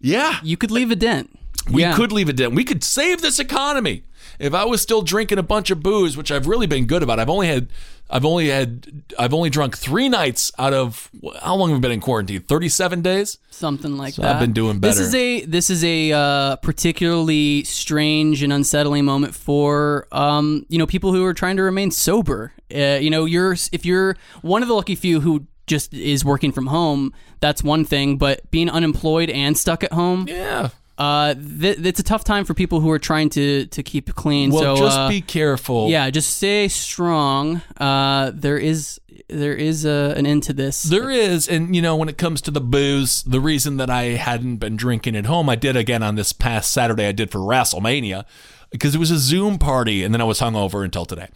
yeah, 0.00 0.38
You 0.42 0.56
could 0.56 0.70
leave 0.70 0.90
a 0.90 0.96
dent. 0.96 1.30
we 1.70 1.82
Yeah. 1.82 1.94
could 1.94 2.10
leave 2.12 2.28
a 2.28 2.32
dent. 2.32 2.52
We 2.54 2.64
could 2.64 2.82
save 2.84 3.22
this 3.22 3.38
economy. 3.38 4.02
if 4.40 4.54
I 4.54 4.64
was 4.64 4.80
still 4.80 5.02
drinking 5.02 5.38
a 5.38 5.42
bunch 5.42 5.70
of 5.70 5.82
booze, 5.82 6.16
which 6.16 6.30
I've 6.30 6.46
really 6.46 6.66
been 6.68 6.86
good 6.86 7.02
about, 7.02 7.18
I've 7.18 7.30
only 7.30 7.48
had, 7.48 7.68
I've 8.10 8.24
only 8.24 8.48
had, 8.48 9.04
I've 9.18 9.34
only 9.34 9.50
drunk 9.50 9.76
three 9.76 10.08
nights 10.08 10.50
out 10.58 10.72
of 10.72 11.10
how 11.42 11.56
long 11.56 11.70
have 11.70 11.76
we 11.78 11.80
been 11.80 11.92
in 11.92 12.00
quarantine? 12.00 12.40
Thirty-seven 12.40 13.02
days. 13.02 13.38
something 13.50 13.96
like 13.96 14.14
So 14.14 14.22
that. 14.22 14.36
I've 14.36 14.40
been 14.40 14.52
doing 14.52 14.78
better. 14.78 14.94
This 14.94 15.00
is 15.08 15.14
a 15.14 15.44
this 15.44 15.68
is 15.70 15.84
a 15.84 16.12
uh, 16.12 16.56
particularly 16.56 17.64
strange 17.64 18.42
and 18.42 18.52
unsettling 18.52 19.04
moment 19.04 19.34
for 19.34 20.06
um, 20.12 20.64
you 20.68 20.78
know 20.78 20.86
people 20.86 21.12
who 21.12 21.24
are 21.24 21.34
trying 21.34 21.56
to 21.56 21.62
remain 21.62 21.90
sober. 21.90 22.52
Uh, 22.74 22.98
you 23.00 23.10
know, 23.10 23.24
you're 23.24 23.52
if 23.72 23.84
you're 23.84 24.16
one 24.42 24.62
of 24.62 24.68
the 24.68 24.74
lucky 24.74 24.94
few 24.94 25.20
who 25.20 25.46
just 25.66 25.92
is 25.92 26.24
working 26.24 26.50
from 26.50 26.68
home, 26.68 27.12
that's 27.40 27.62
one 27.62 27.84
thing. 27.84 28.16
But 28.16 28.50
being 28.50 28.70
unemployed 28.70 29.28
and 29.28 29.56
stuck 29.56 29.84
at 29.84 29.92
home, 29.92 30.26
yeah. 30.28 30.70
Uh, 30.98 31.34
th- 31.34 31.78
it's 31.78 32.00
a 32.00 32.02
tough 32.02 32.24
time 32.24 32.44
for 32.44 32.54
people 32.54 32.80
who 32.80 32.90
are 32.90 32.98
trying 32.98 33.30
to 33.30 33.66
to 33.66 33.82
keep 33.84 34.14
clean. 34.16 34.50
Well, 34.50 34.76
so 34.76 34.82
just 34.82 34.98
uh, 34.98 35.08
be 35.08 35.20
careful. 35.20 35.88
Yeah, 35.88 36.10
just 36.10 36.36
stay 36.36 36.66
strong. 36.66 37.62
Uh, 37.76 38.32
there 38.34 38.58
is 38.58 39.00
there 39.28 39.54
is 39.54 39.84
a, 39.84 40.14
an 40.16 40.26
end 40.26 40.42
to 40.44 40.52
this. 40.52 40.82
There 40.82 41.08
is, 41.08 41.48
and 41.48 41.76
you 41.76 41.82
know, 41.82 41.94
when 41.94 42.08
it 42.08 42.18
comes 42.18 42.40
to 42.42 42.50
the 42.50 42.60
booze, 42.60 43.22
the 43.22 43.40
reason 43.40 43.76
that 43.76 43.90
I 43.90 44.04
hadn't 44.16 44.56
been 44.56 44.76
drinking 44.76 45.14
at 45.14 45.26
home, 45.26 45.48
I 45.48 45.54
did 45.54 45.76
again 45.76 46.02
on 46.02 46.16
this 46.16 46.32
past 46.32 46.72
Saturday. 46.72 47.06
I 47.06 47.12
did 47.12 47.30
for 47.30 47.38
WrestleMania 47.38 48.24
because 48.70 48.94
it 48.94 48.98
was 48.98 49.12
a 49.12 49.18
Zoom 49.18 49.58
party, 49.58 50.02
and 50.02 50.12
then 50.12 50.20
I 50.20 50.24
was 50.24 50.40
hungover 50.40 50.84
until 50.84 51.04
today. 51.04 51.28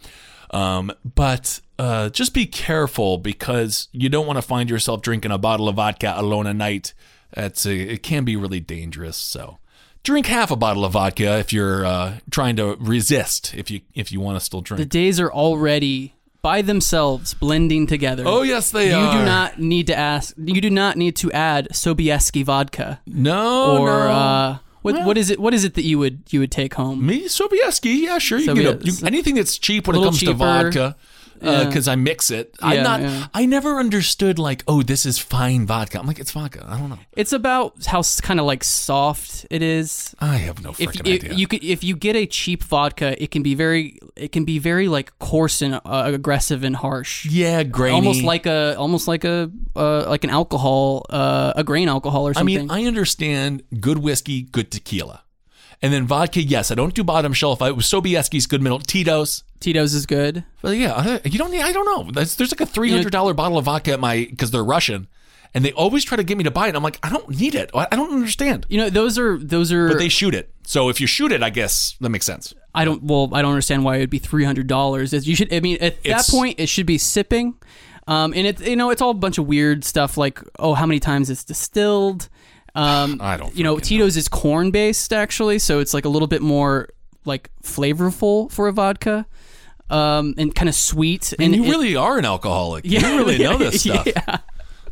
Um, 0.51 0.91
but 1.15 1.61
uh, 1.79 2.09
just 2.09 2.33
be 2.33 2.45
careful 2.45 3.17
because 3.17 3.87
you 3.91 4.09
don't 4.09 4.27
want 4.27 4.37
to 4.37 4.41
find 4.41 4.69
yourself 4.69 5.01
drinking 5.01 5.31
a 5.31 5.37
bottle 5.37 5.67
of 5.67 5.75
vodka 5.75 6.13
alone 6.15 6.47
at 6.47 6.55
night. 6.55 6.93
That's 7.35 7.65
a, 7.65 7.75
it 7.75 8.03
can 8.03 8.23
be 8.25 8.35
really 8.35 8.59
dangerous. 8.59 9.17
So 9.17 9.59
drink 10.03 10.27
half 10.27 10.51
a 10.51 10.55
bottle 10.55 10.85
of 10.85 10.93
vodka 10.93 11.39
if 11.39 11.51
you're 11.53 11.85
uh, 11.85 12.19
trying 12.29 12.55
to 12.57 12.75
resist. 12.79 13.53
If 13.55 13.71
you 13.71 13.81
if 13.95 14.11
you 14.11 14.19
want 14.19 14.37
to 14.37 14.45
still 14.45 14.61
drink. 14.61 14.79
The 14.79 14.85
days 14.85 15.19
are 15.19 15.31
already 15.31 16.13
by 16.41 16.61
themselves 16.61 17.33
blending 17.33 17.87
together. 17.87 18.23
Oh, 18.27 18.41
yes, 18.41 18.69
they 18.71 18.89
you 18.89 18.95
are. 18.95 19.17
do 19.17 19.25
not 19.25 19.59
need 19.59 19.87
to 19.87 19.97
ask. 19.97 20.35
You 20.37 20.59
do 20.59 20.69
not 20.69 20.97
need 20.97 21.15
to 21.17 21.31
add 21.31 21.69
Sobieski 21.71 22.43
vodka. 22.43 22.99
No, 23.07 23.77
or 23.77 23.87
no. 23.87 24.11
uh, 24.11 24.57
what 24.81 25.05
what 25.05 25.17
is 25.17 25.29
it? 25.29 25.39
What 25.39 25.53
is 25.53 25.63
it 25.63 25.75
that 25.75 25.83
you 25.83 25.97
would 25.97 26.23
you 26.29 26.41
would 26.41 26.51
take 26.51 26.73
home? 26.73 27.05
Me 27.05 27.25
Sobieski, 27.27 28.01
yeah, 28.01 28.17
sure. 28.17 28.39
You 28.39 28.49
Sobie- 28.49 28.61
get 28.61 28.83
a, 28.83 28.85
you, 28.85 28.93
anything 29.07 29.35
that's 29.35 29.57
cheap 29.57 29.87
when 29.87 29.95
it 29.95 30.03
comes 30.03 30.19
to 30.19 30.33
vodka, 30.33 30.97
Yeah. 31.41 31.65
because 31.65 31.87
I 31.87 31.95
mix 31.95 32.31
it. 32.31 32.55
I'm 32.61 32.83
not. 32.83 33.01
yeah. 33.01 33.27
I 33.33 33.45
never 33.45 33.77
understood 33.79 34.39
like, 34.39 34.63
oh, 34.67 34.81
this 34.83 35.05
is 35.05 35.19
fine 35.19 35.65
vodka. 35.65 35.99
I'm 35.99 36.07
like, 36.07 36.19
it's 36.19 36.31
vodka. 36.31 36.65
I 36.67 36.77
don't 36.79 36.89
know. 36.89 36.99
It's 37.13 37.33
about 37.33 37.85
how 37.85 38.01
kind 38.21 38.39
of 38.39 38.45
like 38.45 38.63
soft 38.63 39.45
it 39.49 39.61
is. 39.61 40.15
I 40.19 40.37
have 40.37 40.63
no 40.63 40.71
If, 40.71 40.77
freaking 40.77 41.07
if 41.07 41.23
idea. 41.23 41.33
you 41.33 41.47
could, 41.47 41.63
if 41.63 41.83
you 41.83 41.95
get 41.95 42.15
a 42.15 42.25
cheap 42.25 42.63
vodka, 42.63 43.21
it 43.21 43.31
can 43.31 43.43
be 43.43 43.55
very, 43.55 43.99
it 44.15 44.31
can 44.31 44.45
be 44.45 44.59
very 44.59 44.87
like 44.87 45.17
coarse 45.19 45.61
and 45.61 45.75
uh, 45.75 46.03
aggressive 46.05 46.63
and 46.63 46.75
harsh. 46.75 47.25
Yeah, 47.25 47.63
grainy. 47.63 47.95
Almost 47.95 48.23
like 48.23 48.45
a, 48.45 48.75
almost 48.77 49.07
like 49.07 49.23
a, 49.23 49.51
uh, 49.75 50.09
like 50.09 50.23
an 50.23 50.29
alcohol, 50.29 51.05
uh, 51.09 51.53
a 51.55 51.63
grain 51.63 51.89
alcohol 51.89 52.27
or 52.27 52.33
something. 52.33 52.57
I 52.57 52.61
mean, 52.61 52.71
I 52.71 52.85
understand 52.87 53.63
good 53.79 53.97
whiskey, 53.97 54.43
good 54.43 54.71
tequila, 54.71 55.23
and 55.81 55.91
then 55.93 56.05
vodka. 56.07 56.41
Yes, 56.41 56.71
I 56.71 56.75
don't 56.75 56.93
do 56.93 57.03
bottom 57.03 57.33
shelf. 57.33 57.61
I 57.61 57.71
was 57.71 57.85
Sobieski's 57.85 58.47
good 58.47 58.61
middle. 58.61 58.79
Tito's. 58.79 59.43
Tito's 59.63 59.93
is 59.93 60.05
good. 60.05 60.43
But 60.61 60.77
yeah, 60.77 60.93
I- 60.93 61.21
you 61.27 61.39
don't 61.39 61.51
need. 61.51 61.61
I 61.61 61.71
don't 61.71 61.85
know. 61.85 62.11
That's, 62.11 62.35
there's 62.35 62.51
like 62.51 62.61
a 62.61 62.65
three 62.65 62.91
hundred 62.91 63.11
dollar 63.11 63.33
bottle 63.33 63.57
of 63.57 63.65
vodka 63.65 63.93
at 63.93 63.99
my 63.99 64.27
because 64.29 64.51
they're 64.51 64.63
Russian, 64.63 65.07
and 65.53 65.63
they 65.65 65.71
always 65.71 66.03
try 66.03 66.15
to 66.17 66.23
get 66.23 66.37
me 66.37 66.43
to 66.43 66.51
buy 66.51 66.67
it. 66.67 66.75
I'm 66.75 66.83
like, 66.83 66.99
I 67.01 67.09
don't 67.09 67.29
need 67.39 67.55
it. 67.55 67.71
I 67.73 67.95
don't 67.95 68.11
understand. 68.13 68.65
You 68.69 68.77
know, 68.77 68.89
those 68.89 69.17
are 69.17 69.37
those 69.37 69.71
are. 69.71 69.87
But 69.87 69.97
they 69.97 70.09
shoot 70.09 70.35
it. 70.35 70.51
So 70.65 70.89
if 70.89 71.01
you 71.01 71.07
shoot 71.07 71.31
it, 71.31 71.41
I 71.41 71.49
guess 71.49 71.95
that 72.01 72.09
makes 72.09 72.25
sense. 72.25 72.53
I 72.75 72.85
don't. 72.85 73.03
Well, 73.03 73.29
I 73.33 73.41
don't 73.41 73.51
understand 73.51 73.83
why 73.83 73.95
it 73.95 73.99
would 74.01 74.09
be 74.09 74.19
three 74.19 74.43
hundred 74.43 74.67
dollars. 74.67 75.13
You 75.27 75.35
should. 75.35 75.53
I 75.53 75.59
mean, 75.59 75.77
at 75.81 75.93
It's- 76.03 76.27
that 76.27 76.31
point, 76.31 76.59
it 76.59 76.67
should 76.69 76.85
be 76.85 76.97
sipping. 76.97 77.55
Um, 78.05 78.33
and 78.35 78.45
it's 78.45 78.61
you 78.61 78.75
know, 78.75 78.89
it's 78.89 79.01
all 79.01 79.11
a 79.11 79.13
bunch 79.13 79.37
of 79.37 79.47
weird 79.47 79.85
stuff 79.85 80.17
like 80.17 80.39
oh, 80.59 80.73
how 80.73 80.85
many 80.85 80.99
times 80.99 81.29
it's 81.29 81.43
distilled. 81.45 82.27
Um, 82.75 83.19
I 83.23 83.37
don't. 83.37 83.55
you 83.55 83.63
know, 83.63 83.79
Tito's 83.79 84.17
is 84.17 84.27
corn 84.27 84.71
based 84.71 85.13
actually, 85.13 85.59
so 85.59 85.79
it's 85.79 85.93
like 85.93 86.03
a 86.03 86.09
little 86.09 86.27
bit 86.27 86.41
more 86.41 86.89
like 87.25 87.49
flavorful 87.63 88.51
for 88.51 88.67
a 88.67 88.73
vodka, 88.73 89.25
um, 89.89 90.33
and 90.37 90.53
kind 90.55 90.69
of 90.69 90.75
sweet. 90.75 91.33
And 91.33 91.41
and 91.53 91.55
you 91.55 91.63
it- 91.63 91.69
really 91.69 91.95
are 91.95 92.17
an 92.17 92.25
alcoholic. 92.25 92.85
Yeah, 92.85 93.07
you 93.11 93.17
really 93.17 93.37
know 93.43 93.57
this 93.57 93.81
stuff. 93.81 94.05
yeah. 94.07 94.37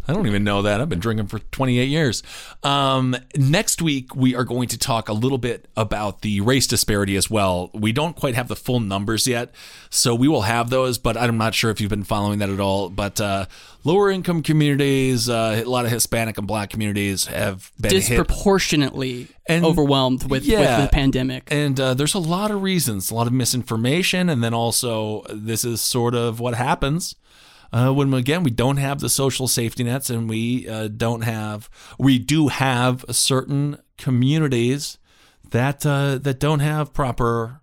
I 0.08 0.14
don't 0.14 0.26
even 0.28 0.44
know 0.44 0.64
that. 0.64 0.82
I've 0.82 0.90
been 0.90 1.00
drinking 1.00 1.28
for 1.28 1.40
28 1.40 1.86
years. 1.88 2.24
Um, 2.64 3.16
next 3.38 3.82
week, 3.82 4.16
we 4.16 4.36
are 4.36 4.44
going 4.44 4.68
to 4.70 4.78
talk 4.78 5.10
a 5.10 5.14
little 5.14 5.38
bit 5.38 5.68
about 5.78 6.22
the 6.22 6.42
race 6.42 6.66
disparity 6.68 7.16
as 7.16 7.30
well. 7.30 7.70
We 7.74 7.92
don't 7.92 8.16
quite 8.16 8.36
have 8.36 8.48
the 8.48 8.56
full 8.56 8.80
numbers 8.80 9.28
yet, 9.28 9.54
so 9.90 10.16
we 10.16 10.28
will 10.28 10.42
have 10.42 10.70
those, 10.70 10.98
but 10.98 11.16
I'm 11.18 11.38
not 11.38 11.54
sure 11.54 11.70
if 11.70 11.80
you've 11.80 11.90
been 11.90 12.04
following 12.04 12.40
that 12.40 12.50
at 12.50 12.60
all. 12.60 12.90
But 12.90 13.22
uh, 13.22 13.46
lower 13.84 14.10
income 14.10 14.42
communities, 14.42 15.30
uh, 15.30 15.62
a 15.64 15.70
lot 15.70 15.86
of 15.86 15.92
Hispanic 15.92 16.38
and 16.38 16.48
black 16.48 16.72
communities 16.72 17.26
have 17.28 17.72
been 17.80 17.92
disproportionately 17.92 19.28
And- 19.48 19.64
overwhelmed 19.66 20.30
with, 20.30 20.44
Yeah. 20.46 20.60
with 20.80 20.90
the 20.90 20.94
pandemic. 20.94 21.48
And 21.52 21.80
uh, 21.80 21.94
there's 21.94 22.14
a 22.16 22.20
lot 22.20 22.52
of 22.52 22.62
reasons, 22.64 23.12
a 23.12 23.16
lot 23.16 23.28
of 23.28 23.34
misinformation, 23.34 24.30
and 24.30 24.44
then 24.44 24.54
also 24.54 25.24
this 25.30 25.64
is 25.64 25.80
sort 25.80 26.16
of 26.16 26.40
what 26.40 26.56
happens 26.56 27.16
uh, 27.74 27.92
when 27.92 28.14
again 28.14 28.44
we 28.44 28.52
don't 28.52 28.78
have 28.78 29.00
the 29.00 29.10
social 29.10 29.48
safety 29.48 29.84
nets, 29.84 30.10
and 30.10 30.30
we 30.30 30.68
uh, 30.68 30.88
don't 30.88 31.22
have, 31.22 31.70
we 31.98 32.20
do 32.20 32.50
have 32.50 33.06
certain 33.12 33.78
communities 33.98 34.98
that 35.52 35.86
uh, 35.86 36.18
that 36.18 36.40
don't 36.40 36.60
have 36.60 36.94
proper 36.94 37.62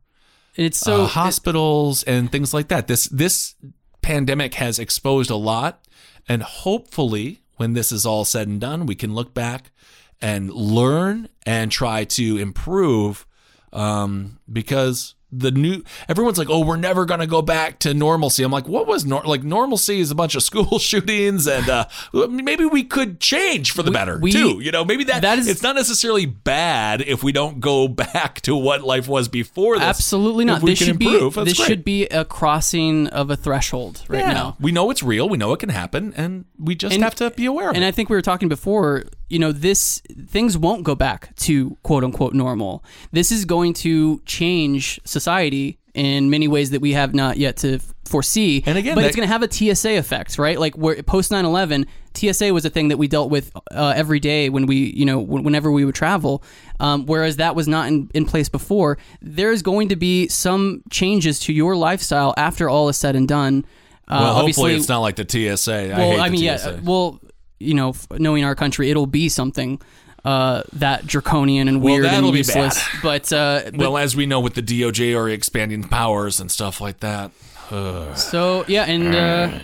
And 0.57 0.67
it's 0.67 0.79
so 0.79 1.03
uh, 1.03 1.07
hospitals 1.07 2.03
and 2.05 2.31
things 2.33 2.55
like 2.55 2.69
that. 2.69 2.87
This 2.87 3.05
this 3.07 3.55
pandemic 4.01 4.55
has 4.55 4.79
exposed 4.79 5.31
a 5.31 5.37
lot, 5.37 5.87
and 6.29 6.43
hopefully, 6.43 7.43
when 7.57 7.75
this 7.75 7.93
is 7.93 8.07
all 8.07 8.25
said 8.25 8.49
and 8.49 8.61
done, 8.61 8.87
we 8.87 8.95
can 8.95 9.15
look 9.15 9.35
back 9.35 9.73
and 10.21 10.51
learn 10.53 11.29
and 11.45 11.71
try 11.71 12.05
to 12.05 12.39
improve. 12.39 13.27
Um, 13.71 14.39
because 14.51 15.15
the 15.31 15.51
new 15.51 15.83
everyone's 16.09 16.39
like, 16.39 16.49
oh, 16.51 16.65
we're 16.65 16.77
never 16.77 17.05
gonna 17.05 17.27
go 17.27 17.43
back 17.43 17.79
to 17.81 17.93
normalcy. 17.93 18.43
I'm 18.43 18.51
like, 18.53 18.67
what 18.67 18.87
was 18.87 19.05
nor- 19.05 19.23
like 19.25 19.43
normalcy 19.43 20.01
is 20.01 20.11
a 20.11 20.15
bunch 20.15 20.35
of 20.35 20.43
school 20.49 20.79
shootings, 20.79 21.47
and 21.47 21.69
uh, 21.69 21.85
maybe 22.29 22.65
we 22.65 22.83
could 22.85 23.21
change 23.21 23.73
for 23.73 23.83
the 23.83 23.91
better 23.91 24.19
we- 24.19 24.33
too. 24.33 24.61
You 24.61 24.71
know, 24.73 24.85
maybe 24.85 25.05
that, 25.05 25.23
that 25.23 25.39
is- 25.39 25.47
it's 25.49 25.63
not 25.63 25.75
necessarily 25.77 26.25
bad 26.27 27.03
if 27.03 27.23
we 27.23 27.33
don't 27.33 27.61
go 27.61 27.89
back 28.15 28.41
to 28.43 28.57
what 28.57 28.83
life 28.83 29.07
was 29.09 29.29
before 29.29 29.77
this. 29.77 29.85
Absolutely 29.85 30.45
not. 30.47 30.63
We 30.63 30.71
This 30.73 30.79
can 30.79 30.87
should 30.87 31.03
improve, 31.03 31.35
be 31.35 31.45
this 31.45 31.57
great. 31.59 31.67
should 31.67 31.85
be 31.85 32.05
a 32.07 32.25
crossing 32.25 33.07
of 33.09 33.31
a 33.31 33.37
threshold 33.37 34.05
right 34.09 34.21
Yeah. 34.21 34.33
now. 34.33 34.57
We 34.61 34.73
know 34.73 34.91
it's 34.91 35.03
real. 35.03 35.29
We 35.29 35.37
know 35.37 35.53
it 35.53 35.59
can 35.61 35.69
happen, 35.69 36.15
and 36.17 36.47
we 36.59 36.75
just 36.75 36.95
And- 36.95 37.05
have 37.05 37.15
to 37.17 37.31
be 37.33 37.45
aware 37.45 37.69
of 37.69 37.75
And 37.75 37.85
it. 37.85 37.89
I 37.89 37.91
think 37.91 38.09
we 38.09 38.17
were 38.17 38.23
talking 38.23 38.49
before, 38.49 39.05
you 39.29 39.39
know, 39.39 39.53
this 39.53 40.01
things 40.29 40.57
won't 40.57 40.85
go 40.85 40.95
back 40.95 41.37
to 41.37 41.77
quote 41.83 42.03
unquote 42.03 42.33
normal. 42.33 42.83
This 43.13 43.31
is 43.31 43.45
going 43.45 43.75
to 43.75 44.23
change 44.25 45.01
society 45.19 45.79
in 45.95 46.31
many 46.31 46.47
ways 46.49 46.71
that 46.71 46.81
we 46.81 46.93
have 46.93 47.15
not 47.15 47.37
yet 47.39 47.57
to 47.59 47.79
foresee. 48.05 48.63
And 48.67 48.79
again, 48.79 48.95
but 48.95 49.01
that- 49.03 49.09
it's 49.09 49.17
going 49.17 49.27
to 49.27 49.33
have 49.33 49.43
a 49.43 49.51
TSA 49.51 49.97
effect, 49.99 50.39
right? 50.39 50.59
Like 50.59 50.75
where 50.77 51.03
post 51.03 51.31
9/11, 51.33 51.87
TSA 52.15 52.53
was 52.55 52.65
a 52.65 52.71
thing 52.71 52.89
that 52.89 52.97
we 52.99 53.09
dealt 53.09 53.31
with 53.31 53.51
uh, 53.73 53.93
every 53.97 54.21
day 54.21 54.49
when 54.49 54.67
we, 54.67 54.77
you 54.77 55.05
know, 55.05 55.21
wh- 55.21 55.43
whenever 55.45 55.71
we 55.73 55.85
would 55.85 55.95
travel. 55.95 56.43
Um, 56.81 57.07
whereas 57.07 57.37
that 57.37 57.55
was 57.57 57.67
not 57.67 57.89
in, 57.89 58.11
in 58.15 58.25
place 58.27 58.49
before. 58.49 58.99
There's 59.21 59.63
going 59.63 59.89
to 59.89 59.97
be 59.97 60.29
some 60.29 60.83
changes 60.91 61.41
to 61.41 61.53
your 61.53 61.75
lifestyle 61.77 62.33
after 62.37 62.69
all 62.69 62.89
is 62.89 62.97
said 62.97 63.17
and 63.17 63.27
done. 63.27 63.65
Uh, 64.07 64.21
well, 64.21 64.35
hopefully 64.47 64.75
it's 64.75 64.89
not 64.89 65.01
like 65.01 65.17
the 65.17 65.27
TSA. 65.29 65.73
I 65.95 65.99
well, 65.99 66.11
hate 66.13 66.21
I, 66.21 66.29
the 66.29 66.33
mean, 66.37 66.59
TSA. 66.59 66.71
yeah. 66.71 66.81
Well, 66.83 67.21
you 67.61 67.75
know, 67.75 67.93
knowing 68.13 68.45
our 68.45 68.55
country, 68.55 68.89
it'll 68.91 69.07
be 69.07 69.29
something 69.29 69.81
uh, 70.25 70.63
that 70.75 71.07
draconian 71.07 71.69
and 71.69 71.83
Well, 71.83 71.95
weird 71.95 72.05
that'll 72.07 72.29
and 72.29 72.33
be 72.33 72.39
useless. 72.39 72.77
bad. 72.77 72.85
But, 73.03 73.33
uh, 73.33 73.63
but 73.67 73.77
well, 73.77 73.97
as 73.99 74.17
we 74.17 74.27
know 74.27 74.41
with 74.41 74.55
the 74.55 74.63
DOJ 74.63 75.17
are 75.17 75.29
expanding 75.29 75.85
powers 75.85 76.41
and 76.41 76.51
stuff 76.51 76.81
like 76.81 77.01
that. 77.01 77.31
Ugh. 77.71 78.17
so 78.17 78.65
yeah, 78.67 78.85
and 78.85 79.15
uh, 79.15 79.59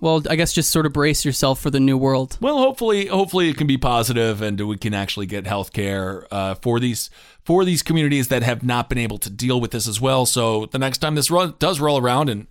well, 0.00 0.22
I 0.30 0.36
guess 0.36 0.52
just 0.52 0.70
sort 0.70 0.86
of 0.86 0.92
brace 0.92 1.24
yourself 1.24 1.60
for 1.60 1.68
the 1.70 1.80
new 1.80 1.98
world. 1.98 2.38
Well, 2.40 2.58
hopefully, 2.58 3.06
hopefully 3.06 3.48
it 3.50 3.56
can 3.56 3.66
be 3.66 3.76
positive, 3.76 4.40
and 4.40 4.58
we 4.68 4.76
can 4.78 4.94
actually 4.94 5.26
get 5.26 5.46
health 5.46 5.72
care 5.72 6.26
uh, 6.30 6.54
for 6.54 6.78
these 6.80 7.10
for 7.44 7.64
these 7.64 7.82
communities 7.82 8.28
that 8.28 8.42
have 8.44 8.62
not 8.62 8.88
been 8.88 8.98
able 8.98 9.18
to 9.18 9.28
deal 9.30 9.60
with 9.60 9.72
this 9.72 9.88
as 9.88 10.00
well. 10.00 10.26
So 10.26 10.66
the 10.66 10.78
next 10.78 10.98
time 10.98 11.16
this 11.16 11.30
ro- 11.30 11.52
does 11.58 11.80
roll 11.80 11.98
around, 11.98 12.28
in 12.30 12.46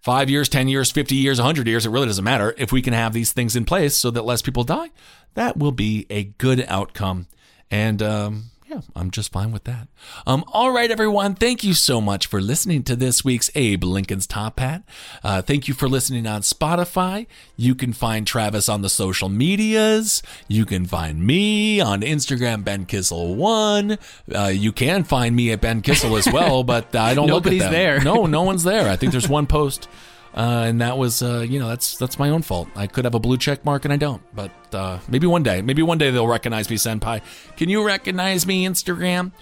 five 0.00 0.30
years, 0.30 0.48
ten 0.48 0.68
years, 0.68 0.90
fifty 0.90 1.16
years, 1.16 1.38
hundred 1.38 1.66
years, 1.66 1.86
it 1.86 1.90
really 1.90 2.06
doesn't 2.06 2.24
matter 2.24 2.54
if 2.58 2.72
we 2.72 2.82
can 2.82 2.92
have 2.92 3.12
these 3.12 3.32
things 3.32 3.56
in 3.56 3.64
place 3.64 3.96
so 3.96 4.10
that 4.10 4.24
less 4.24 4.42
people 4.42 4.64
die. 4.64 4.90
That 5.34 5.56
will 5.56 5.72
be 5.72 6.06
a 6.10 6.24
good 6.24 6.64
outcome, 6.68 7.26
and 7.70 8.02
um, 8.02 8.44
Yeah, 8.70 8.82
I'm 8.94 9.10
just 9.10 9.32
fine 9.32 9.50
with 9.50 9.64
that. 9.64 9.88
Um, 10.28 10.44
all 10.52 10.70
right, 10.70 10.92
everyone. 10.92 11.34
Thank 11.34 11.64
you 11.64 11.74
so 11.74 12.00
much 12.00 12.28
for 12.28 12.40
listening 12.40 12.84
to 12.84 12.94
this 12.94 13.24
week's 13.24 13.50
Abe 13.56 13.82
Lincoln's 13.82 14.28
Top 14.28 14.60
Hat. 14.60 14.84
Uh, 15.24 15.42
thank 15.42 15.66
you 15.66 15.74
for 15.74 15.88
listening 15.88 16.24
on 16.28 16.42
Spotify. 16.42 17.26
You 17.56 17.74
can 17.74 17.92
find 17.92 18.24
Travis 18.28 18.68
on 18.68 18.82
the 18.82 18.88
social 18.88 19.28
medias. 19.28 20.22
You 20.46 20.64
can 20.66 20.86
find 20.86 21.26
me 21.26 21.80
on 21.80 22.02
Instagram, 22.02 22.62
Ben 22.62 22.86
Kissel 22.86 23.34
One. 23.34 23.98
Uh, 24.32 24.52
you 24.54 24.70
can 24.70 25.02
find 25.02 25.34
me 25.34 25.50
at 25.50 25.60
Ben 25.60 25.82
Kissel 25.82 26.16
as 26.16 26.32
well, 26.32 26.62
but 26.72 26.94
I 26.94 27.14
don't 27.14 27.26
Nobody's 27.26 27.62
look 27.62 27.66
at 27.66 27.72
them. 27.72 27.72
there. 27.72 28.00
No, 28.04 28.26
no 28.26 28.42
one's 28.42 28.62
there. 28.62 28.88
I 28.88 28.94
think 28.94 29.10
there's 29.10 29.28
one 29.28 29.48
post. 29.48 29.88
Uh, 30.34 30.64
and 30.66 30.80
that 30.80 30.96
was, 30.96 31.22
uh, 31.22 31.44
you 31.48 31.58
know, 31.58 31.68
that's 31.68 31.96
that's 31.98 32.18
my 32.18 32.30
own 32.30 32.42
fault. 32.42 32.68
I 32.76 32.86
could 32.86 33.04
have 33.04 33.14
a 33.14 33.18
blue 33.18 33.36
check 33.36 33.64
mark 33.64 33.84
and 33.84 33.92
I 33.92 33.96
don't. 33.96 34.22
But 34.34 34.52
uh, 34.72 34.98
maybe 35.08 35.26
one 35.26 35.42
day, 35.42 35.60
maybe 35.60 35.82
one 35.82 35.98
day 35.98 36.10
they'll 36.10 36.28
recognize 36.28 36.70
me, 36.70 36.76
Senpai. 36.76 37.20
Can 37.56 37.68
you 37.68 37.84
recognize 37.84 38.46
me, 38.46 38.64
Instagram? 38.64 39.32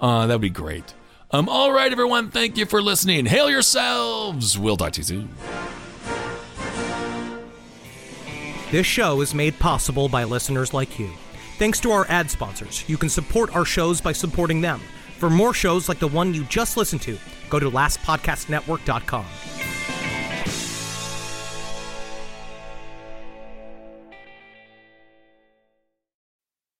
Uh, 0.00 0.26
that'd 0.26 0.40
be 0.40 0.48
great. 0.50 0.94
Um, 1.30 1.48
all 1.48 1.70
right, 1.72 1.92
everyone. 1.92 2.30
Thank 2.30 2.56
you 2.56 2.64
for 2.64 2.80
listening. 2.80 3.26
Hail 3.26 3.50
yourselves. 3.50 4.58
We'll 4.58 4.78
talk 4.78 4.92
to 4.92 5.00
you 5.00 5.04
soon. 5.04 5.28
This 8.70 8.86
show 8.86 9.20
is 9.20 9.34
made 9.34 9.58
possible 9.58 10.08
by 10.08 10.24
listeners 10.24 10.72
like 10.72 10.98
you. 10.98 11.10
Thanks 11.58 11.80
to 11.80 11.90
our 11.90 12.06
ad 12.08 12.30
sponsors, 12.30 12.88
you 12.88 12.96
can 12.96 13.08
support 13.08 13.54
our 13.56 13.64
shows 13.64 14.00
by 14.00 14.12
supporting 14.12 14.60
them. 14.60 14.80
For 15.18 15.28
more 15.28 15.52
shows 15.52 15.88
like 15.88 15.98
the 15.98 16.06
one 16.08 16.32
you 16.32 16.44
just 16.44 16.76
listened 16.76 17.02
to, 17.02 17.18
go 17.50 17.58
to 17.58 17.70
lastpodcastnetwork.com. 17.70 19.24